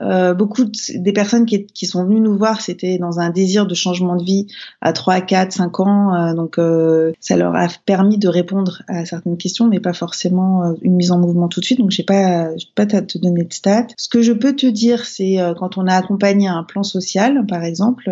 euh, 0.00 0.34
beaucoup 0.34 0.64
des 0.94 1.12
personnes 1.12 1.46
qui, 1.46 1.86
sont 1.86 2.04
venues 2.04 2.20
nous 2.20 2.36
voir 2.36 2.60
c'était 2.60 2.98
dans 2.98 3.20
un 3.20 3.30
désir 3.30 3.66
de 3.66 3.74
changement 3.74 4.16
de 4.16 4.24
vie 4.24 4.46
à 4.80 4.92
3 4.92 5.20
4 5.20 5.52
5 5.52 5.80
ans. 5.80 6.14
Euh, 6.14 6.34
donc 6.34 6.58
euh, 6.58 7.12
ça 7.20 7.36
leur 7.36 7.54
a 7.54 7.68
permis 7.84 8.18
de 8.18 8.28
répondre 8.28 8.82
à 8.88 9.04
certaines 9.04 9.36
questions 9.36 9.66
mais 9.68 9.80
pas 9.80 9.92
forcément 9.92 10.64
euh, 10.64 10.72
une 10.82 10.96
mise 10.96 11.10
en 11.10 11.18
mouvement 11.18 11.48
tout 11.48 11.60
de 11.60 11.64
suite. 11.64 11.78
Donc 11.78 11.90
j'ai 11.90 12.02
pas 12.02 12.48
peux 12.74 12.86
pas 12.86 12.86
te 12.86 13.18
donner 13.18 13.44
de 13.44 13.52
stats. 13.52 13.86
Ce 13.96 14.08
que 14.08 14.22
je 14.22 14.32
peux 14.32 14.54
te 14.54 14.66
dire 14.66 15.04
c'est 15.04 15.40
euh, 15.40 15.54
quand 15.54 15.78
on 15.78 15.86
a 15.86 15.94
accompagné 15.94 16.48
un 16.48 16.62
plan 16.62 16.82
social 16.82 17.46
par 17.46 17.64
exemple 17.64 18.10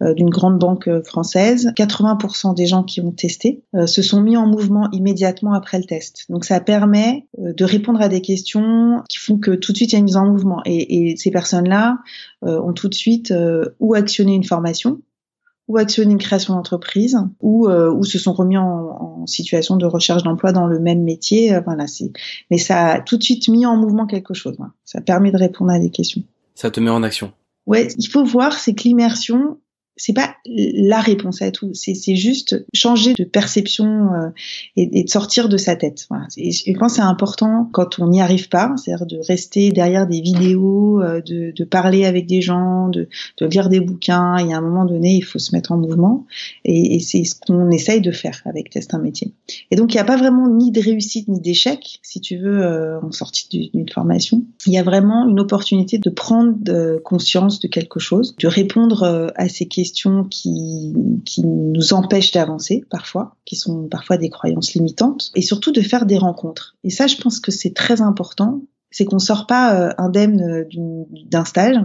d'une 0.00 0.30
grande 0.30 0.58
banque 0.58 0.88
française 1.04 1.72
80% 1.76 2.54
des 2.54 2.66
gens 2.66 2.82
qui 2.82 3.00
ont 3.00 3.12
testé 3.12 3.29
euh, 3.74 3.86
se 3.86 4.02
sont 4.02 4.20
mis 4.20 4.36
en 4.36 4.46
mouvement 4.46 4.88
immédiatement 4.92 5.52
après 5.52 5.78
le 5.78 5.84
test. 5.84 6.26
Donc 6.28 6.44
ça 6.44 6.60
permet 6.60 7.26
euh, 7.38 7.52
de 7.52 7.64
répondre 7.64 8.00
à 8.00 8.08
des 8.08 8.20
questions 8.20 9.02
qui 9.08 9.18
font 9.18 9.38
que 9.38 9.52
tout 9.52 9.72
de 9.72 9.76
suite 9.76 9.92
il 9.92 9.94
y 9.94 9.96
a 9.96 9.98
une 9.98 10.04
mise 10.04 10.16
en 10.16 10.26
mouvement. 10.26 10.60
Et, 10.64 11.16
ces 11.16 11.30
personnes-là 11.30 11.98
euh, 12.44 12.60
ont 12.60 12.72
tout 12.72 12.88
de 12.88 12.94
suite 12.94 13.32
ou 13.78 13.94
actionné 13.94 14.34
une 14.34 14.44
formation, 14.44 15.00
ou 15.68 15.76
actionné 15.76 16.12
une 16.12 16.18
création 16.18 16.54
d'entreprise, 16.54 17.16
ou, 17.40 17.68
ou 17.68 18.04
se 18.04 18.18
sont 18.18 18.32
remis 18.32 18.56
en, 18.56 19.26
situation 19.26 19.76
de 19.76 19.86
recherche 19.86 20.22
d'emploi 20.22 20.52
dans 20.52 20.66
le 20.66 20.80
même 20.80 21.02
métier. 21.02 21.58
voilà, 21.64 21.86
c'est. 21.86 22.10
Mais 22.50 22.58
ça 22.58 22.88
a 22.88 23.00
tout 23.00 23.18
de 23.18 23.22
suite 23.22 23.48
mis 23.48 23.66
en 23.66 23.76
mouvement 23.76 24.06
quelque 24.06 24.34
chose. 24.34 24.56
Ça 24.84 25.00
permet 25.00 25.30
de 25.30 25.36
répondre 25.36 25.70
à 25.70 25.78
des 25.78 25.90
questions. 25.90 26.22
Ça 26.54 26.70
te 26.70 26.80
met 26.80 26.90
en 26.90 27.02
action. 27.02 27.32
Ouais, 27.66 27.88
il 27.98 28.08
faut 28.08 28.24
voir, 28.24 28.54
c'est 28.54 28.74
que 28.74 28.84
l'immersion, 28.84 29.58
c'est 29.96 30.14
pas 30.14 30.34
la 30.46 31.00
réponse 31.00 31.42
à 31.42 31.50
tout, 31.50 31.72
c'est 31.74 32.16
juste 32.16 32.64
changer 32.72 33.12
de 33.12 33.24
perception 33.24 34.14
euh, 34.14 34.28
et, 34.76 35.04
de 35.04 35.08
sortir 35.08 35.48
de 35.48 35.56
sa 35.56 35.76
tête. 35.76 36.08
Et 36.38 36.52
je 36.52 36.78
pense 36.78 36.94
c'est 36.94 37.02
important 37.02 37.68
quand 37.72 37.98
on 37.98 38.08
n'y 38.08 38.22
arrive 38.22 38.48
pas, 38.48 38.72
c'est-à-dire 38.76 39.06
de 39.06 39.18
rester 39.26 39.70
derrière 39.70 40.06
des 40.06 40.22
vidéos, 40.22 41.02
euh, 41.02 41.20
de, 41.20 41.64
parler 41.64 42.06
avec 42.06 42.26
des 42.26 42.40
gens, 42.40 42.88
de, 42.88 43.08
lire 43.40 43.68
des 43.68 43.80
bouquins. 43.80 44.36
Et 44.38 44.54
à 44.54 44.58
un 44.58 44.60
moment 44.62 44.86
donné, 44.86 45.16
il 45.16 45.22
faut 45.22 45.38
se 45.38 45.54
mettre 45.54 45.72
en 45.72 45.76
mouvement. 45.76 46.26
Et, 46.64 46.96
et 46.96 47.00
c'est 47.00 47.24
ce 47.24 47.34
qu'on 47.34 47.70
essaye 47.70 48.00
de 48.00 48.10
faire 48.10 48.40
avec 48.46 48.70
Test 48.70 48.94
un 48.94 48.98
métier. 48.98 49.34
Et 49.70 49.76
donc 49.76 49.92
il 49.92 49.96
n'y 49.96 50.00
a 50.00 50.04
pas 50.04 50.16
vraiment 50.16 50.48
ni 50.48 50.70
de 50.72 50.80
réussite 50.80 51.28
ni 51.28 51.40
d'échec, 51.40 51.98
si 52.02 52.20
tu 52.20 52.38
veux, 52.38 52.62
euh, 52.62 53.00
en 53.02 53.12
sortie 53.12 53.70
d'une 53.74 53.88
formation. 53.88 54.44
Il 54.66 54.72
y 54.72 54.78
a 54.78 54.82
vraiment 54.82 55.28
une 55.28 55.40
opportunité 55.40 55.98
de 55.98 56.10
prendre 56.10 56.98
conscience 57.04 57.60
de 57.60 57.68
quelque 57.68 58.00
chose, 58.00 58.34
de 58.38 58.46
répondre 58.46 59.32
à 59.36 59.48
ces 59.48 59.66
questions 59.66 59.79
qui 60.30 60.92
nous 61.42 61.92
empêchent 61.92 62.32
d'avancer 62.32 62.84
parfois, 62.90 63.36
qui 63.44 63.56
sont 63.56 63.88
parfois 63.88 64.16
des 64.16 64.30
croyances 64.30 64.74
limitantes, 64.74 65.30
et 65.34 65.42
surtout 65.42 65.72
de 65.72 65.80
faire 65.80 66.06
des 66.06 66.18
rencontres. 66.18 66.76
Et 66.84 66.90
ça, 66.90 67.06
je 67.06 67.16
pense 67.16 67.40
que 67.40 67.50
c'est 67.50 67.74
très 67.74 68.00
important 68.00 68.62
c'est 68.90 69.04
qu'on 69.04 69.18
sort 69.18 69.46
pas 69.46 69.74
euh, 69.74 69.92
indemne 69.98 70.42
euh, 70.42 70.64
d'un 71.30 71.44
stage 71.44 71.76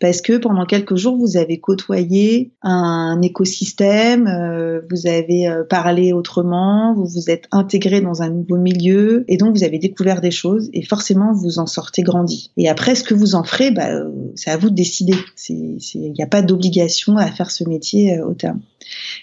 parce 0.00 0.20
que 0.20 0.36
pendant 0.36 0.66
quelques 0.66 0.96
jours 0.96 1.16
vous 1.16 1.36
avez 1.36 1.60
côtoyé 1.60 2.50
un 2.62 3.20
écosystème, 3.22 4.26
euh, 4.26 4.80
vous 4.90 5.06
avez 5.06 5.48
parlé 5.68 6.12
autrement, 6.12 6.94
vous 6.94 7.06
vous 7.06 7.30
êtes 7.30 7.46
intégré 7.52 8.00
dans 8.00 8.22
un 8.22 8.30
nouveau 8.30 8.56
milieu 8.56 9.24
et 9.28 9.36
donc 9.36 9.56
vous 9.56 9.64
avez 9.64 9.78
découvert 9.78 10.20
des 10.20 10.30
choses 10.30 10.68
et 10.72 10.82
forcément 10.82 11.32
vous 11.32 11.58
en 11.58 11.66
sortez 11.66 12.02
grandi. 12.02 12.50
Et 12.56 12.68
après 12.68 12.94
ce 12.94 13.04
que 13.04 13.14
vous 13.14 13.34
en 13.34 13.44
ferez, 13.44 13.70
bah, 13.70 13.90
c'est 14.34 14.50
à 14.50 14.56
vous 14.56 14.70
de 14.70 14.74
décider. 14.74 15.14
Il 15.48 16.12
n'y 16.12 16.22
a 16.22 16.26
pas 16.26 16.42
d'obligation 16.42 17.16
à 17.16 17.26
faire 17.26 17.50
ce 17.50 17.64
métier 17.64 18.20
au 18.20 18.34
terme. 18.34 18.60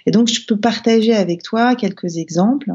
Et 0.05 0.11
donc 0.11 0.29
je 0.29 0.45
peux 0.45 0.57
partager 0.57 1.13
avec 1.13 1.43
toi 1.43 1.75
quelques 1.75 2.17
exemples 2.17 2.71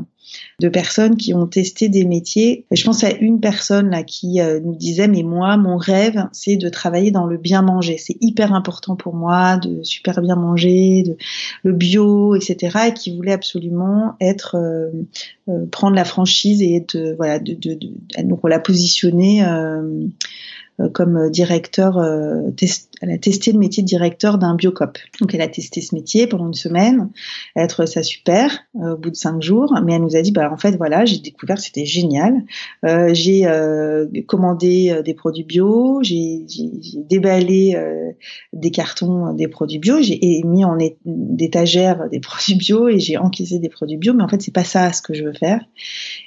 de 0.61 0.69
personnes 0.69 1.17
qui 1.17 1.35
ont 1.35 1.47
testé 1.47 1.89
des 1.89 2.05
métiers. 2.05 2.65
Je 2.71 2.85
pense 2.85 3.05
à 3.05 3.11
une 3.13 3.41
personne 3.41 3.91
là 3.91 4.03
qui 4.03 4.41
euh, 4.41 4.61
nous 4.61 4.75
disait 4.75 5.09
mais 5.09 5.23
moi 5.23 5.57
mon 5.57 5.77
rêve 5.77 6.29
c'est 6.33 6.57
de 6.57 6.69
travailler 6.69 7.11
dans 7.11 7.27
le 7.27 7.37
bien 7.37 7.63
manger. 7.63 7.97
C'est 7.99 8.17
hyper 8.21 8.53
important 8.53 8.97
pour 8.97 9.15
moi 9.15 9.57
de 9.57 9.83
super 9.83 10.21
bien 10.21 10.37
manger, 10.37 11.03
de 11.03 11.17
le 11.63 11.73
bio, 11.73 12.35
etc. 12.35 12.89
Et 12.89 12.95
qui 12.95 13.15
voulait 13.15 13.33
absolument 13.33 14.15
être 14.21 14.57
euh, 14.57 14.91
euh, 15.49 15.67
prendre 15.67 15.97
la 15.97 16.05
franchise 16.05 16.63
et 16.63 16.75
être 16.75 16.97
voilà 17.17 17.39
de, 17.39 17.55
de, 17.55 17.75
de, 17.75 17.91
donc 18.23 18.41
on 18.43 18.47
l'a 18.47 18.61
positionné 18.61 19.45
comme 20.93 21.31
directeur, 21.31 21.99
euh, 21.99 22.51
elle 23.01 23.11
a 23.11 23.19
testé 23.19 23.53
le 23.53 23.59
métier 23.59 23.83
de 23.83 23.89
directeur 23.89 24.39
d'un 24.39 24.57
biocop. 24.57 24.99
Donc 25.21 25.33
elle 25.35 25.41
a 25.41 25.47
testé 25.47 25.81
ce 25.81 25.95
métier 25.95 26.27
pendant 26.27 26.47
une 26.49 26.55
semaine, 26.55 27.11
elle 27.55 27.65
a 27.65 27.67
trouvé 27.69 27.87
ça 27.87 28.03
super 28.03 28.59
euh, 28.77 28.95
au 28.95 28.97
bout 28.97 29.11
de 29.11 29.17
cinq 29.17 29.41
jours, 29.41 29.73
mais 29.85 29.95
elle 29.95 30.03
nous 30.03 30.17
a 30.17 30.23
dit 30.23 30.33
bah 30.33 30.51
en 30.53 30.57
fait 30.57 30.77
voilà 30.77 31.05
j'ai 31.05 31.19
découvert 31.19 31.59
c'était 31.59 31.85
génial, 31.85 32.43
j'ai 33.13 33.47
commandé 34.27 35.01
des 35.05 35.15
produits 35.15 35.45
bio, 35.45 36.01
j'ai 36.03 36.45
déballé 37.09 37.77
des 38.53 38.71
cartons 38.71 39.33
des 39.33 39.49
produits 39.49 39.79
bio, 39.79 40.03
j'ai 40.03 40.43
mis 40.45 40.65
en 40.65 40.79
étagère 41.39 42.09
des 42.11 42.21
produits 42.21 42.57
bio 42.57 42.89
et 42.89 42.99
j'ai 42.99 43.17
encaissé 43.17 43.59
des 43.61 43.69
produits 43.69 43.97
bio, 43.97 44.13
mais 44.13 44.25
en 44.25 44.29
fait 44.29 44.43
c'est 44.43 44.55
pas 44.55 44.65
ça 44.65 44.93
ce 44.93 45.03
que 45.03 45.15
je 45.15 45.25
veux 45.25 45.35
faire. 45.35 45.65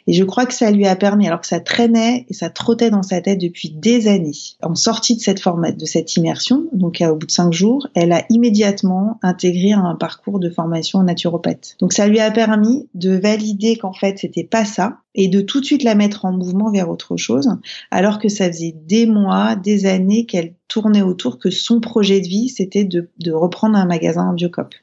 Et 0.07 0.13
je 0.13 0.23
crois 0.23 0.45
que 0.45 0.53
ça 0.53 0.71
lui 0.71 0.87
a 0.87 0.95
permis 0.95 1.27
alors 1.27 1.41
que 1.41 1.47
ça 1.47 1.59
traînait 1.59 2.25
et 2.29 2.33
ça 2.33 2.49
trottait 2.49 2.89
dans 2.89 3.03
sa 3.03 3.19
tête 3.19 3.39
depuis 3.39 3.71
des 3.71 4.07
années 4.07 4.36
en 4.61 4.75
sortie 4.75 5.15
de 5.15 5.21
cette 5.21 5.39
format, 5.39 5.71
de 5.71 5.85
cette 5.85 6.15
immersion, 6.15 6.65
donc 6.73 7.01
au 7.01 7.15
bout 7.15 7.25
de 7.27 7.31
cinq 7.31 7.53
jours, 7.53 7.87
elle 7.95 8.11
a 8.11 8.25
immédiatement 8.29 9.19
intégré 9.21 9.71
un 9.71 9.95
parcours 9.95 10.39
de 10.39 10.49
formation 10.49 11.03
naturopathe. 11.03 11.75
Donc 11.79 11.93
ça 11.93 12.07
lui 12.07 12.19
a 12.19 12.31
permis 12.31 12.89
de 12.93 13.11
valider 13.11 13.77
qu'en 13.77 13.93
fait 13.93 14.19
c'était 14.19 14.43
pas 14.43 14.65
ça 14.65 14.99
et 15.15 15.27
de 15.27 15.41
tout 15.41 15.59
de 15.61 15.65
suite 15.65 15.83
la 15.83 15.95
mettre 15.95 16.25
en 16.25 16.31
mouvement 16.31 16.71
vers 16.71 16.89
autre 16.89 17.17
chose, 17.17 17.49
alors 17.91 18.19
que 18.19 18.29
ça 18.29 18.47
faisait 18.47 18.75
des 18.85 19.05
mois, 19.05 19.55
des 19.55 19.85
années 19.85 20.25
qu'elle 20.25 20.53
tournait 20.67 21.01
autour 21.01 21.39
que 21.39 21.49
son 21.49 21.79
projet 21.79 22.21
de 22.21 22.27
vie 22.27 22.49
c'était 22.49 22.83
de, 22.85 23.09
reprendre 23.31 23.77
un 23.77 23.85
magasin 23.85 24.33
Biocop. 24.33 24.73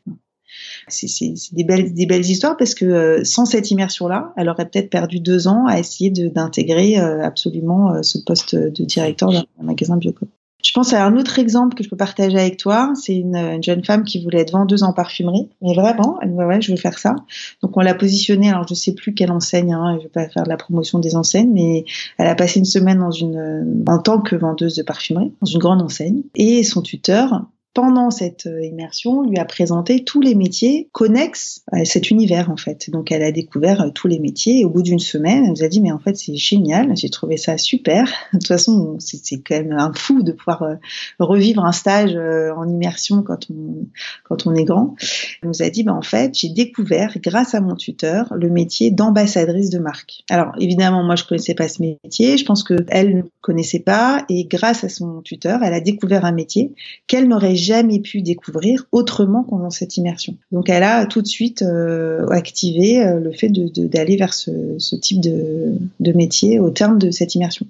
C'est 0.89 1.09
des 1.53 1.65
belles, 1.65 2.25
histoires 2.25 2.57
parce 2.57 2.75
que 2.75 2.85
euh, 2.85 3.25
sans 3.25 3.47
cette 3.47 3.71
immersion-là, 3.71 4.33
elle 4.37 4.49
aurait 4.49 4.69
peut-être 4.69 4.91
perdu 4.91 5.21
deux 5.21 5.49
ans 5.49 5.67
à 5.67 5.79
essayer 5.79 6.11
d'intégrer 6.11 6.99
euh, 6.99 7.23
absolument 7.23 7.93
euh, 7.93 8.03
ce 8.03 8.19
poste 8.19 8.55
de 8.55 8.85
directeur 8.85 9.31
d'un 9.31 9.45
magasin 9.63 9.97
Biocop. 9.97 10.29
Je 10.65 10.73
pense 10.73 10.95
à 10.95 11.05
un 11.05 11.15
autre 11.19 11.39
exemple 11.39 11.77
que 11.77 11.85
je 11.85 11.91
peux 11.91 11.97
partager 11.97 12.39
avec 12.39 12.57
toi. 12.57 12.95
C'est 12.95 13.15
une, 13.15 13.63
jeune 13.63 13.85
femme 13.85 14.03
qui 14.03 14.23
voulait 14.25 14.41
être 14.41 14.53
vendeuse 14.53 14.83
en 14.83 14.95
parfumerie. 14.95 15.51
Mais 15.61 15.75
vraiment, 15.75 16.19
elle 16.23 16.31
me 16.31 16.39
dit, 16.39 16.45
ouais, 16.45 16.63
je 16.63 16.71
veux 16.73 16.79
faire 16.79 16.99
ça. 16.99 17.17
Donc, 17.63 17.77
on 17.77 17.81
l'a 17.81 17.95
positionnée. 17.95 18.49
Alors, 18.49 18.67
je 18.67 18.73
sais 18.73 18.95
plus 18.95 19.13
quelle 19.13 19.31
enseigne, 19.31 19.75
hein, 19.75 19.99
je 19.99 20.05
vais 20.05 20.09
pas 20.09 20.27
faire 20.27 20.45
de 20.45 20.49
la 20.49 20.57
promotion 20.57 21.01
des 21.01 21.17
enseignes, 21.17 21.53
mais 21.53 21.85
elle 22.17 22.29
a 22.29 22.35
passé 22.35 22.61
une 22.61 22.65
semaine 22.65 23.03
en 23.03 23.99
tant 23.99 24.23
que 24.23 24.37
vendeuse 24.37 24.75
de 24.75 24.83
parfumerie, 24.83 25.35
dans 25.43 25.47
une 25.47 25.59
grande 25.59 25.83
enseigne. 25.83 26.23
Et 26.35 26.65
son 26.65 26.81
tuteur 26.81 27.45
pendant 27.75 28.13
cette 28.13 28.47
euh, 28.47 28.65
immersion, 28.65 29.23
lui 29.23 29.39
a 29.39 29.45
présenté 29.45 30.05
tous 30.05 30.21
les 30.21 30.37
métiers 30.37 30.89
connexes 30.93 31.65
à 31.73 31.85
cet 31.85 32.11
univers 32.11 32.49
en 32.49 32.57
fait. 32.57 32.89
Donc 32.89 33.11
elle 33.11 33.25
a 33.25 33.33
découvert 33.33 33.81
euh, 33.83 33.91
tous 33.93 34.07
les 34.07 34.21
métiers 34.21 34.61
et 34.61 34.65
au 34.65 34.71
bout 34.71 34.83
d'une 34.83 35.01
semaine, 35.01 35.45
elle 35.45 35.51
nous 35.51 35.65
a 35.65 35.69
dit 35.69 35.81
mais 35.81 35.91
en 35.91 35.99
fait 35.99 36.17
c'est 36.17 36.37
génial, 36.37 36.97
j'ai 36.97 37.11
trouvé 37.11 37.37
ça 37.37 37.59
super. 37.59 38.05
De 38.33 38.39
toute 38.39 38.47
façon, 38.47 38.97
c'est 39.01 39.39
quand 39.39 39.57
même 39.57 39.73
un 39.73 39.93
fou 39.93 40.23
de 40.23 40.31
pouvoir 40.31 40.63
euh, 40.63 40.75
revivre 41.19 41.65
un 41.65 41.73
stage 41.73 42.15
en 42.15 42.69
immersion 42.69 43.23
quand 43.23 43.51
on 43.51 43.87
quand 44.23 44.47
on 44.47 44.55
est 44.55 44.65
grand. 44.65 44.95
Elle 45.43 45.49
nous 45.49 45.63
a 45.63 45.69
dit 45.69 45.83
bah 45.83 45.95
en 45.95 46.03
fait 46.03 46.33
j'ai 46.35 46.51
découvert 46.51 47.19
grâce 47.21 47.55
à 47.55 47.61
mon 47.61 47.75
tuteur 47.75 48.33
le 48.37 48.51
métier 48.51 48.93
d'ambassadrice 48.93 49.71
de 49.71 49.79
marque. 49.79 50.23
Alors 50.31 50.53
évidemment 50.61 51.03
moi 51.03 51.17
je 51.17 51.25
connaissais 51.25 51.55
pas 51.55 51.69
ce 51.69 51.83
métier, 51.83 52.37
je 52.37 52.45
pense 52.45 52.63
que 52.63 52.75
elle 52.89 53.17
ne 53.17 53.23
connaissait 53.41 53.81
pas 53.81 54.25
et 54.29 54.45
grâce 54.45 54.85
à 54.85 54.89
son 54.89 55.23
tuteur 55.23 55.63
elle 55.65 55.75
a 55.75 55.81
découvert 55.81 56.25
un 56.25 56.33
métier 56.33 56.73
qu'elle 57.09 57.27
n'aurait 57.27 57.57
jamais 57.65 58.01
pu 58.01 58.23
découvrir 58.23 58.87
autrement 58.93 59.43
pendant 59.43 59.71
cette 59.71 59.97
immersion. 59.97 60.37
Donc 60.53 60.69
elle 60.69 60.83
a 60.83 61.07
tout 61.07 61.23
de 61.23 61.27
suite 61.27 61.63
euh, 61.63 62.27
activé 62.29 63.03
euh, 63.03 63.19
le 63.19 63.33
fait 63.33 63.49
d'aller 63.49 64.17
vers 64.17 64.35
ce, 64.35 64.97
type 64.97 65.21
de, 65.21 65.73
de 66.01 66.13
métier 66.13 66.59
au 66.59 66.71
terme 66.71 66.99
de 66.99 67.11
cette 67.11 67.35
immersion. 67.35 67.67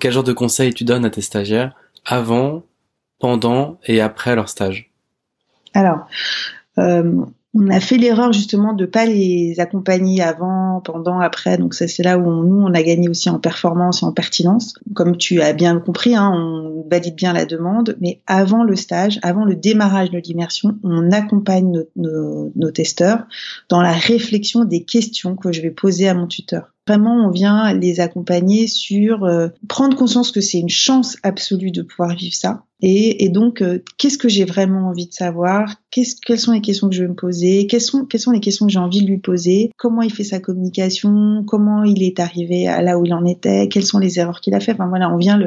Quel 0.00 0.12
genre 0.12 0.24
de 0.24 0.34
conseils 0.34 0.74
tu 0.74 0.84
donnes 0.84 1.06
à 1.06 1.10
tes 1.10 1.22
stagiaires 1.22 1.74
avant, 2.04 2.62
pendant 3.18 3.78
et 3.86 4.02
après 4.02 4.34
leur 4.34 4.50
stage? 4.50 4.90
Alors, 5.72 6.06
euh, 6.78 7.24
on 7.54 7.68
a 7.68 7.80
fait 7.80 7.96
l'erreur 7.96 8.32
justement 8.32 8.72
de 8.72 8.84
pas 8.84 9.06
les 9.06 9.60
accompagner 9.60 10.22
avant, 10.22 10.80
pendant, 10.84 11.20
après. 11.20 11.56
Donc 11.56 11.74
ça 11.74 11.86
c'est 11.86 12.02
là 12.02 12.18
où 12.18 12.44
nous 12.44 12.60
on 12.60 12.74
a 12.74 12.82
gagné 12.82 13.08
aussi 13.08 13.30
en 13.30 13.38
performance 13.38 14.02
et 14.02 14.06
en 14.06 14.12
pertinence. 14.12 14.74
Comme 14.94 15.16
tu 15.16 15.40
as 15.40 15.52
bien 15.52 15.78
compris, 15.78 16.16
hein, 16.16 16.32
on 16.34 16.86
valide 16.90 17.14
bien 17.14 17.32
la 17.32 17.46
demande, 17.46 17.96
mais 18.00 18.20
avant 18.26 18.64
le 18.64 18.76
stage, 18.76 19.18
avant 19.22 19.44
le 19.44 19.54
démarrage 19.54 20.10
de 20.10 20.18
l'immersion, 20.18 20.76
on 20.82 21.10
accompagne 21.12 21.84
nos, 21.96 22.52
nos 22.54 22.70
testeurs 22.70 23.24
dans 23.68 23.80
la 23.80 23.92
réflexion 23.92 24.64
des 24.64 24.82
questions 24.82 25.36
que 25.36 25.52
je 25.52 25.62
vais 25.62 25.70
poser 25.70 26.08
à 26.08 26.14
mon 26.14 26.26
tuteur. 26.26 26.74
Vraiment, 26.86 27.26
on 27.26 27.30
vient 27.30 27.72
les 27.72 28.00
accompagner 28.00 28.66
sur 28.66 29.24
euh, 29.24 29.48
prendre 29.68 29.96
conscience 29.96 30.32
que 30.32 30.42
c'est 30.42 30.58
une 30.58 30.68
chance 30.68 31.16
absolue 31.22 31.70
de 31.70 31.80
pouvoir 31.80 32.14
vivre 32.14 32.34
ça. 32.34 32.64
Et, 32.86 33.30
donc, 33.30 33.62
euh, 33.62 33.82
qu'est-ce 33.96 34.18
que 34.18 34.28
j'ai 34.28 34.44
vraiment 34.44 34.88
envie 34.88 35.06
de 35.06 35.12
savoir? 35.14 35.76
Quelles 35.90 36.38
sont 36.38 36.52
les 36.52 36.60
questions 36.60 36.90
que 36.90 36.94
je 36.94 37.02
vais 37.02 37.08
me 37.08 37.14
poser? 37.14 37.66
Quelles 37.66 37.80
sont, 37.80 38.04
quelles 38.04 38.20
sont 38.20 38.30
les 38.30 38.40
questions 38.40 38.66
que 38.66 38.72
j'ai 38.72 38.78
envie 38.78 39.00
de 39.00 39.06
lui 39.06 39.16
poser? 39.16 39.70
Comment 39.78 40.02
il 40.02 40.12
fait 40.12 40.22
sa 40.22 40.38
communication? 40.38 41.44
Comment 41.46 41.82
il 41.84 42.02
est 42.02 42.20
arrivé 42.20 42.68
à 42.68 42.82
là 42.82 42.98
où 42.98 43.06
il 43.06 43.14
en 43.14 43.24
était? 43.24 43.68
Quelles 43.68 43.86
sont 43.86 43.98
les 43.98 44.18
erreurs 44.18 44.42
qu'il 44.42 44.52
a 44.52 44.60
fait 44.60 44.72
Enfin 44.72 44.86
voilà, 44.88 45.10
on 45.10 45.16
vient 45.16 45.40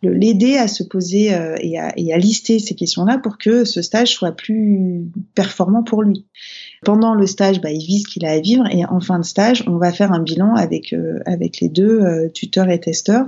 l'aider 0.00 0.52
le, 0.52 0.60
à 0.60 0.68
se 0.68 0.84
poser 0.84 1.34
euh, 1.34 1.56
et, 1.60 1.76
à, 1.76 1.92
et 1.96 2.12
à 2.12 2.18
lister 2.18 2.60
ces 2.60 2.76
questions-là 2.76 3.18
pour 3.18 3.36
que 3.36 3.64
ce 3.64 3.82
stage 3.82 4.12
soit 4.12 4.30
plus 4.30 5.06
performant 5.34 5.82
pour 5.82 6.04
lui. 6.04 6.24
Pendant 6.84 7.14
le 7.14 7.26
stage, 7.26 7.60
bah, 7.60 7.72
il 7.72 7.84
vit 7.84 8.02
ce 8.02 8.06
qu'il 8.06 8.24
a 8.26 8.30
à 8.30 8.38
vivre 8.38 8.64
et 8.70 8.84
en 8.84 9.00
fin 9.00 9.18
de 9.18 9.24
stage, 9.24 9.64
on 9.66 9.78
va 9.78 9.92
faire 9.92 10.12
un 10.12 10.20
bilan 10.20 10.54
avec, 10.54 10.92
euh, 10.92 11.18
avec 11.26 11.58
les 11.58 11.68
deux 11.68 12.00
euh, 12.00 12.28
tuteurs 12.28 12.68
et 12.68 12.78
testeurs. 12.78 13.26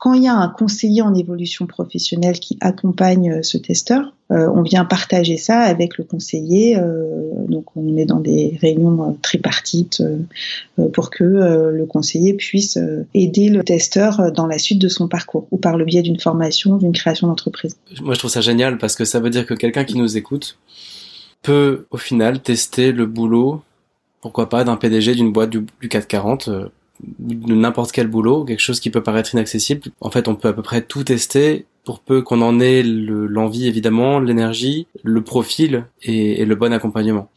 Quand 0.00 0.14
il 0.14 0.24
y 0.24 0.28
a 0.28 0.34
un 0.34 0.48
conseiller 0.48 1.02
en 1.02 1.14
évolution 1.14 1.66
professionnelle 1.66 2.40
qui 2.40 2.58
accompagne 2.60 3.30
euh, 3.30 3.42
ce 3.42 3.58
testeur, 3.58 4.12
on 4.32 4.62
vient 4.62 4.84
partager 4.84 5.36
ça 5.36 5.58
avec 5.58 5.98
le 5.98 6.04
conseiller. 6.04 6.78
donc 7.48 7.64
on 7.74 7.96
est 7.96 8.04
dans 8.04 8.20
des 8.20 8.56
réunions 8.60 9.18
tripartites 9.20 10.04
pour 10.92 11.10
que 11.10 11.24
le 11.24 11.84
conseiller 11.84 12.34
puisse 12.34 12.78
aider 13.12 13.48
le 13.48 13.64
testeur 13.64 14.30
dans 14.30 14.46
la 14.46 14.58
suite 14.58 14.80
de 14.80 14.86
son 14.86 15.08
parcours 15.08 15.48
ou 15.50 15.56
par 15.56 15.76
le 15.76 15.84
biais 15.84 16.02
d'une 16.02 16.20
formation, 16.20 16.76
d'une 16.76 16.92
création 16.92 17.26
d'entreprise. 17.26 17.76
Moi 18.00 18.14
je 18.14 18.20
trouve 18.20 18.30
ça 18.30 18.40
génial 18.40 18.78
parce 18.78 18.94
que 18.94 19.04
ça 19.04 19.18
veut 19.18 19.30
dire 19.30 19.46
que 19.46 19.54
quelqu'un 19.54 19.82
qui 19.82 19.98
nous 19.98 20.16
écoute, 20.16 20.56
peut 21.42 21.86
au 21.90 21.96
final 21.96 22.40
tester 22.40 22.92
le 22.92 23.06
boulot, 23.06 23.62
pourquoi 24.20 24.48
pas, 24.48 24.64
d'un 24.64 24.76
PDG 24.76 25.14
d'une 25.14 25.32
boîte 25.32 25.50
du, 25.50 25.64
du 25.80 25.88
440, 25.88 26.48
euh, 26.48 26.68
de 27.18 27.54
n'importe 27.54 27.92
quel 27.92 28.08
boulot, 28.08 28.44
quelque 28.44 28.60
chose 28.60 28.80
qui 28.80 28.90
peut 28.90 29.02
paraître 29.02 29.34
inaccessible. 29.34 29.82
En 30.00 30.10
fait, 30.10 30.28
on 30.28 30.34
peut 30.34 30.48
à 30.48 30.52
peu 30.52 30.62
près 30.62 30.82
tout 30.82 31.04
tester 31.04 31.66
pour 31.84 32.00
peu 32.00 32.22
qu'on 32.22 32.42
en 32.42 32.60
ait 32.60 32.82
l'envie 32.82 33.66
évidemment, 33.66 34.20
l'énergie, 34.20 34.86
le 35.02 35.22
profil 35.22 35.86
et, 36.02 36.44
le 36.44 36.54
bon 36.54 36.72
accompagnement. 36.72 37.28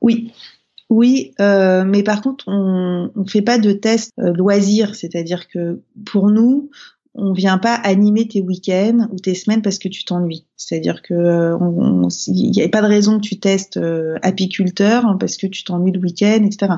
Oui, 0.00 0.32
oui, 0.90 1.32
euh, 1.40 1.84
mais 1.84 2.02
par 2.02 2.22
contre, 2.22 2.44
on 2.48 3.10
ne 3.14 3.28
fait 3.28 3.42
pas 3.42 3.58
de 3.58 3.72
test 3.72 4.12
euh, 4.18 4.32
loisir, 4.32 4.94
c'est-à-dire 4.94 5.48
que 5.48 5.80
pour 6.04 6.30
nous, 6.30 6.70
on 7.18 7.32
vient 7.32 7.58
pas 7.58 7.74
animer 7.74 8.28
tes 8.28 8.40
week-ends 8.40 9.08
ou 9.10 9.16
tes 9.16 9.34
semaines 9.34 9.60
parce 9.60 9.78
que 9.78 9.88
tu 9.88 10.04
t'ennuies. 10.04 10.46
C'est-à-dire 10.56 11.02
que 11.02 11.14
euh, 11.14 11.58
il 12.28 12.50
n'y 12.52 12.62
a 12.62 12.68
pas 12.68 12.80
de 12.80 12.86
raison 12.86 13.18
que 13.18 13.26
tu 13.26 13.40
testes 13.40 13.76
euh, 13.76 14.16
apiculteur 14.22 15.16
parce 15.18 15.36
que 15.36 15.48
tu 15.48 15.64
t'ennuies 15.64 15.92
le 15.92 15.98
week-end, 15.98 16.44
etc. 16.44 16.74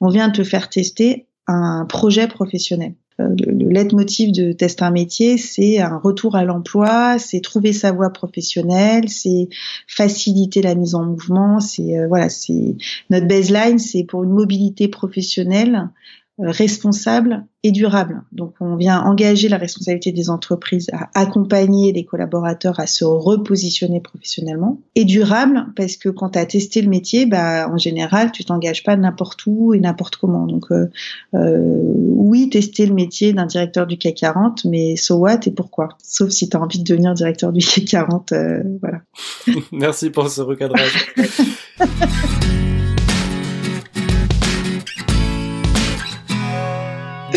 On 0.00 0.08
vient 0.08 0.30
te 0.30 0.44
faire 0.44 0.68
tester 0.68 1.26
un 1.50 1.84
projet 1.86 2.28
professionnel. 2.28 2.94
le, 3.18 3.70
leitmotiv 3.70 4.32
de 4.32 4.52
tester 4.52 4.84
un 4.84 4.90
métier, 4.90 5.36
c'est 5.36 5.80
un 5.80 5.98
retour 5.98 6.36
à 6.36 6.44
l'emploi, 6.44 7.18
c'est 7.18 7.40
trouver 7.40 7.72
sa 7.72 7.92
voie 7.92 8.10
professionnelle, 8.10 9.08
c'est 9.08 9.48
faciliter 9.86 10.62
la 10.62 10.74
mise 10.74 10.94
en 10.94 11.04
mouvement, 11.04 11.60
c'est 11.60 12.06
voilà, 12.08 12.28
c'est 12.28 12.76
notre 13.10 13.26
baseline, 13.26 13.78
c'est 13.78 14.04
pour 14.04 14.24
une 14.24 14.30
mobilité 14.30 14.88
professionnelle 14.88 15.76
euh, 15.76 16.19
responsable 16.40 17.44
et 17.62 17.72
durable. 17.72 18.22
Donc 18.32 18.54
on 18.60 18.76
vient 18.76 19.00
engager 19.02 19.48
la 19.48 19.58
responsabilité 19.58 20.12
des 20.12 20.30
entreprises 20.30 20.88
à 20.92 21.10
accompagner 21.14 21.92
les 21.92 22.04
collaborateurs 22.04 22.80
à 22.80 22.86
se 22.86 23.04
repositionner 23.04 24.00
professionnellement 24.00 24.80
et 24.94 25.04
durable 25.04 25.66
parce 25.76 25.96
que 25.96 26.08
quand 26.08 26.30
tu 26.30 26.38
as 26.38 26.46
testé 26.46 26.80
le 26.80 26.88
métier, 26.88 27.26
bah 27.26 27.68
en 27.70 27.76
général, 27.76 28.32
tu 28.32 28.44
t'engages 28.44 28.82
pas 28.82 28.96
n'importe 28.96 29.44
où 29.46 29.74
et 29.74 29.80
n'importe 29.80 30.16
comment. 30.16 30.46
Donc 30.46 30.70
euh, 30.70 30.86
euh, 31.34 31.82
oui, 31.94 32.48
tester 32.48 32.86
le 32.86 32.94
métier 32.94 33.32
d'un 33.32 33.46
directeur 33.46 33.86
du 33.86 33.98
CAC 33.98 34.14
40, 34.14 34.64
mais 34.64 34.96
so 34.96 35.16
what 35.16 35.40
et 35.46 35.50
pourquoi? 35.50 35.90
Sauf 36.02 36.30
si 36.30 36.48
tu 36.48 36.56
as 36.56 36.60
envie 36.60 36.78
de 36.78 36.84
devenir 36.84 37.12
directeur 37.12 37.52
du 37.52 37.60
CAC 37.60 37.84
40, 37.84 38.32
voilà. 38.80 39.00
Merci 39.72 40.10
pour 40.10 40.30
ce 40.30 40.40
recadrage. 40.40 41.12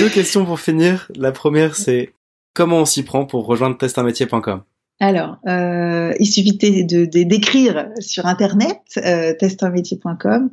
Deux 0.03 0.09
questions 0.09 0.43
pour 0.43 0.59
finir. 0.59 1.09
La 1.15 1.31
première, 1.31 1.77
c'est 1.77 2.13
comment 2.53 2.79
on 2.79 2.85
s'y 2.85 3.03
prend 3.03 3.25
pour 3.25 3.45
rejoindre 3.45 3.77
testunmétier.com 3.77 4.63
alors, 5.05 5.37
euh, 5.47 6.13
il 6.21 6.27
suffit 6.27 6.53
de 6.53 7.03
d'écrire 7.03 7.87
sur 7.99 8.25
internet 8.25 8.77
euh, 8.95 9.33
testunmétier.com 9.37 10.49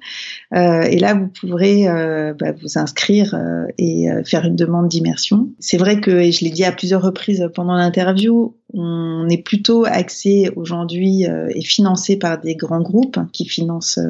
euh, 0.56 0.82
et 0.82 0.98
là 0.98 1.14
vous 1.14 1.28
pourrez 1.28 1.86
euh, 1.86 2.34
bah, 2.34 2.50
vous 2.60 2.76
inscrire 2.76 3.34
euh, 3.34 3.66
et 3.78 4.10
euh, 4.10 4.24
faire 4.24 4.44
une 4.44 4.56
demande 4.56 4.88
d'immersion. 4.88 5.50
C'est 5.60 5.76
vrai 5.76 6.00
que 6.00 6.10
et 6.10 6.32
je 6.32 6.44
l'ai 6.44 6.50
dit 6.50 6.64
à 6.64 6.72
plusieurs 6.72 7.00
reprises 7.00 7.48
pendant 7.54 7.74
l'interview, 7.74 8.56
on 8.74 9.28
est 9.28 9.40
plutôt 9.40 9.84
axé 9.84 10.50
aujourd'hui 10.56 11.24
et 11.24 11.62
financé 11.62 12.16
par 12.16 12.40
des 12.40 12.56
grands 12.56 12.82
groupes 12.82 13.20
qui 13.32 13.44
financent 13.44 14.00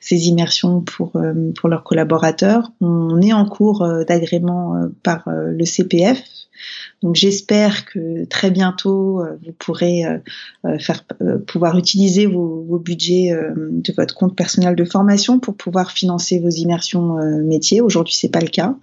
ces 0.00 0.28
immersions 0.28 0.80
pour 0.80 1.12
pour 1.56 1.68
leurs 1.68 1.84
collaborateurs. 1.84 2.72
On 2.80 3.20
est 3.20 3.32
en 3.32 3.46
cours 3.46 3.86
d'agrément 4.06 4.88
par 5.02 5.24
le 5.28 5.64
CPF 5.64 6.22
donc 7.02 7.16
j'espère 7.16 7.84
que 7.84 8.24
très 8.26 8.50
bientôt 8.50 9.20
euh, 9.20 9.36
vous 9.44 9.52
pourrez 9.52 10.04
euh, 10.04 10.18
euh, 10.66 10.78
faire 10.78 11.04
pouvoir 11.46 11.76
utiliser 11.76 12.26
vos, 12.26 12.64
vos 12.68 12.78
budgets 12.78 13.36
de 13.56 13.92
votre 13.96 14.14
compte 14.14 14.36
personnel 14.36 14.76
de 14.76 14.84
formation 14.84 15.40
pour 15.40 15.56
pouvoir 15.56 15.90
financer 15.90 16.38
vos 16.38 16.50
immersions 16.50 17.16
métiers. 17.42 17.80
Aujourd'hui 17.80 18.14
c'est 18.14 18.28
pas 18.28 18.40
le 18.40 18.48
cas, 18.48 18.76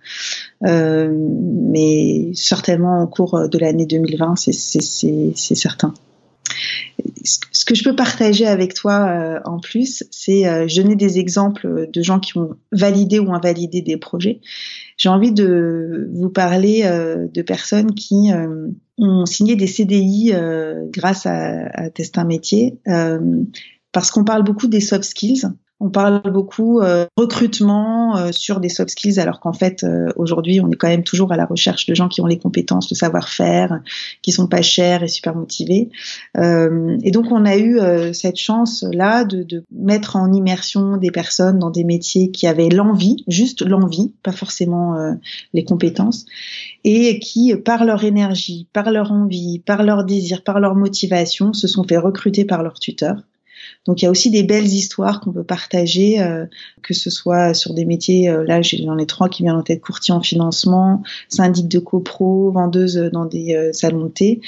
mais 0.62 2.32
certainement 2.34 3.04
au 3.04 3.08
cours 3.08 3.48
de 3.50 3.58
l'année 3.58 3.86
2020 3.86 4.36
c'est 4.36 5.36
certain 5.56 5.94
ce 7.24 7.66
que 7.66 7.76
je 7.76 7.84
peux 7.84 7.96
partager 7.96 8.46
avec 8.46 8.74
toi 8.74 9.08
euh, 9.10 9.40
en 9.46 9.60
plus, 9.60 10.04
c'est 10.12 10.48
euh, 10.48 10.68
je 10.68 10.82
donner 10.82 10.96
des 10.96 11.20
exemples 11.20 11.88
de 11.92 12.02
gens 12.02 12.20
qui 12.20 12.38
ont 12.38 12.56
validé 12.72 13.20
ou 13.20 13.34
invalidé 13.34 13.82
des 13.82 13.98
projets. 13.98 14.40
J'ai 14.98 15.10
envie 15.10 15.32
de 15.32 16.10
vous 16.14 16.30
parler 16.30 16.84
euh, 16.86 17.28
de 17.32 17.42
personnes 17.42 17.94
qui 17.94 18.32
ont 18.98 19.26
signé 19.26 19.56
des 19.56 19.68
CDI 19.68 20.34
grâce 20.92 21.26
à, 21.26 21.68
à 21.74 21.90
Testin 21.90 22.26
Métier, 22.26 22.78
parce 23.92 24.12
qu'on 24.12 24.24
parle 24.24 24.44
beaucoup 24.44 24.68
des 24.68 24.82
soft 24.82 25.04
skills. 25.04 25.44
On 25.82 25.90
parle 25.90 26.22
beaucoup 26.30 26.82
euh, 26.82 27.06
recrutement 27.16 28.18
euh, 28.18 28.32
sur 28.34 28.60
des 28.60 28.68
soft 28.68 28.90
skills, 28.90 29.18
alors 29.18 29.40
qu'en 29.40 29.54
fait 29.54 29.86
euh, 29.86 30.10
aujourd'hui 30.18 30.60
on 30.60 30.70
est 30.70 30.76
quand 30.76 30.90
même 30.90 31.06
toujours 31.06 31.32
à 31.32 31.38
la 31.38 31.46
recherche 31.46 31.86
de 31.86 31.96
gens 31.96 32.10
qui 32.10 32.20
ont 32.20 32.26
les 32.26 32.38
compétences, 32.38 32.92
le 32.92 32.96
savoir-faire, 32.96 33.80
qui 34.22 34.34
sont 34.34 34.48
pas 34.48 34.62
chers 34.62 35.04
et 35.04 35.08
super 35.08 35.36
motivés. 35.36 35.90
et 36.38 37.12
donc 37.12 37.32
on 37.32 37.46
a 37.46 37.58
eu 37.58 37.80
cette 38.14 38.38
chance 38.38 38.84
là 38.92 39.24
de, 39.24 39.44
de, 39.44 39.64
mettre 39.72 40.16
en 40.16 40.34
immersion 40.34 40.98
des 40.98 41.12
personnes 41.12 41.60
dans 41.60 41.70
des 41.70 41.84
métiers 41.84 42.32
qui 42.32 42.48
avaient 42.48 42.70
l'envie, 42.70 43.24
juste 43.28 43.62
l'envie, 43.62 44.14
pas 44.24 44.32
forcément 44.32 44.96
les 45.54 45.64
compétences, 45.64 46.26
et 46.84 47.20
qui 47.20 47.56
par 47.56 47.86
leur 47.86 48.04
énergie, 48.04 48.68
par 48.74 48.92
leur 48.92 49.12
envie, 49.12 49.60
par 49.60 49.84
leur 49.84 50.04
désir, 50.04 50.44
par 50.44 50.60
leur 50.60 50.76
motivation, 50.76 51.54
se 51.54 51.68
sont 51.68 51.84
fait 51.84 51.98
recruter 51.98 52.46
par 52.46 52.64
leurs 52.64 52.80
tuteurs 52.80 53.24
donc 53.86 54.02
il 54.02 54.06
y 54.06 54.08
a 54.08 54.12
aussi 54.12 54.30
des 54.30 54.44
belles 54.44 54.68
histoires 54.68 55.20
qu'on 55.20 55.32
peut 55.32 55.44
partager, 55.44 56.22
euh, 56.22 56.46
que 56.84 56.94
ce 56.94 57.10
soit 57.10 57.54
sur 57.54 57.74
des 57.74 57.86
métiers, 57.86 58.30
euh, 58.30 58.44
là 58.44 58.62
j'en 58.62 58.98
ai 58.98 59.06
trois 59.06 59.30
qui 59.30 59.44
viennent 59.44 59.56
en 59.56 59.64
tête, 59.64 59.82
courtier 59.82 60.14
en 60.14 60.22
financement, 60.22 61.02
syndic 61.28 61.68
de 61.68 61.80
copro, 61.80 62.52
vendeuse 62.52 62.98
dans 63.12 63.26
des 63.26 63.56
euh, 63.56 63.74
salons 63.74 64.06
de 64.06 64.10
thé, 64.10 64.42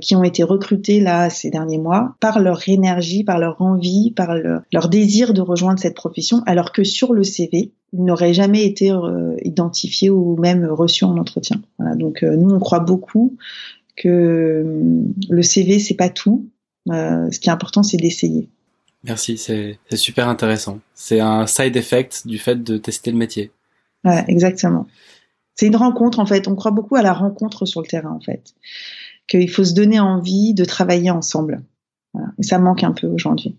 qui 0.00 0.16
ont 0.16 0.22
été 0.22 0.42
recrutés 0.42 1.00
là 1.00 1.30
ces 1.30 1.50
derniers 1.50 1.78
mois 1.78 2.14
par 2.20 2.40
leur 2.40 2.68
énergie, 2.68 3.24
par 3.24 3.38
leur 3.38 3.60
envie, 3.60 4.12
par 4.12 4.34
leur 4.34 4.88
désir 4.88 5.34
de 5.34 5.40
rejoindre 5.40 5.78
cette 5.78 5.94
profession, 5.94 6.42
alors 6.46 6.72
que 6.72 6.84
sur 6.84 7.12
le 7.12 7.24
CV, 7.24 7.72
ils 7.92 8.04
n'auraient 8.04 8.34
jamais 8.34 8.64
été 8.64 8.92
identifiés 9.42 10.10
ou 10.10 10.36
même 10.36 10.66
reçus 10.66 11.04
en 11.04 11.16
entretien. 11.16 11.60
Donc 11.96 12.22
nous 12.22 12.50
on 12.50 12.58
croit 12.58 12.80
beaucoup 12.80 13.36
que 13.96 14.64
le 15.28 15.42
CV 15.42 15.78
c'est 15.78 15.94
pas 15.94 16.08
tout. 16.08 16.48
Ce 16.86 17.38
qui 17.38 17.48
est 17.48 17.52
important 17.52 17.82
c'est 17.82 17.96
d'essayer. 17.96 18.48
Merci, 19.04 19.36
c'est 19.36 19.78
super 19.96 20.28
intéressant. 20.28 20.80
C'est 20.94 21.20
un 21.20 21.46
side 21.46 21.76
effect 21.76 22.26
du 22.26 22.38
fait 22.38 22.62
de 22.62 22.78
tester 22.78 23.10
le 23.10 23.18
métier. 23.18 23.52
Ouais, 24.02 24.24
exactement. 24.28 24.86
C'est 25.54 25.66
une 25.66 25.76
rencontre 25.76 26.20
en 26.20 26.26
fait. 26.26 26.48
On 26.48 26.54
croit 26.54 26.70
beaucoup 26.70 26.96
à 26.96 27.02
la 27.02 27.12
rencontre 27.12 27.66
sur 27.66 27.82
le 27.82 27.86
terrain 27.86 28.12
en 28.12 28.20
fait. 28.20 28.54
Qu'il 29.28 29.50
faut 29.50 29.64
se 29.64 29.74
donner 29.74 30.00
envie 30.00 30.54
de 30.54 30.64
travailler 30.64 31.10
ensemble. 31.10 31.62
Voilà. 32.14 32.28
Et 32.38 32.42
ça 32.42 32.58
manque 32.58 32.82
un 32.82 32.92
peu 32.92 33.06
aujourd'hui. 33.06 33.56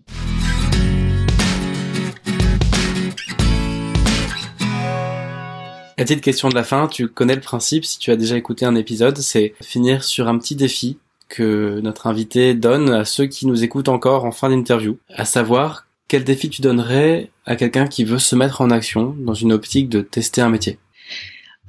La 5.98 6.04
petite 6.04 6.20
question 6.20 6.48
de 6.50 6.54
la 6.54 6.64
fin, 6.64 6.88
tu 6.88 7.08
connais 7.08 7.34
le 7.34 7.40
principe 7.40 7.84
si 7.84 7.98
tu 7.98 8.10
as 8.10 8.16
déjà 8.16 8.36
écouté 8.36 8.66
un 8.66 8.74
épisode, 8.74 9.16
c'est 9.16 9.54
finir 9.62 10.04
sur 10.04 10.28
un 10.28 10.38
petit 10.38 10.54
défi 10.54 10.98
que 11.28 11.80
notre 11.80 12.06
invité 12.06 12.54
donne 12.54 12.90
à 12.90 13.04
ceux 13.04 13.26
qui 13.26 13.46
nous 13.46 13.64
écoutent 13.64 13.88
encore 13.88 14.24
en 14.24 14.32
fin 14.32 14.50
d'interview, 14.50 14.98
à 15.14 15.24
savoir 15.24 15.86
quel 16.08 16.24
défi 16.24 16.48
tu 16.48 16.62
donnerais 16.62 17.30
à 17.44 17.56
quelqu'un 17.56 17.86
qui 17.86 18.04
veut 18.04 18.18
se 18.18 18.36
mettre 18.36 18.60
en 18.60 18.70
action 18.70 19.14
dans 19.18 19.34
une 19.34 19.52
optique 19.52 19.88
de 19.88 20.00
tester 20.00 20.40
un 20.40 20.48
métier? 20.48 20.78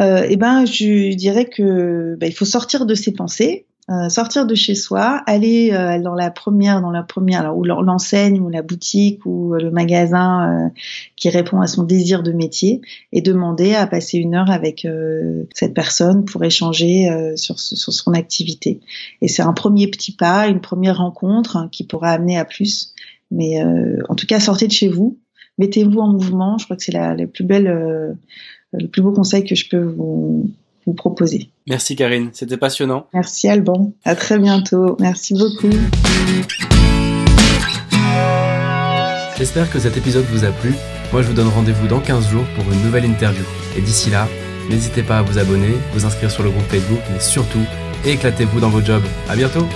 Euh, 0.01 0.25
Eh 0.29 0.35
ben, 0.35 0.65
je 0.65 1.13
dirais 1.15 1.45
que 1.45 2.15
bah, 2.19 2.27
il 2.27 2.33
faut 2.33 2.45
sortir 2.45 2.85
de 2.85 2.95
ses 2.95 3.13
pensées, 3.13 3.65
euh, 3.89 4.09
sortir 4.09 4.45
de 4.45 4.53
chez 4.53 4.75
soi, 4.75 5.23
aller 5.27 5.71
euh, 5.71 6.01
dans 6.01 6.13
la 6.13 6.29
première, 6.29 6.81
dans 6.81 6.91
la 6.91 7.03
première, 7.03 7.39
alors, 7.39 7.57
ou 7.57 7.63
l'enseigne 7.63 8.41
ou 8.41 8.49
la 8.49 8.61
boutique 8.61 9.25
ou 9.25 9.55
euh, 9.55 9.59
le 9.59 9.71
magasin 9.71 10.73
qui 11.15 11.29
répond 11.29 11.61
à 11.61 11.67
son 11.67 11.83
désir 11.83 12.21
de 12.21 12.33
métier 12.33 12.81
et 13.13 13.21
demander 13.21 13.75
à 13.75 13.87
passer 13.87 14.17
une 14.17 14.35
heure 14.35 14.51
avec 14.51 14.85
cette 15.53 15.73
personne 15.73 16.25
pour 16.25 16.43
échanger 16.43 17.09
sur, 17.37 17.59
sur, 17.59 17.93
son 17.93 18.13
activité. 18.13 18.81
Et 19.21 19.29
c'est 19.29 19.41
un 19.41 19.53
premier 19.53 19.87
petit 19.87 20.11
pas, 20.11 20.47
une 20.47 20.59
première 20.59 20.97
rencontre 20.97 21.55
hein, 21.55 21.69
qui 21.71 21.85
pourra 21.85 22.09
amener 22.11 22.37
à 22.37 22.45
plus. 22.45 22.93
Mais 23.31 23.63
en 24.09 24.15
tout 24.15 24.27
cas, 24.27 24.39
sortez 24.39 24.67
de 24.67 24.73
chez 24.73 24.89
vous, 24.89 25.17
mettez-vous 25.57 25.99
en 25.99 26.11
mouvement. 26.11 26.57
Je 26.57 26.65
crois 26.65 26.75
que 26.75 26.83
c'est 26.83 26.91
la, 26.91 27.15
plus 27.27 27.45
belle, 27.45 28.17
le 28.73 28.87
plus 28.87 29.01
beau 29.01 29.13
conseil 29.13 29.45
que 29.45 29.55
je 29.55 29.69
peux 29.69 29.81
vous 29.81 30.49
proposer. 30.93 31.49
Merci 31.67 31.95
Karine, 31.95 32.29
c'était 32.33 32.57
passionnant. 32.57 33.07
Merci 33.13 33.47
Alban, 33.47 33.91
à 34.05 34.15
très 34.15 34.39
bientôt. 34.39 34.97
Merci 34.99 35.33
beaucoup. 35.33 35.69
J'espère 39.37 39.71
que 39.71 39.77
cet 39.79 39.97
épisode 39.97 40.25
vous 40.31 40.45
a 40.45 40.49
plu. 40.49 40.73
Moi, 41.13 41.21
je 41.21 41.27
vous 41.27 41.33
donne 41.33 41.47
rendez-vous 41.47 41.87
dans 41.87 41.99
15 41.99 42.29
jours 42.29 42.45
pour 42.55 42.65
une 42.71 42.81
nouvelle 42.81 43.05
interview. 43.05 43.43
Et 43.77 43.81
d'ici 43.81 44.09
là, 44.09 44.27
n'hésitez 44.69 45.03
pas 45.03 45.19
à 45.19 45.21
vous 45.21 45.37
abonner, 45.37 45.75
vous 45.93 46.05
inscrire 46.05 46.31
sur 46.31 46.43
le 46.43 46.49
groupe 46.49 46.67
Facebook, 46.67 46.99
mais 47.13 47.19
surtout, 47.19 47.63
éclatez-vous 48.03 48.59
dans 48.59 48.69
vos 48.69 48.81
jobs. 48.81 49.05
À 49.29 49.35
bientôt! 49.35 49.67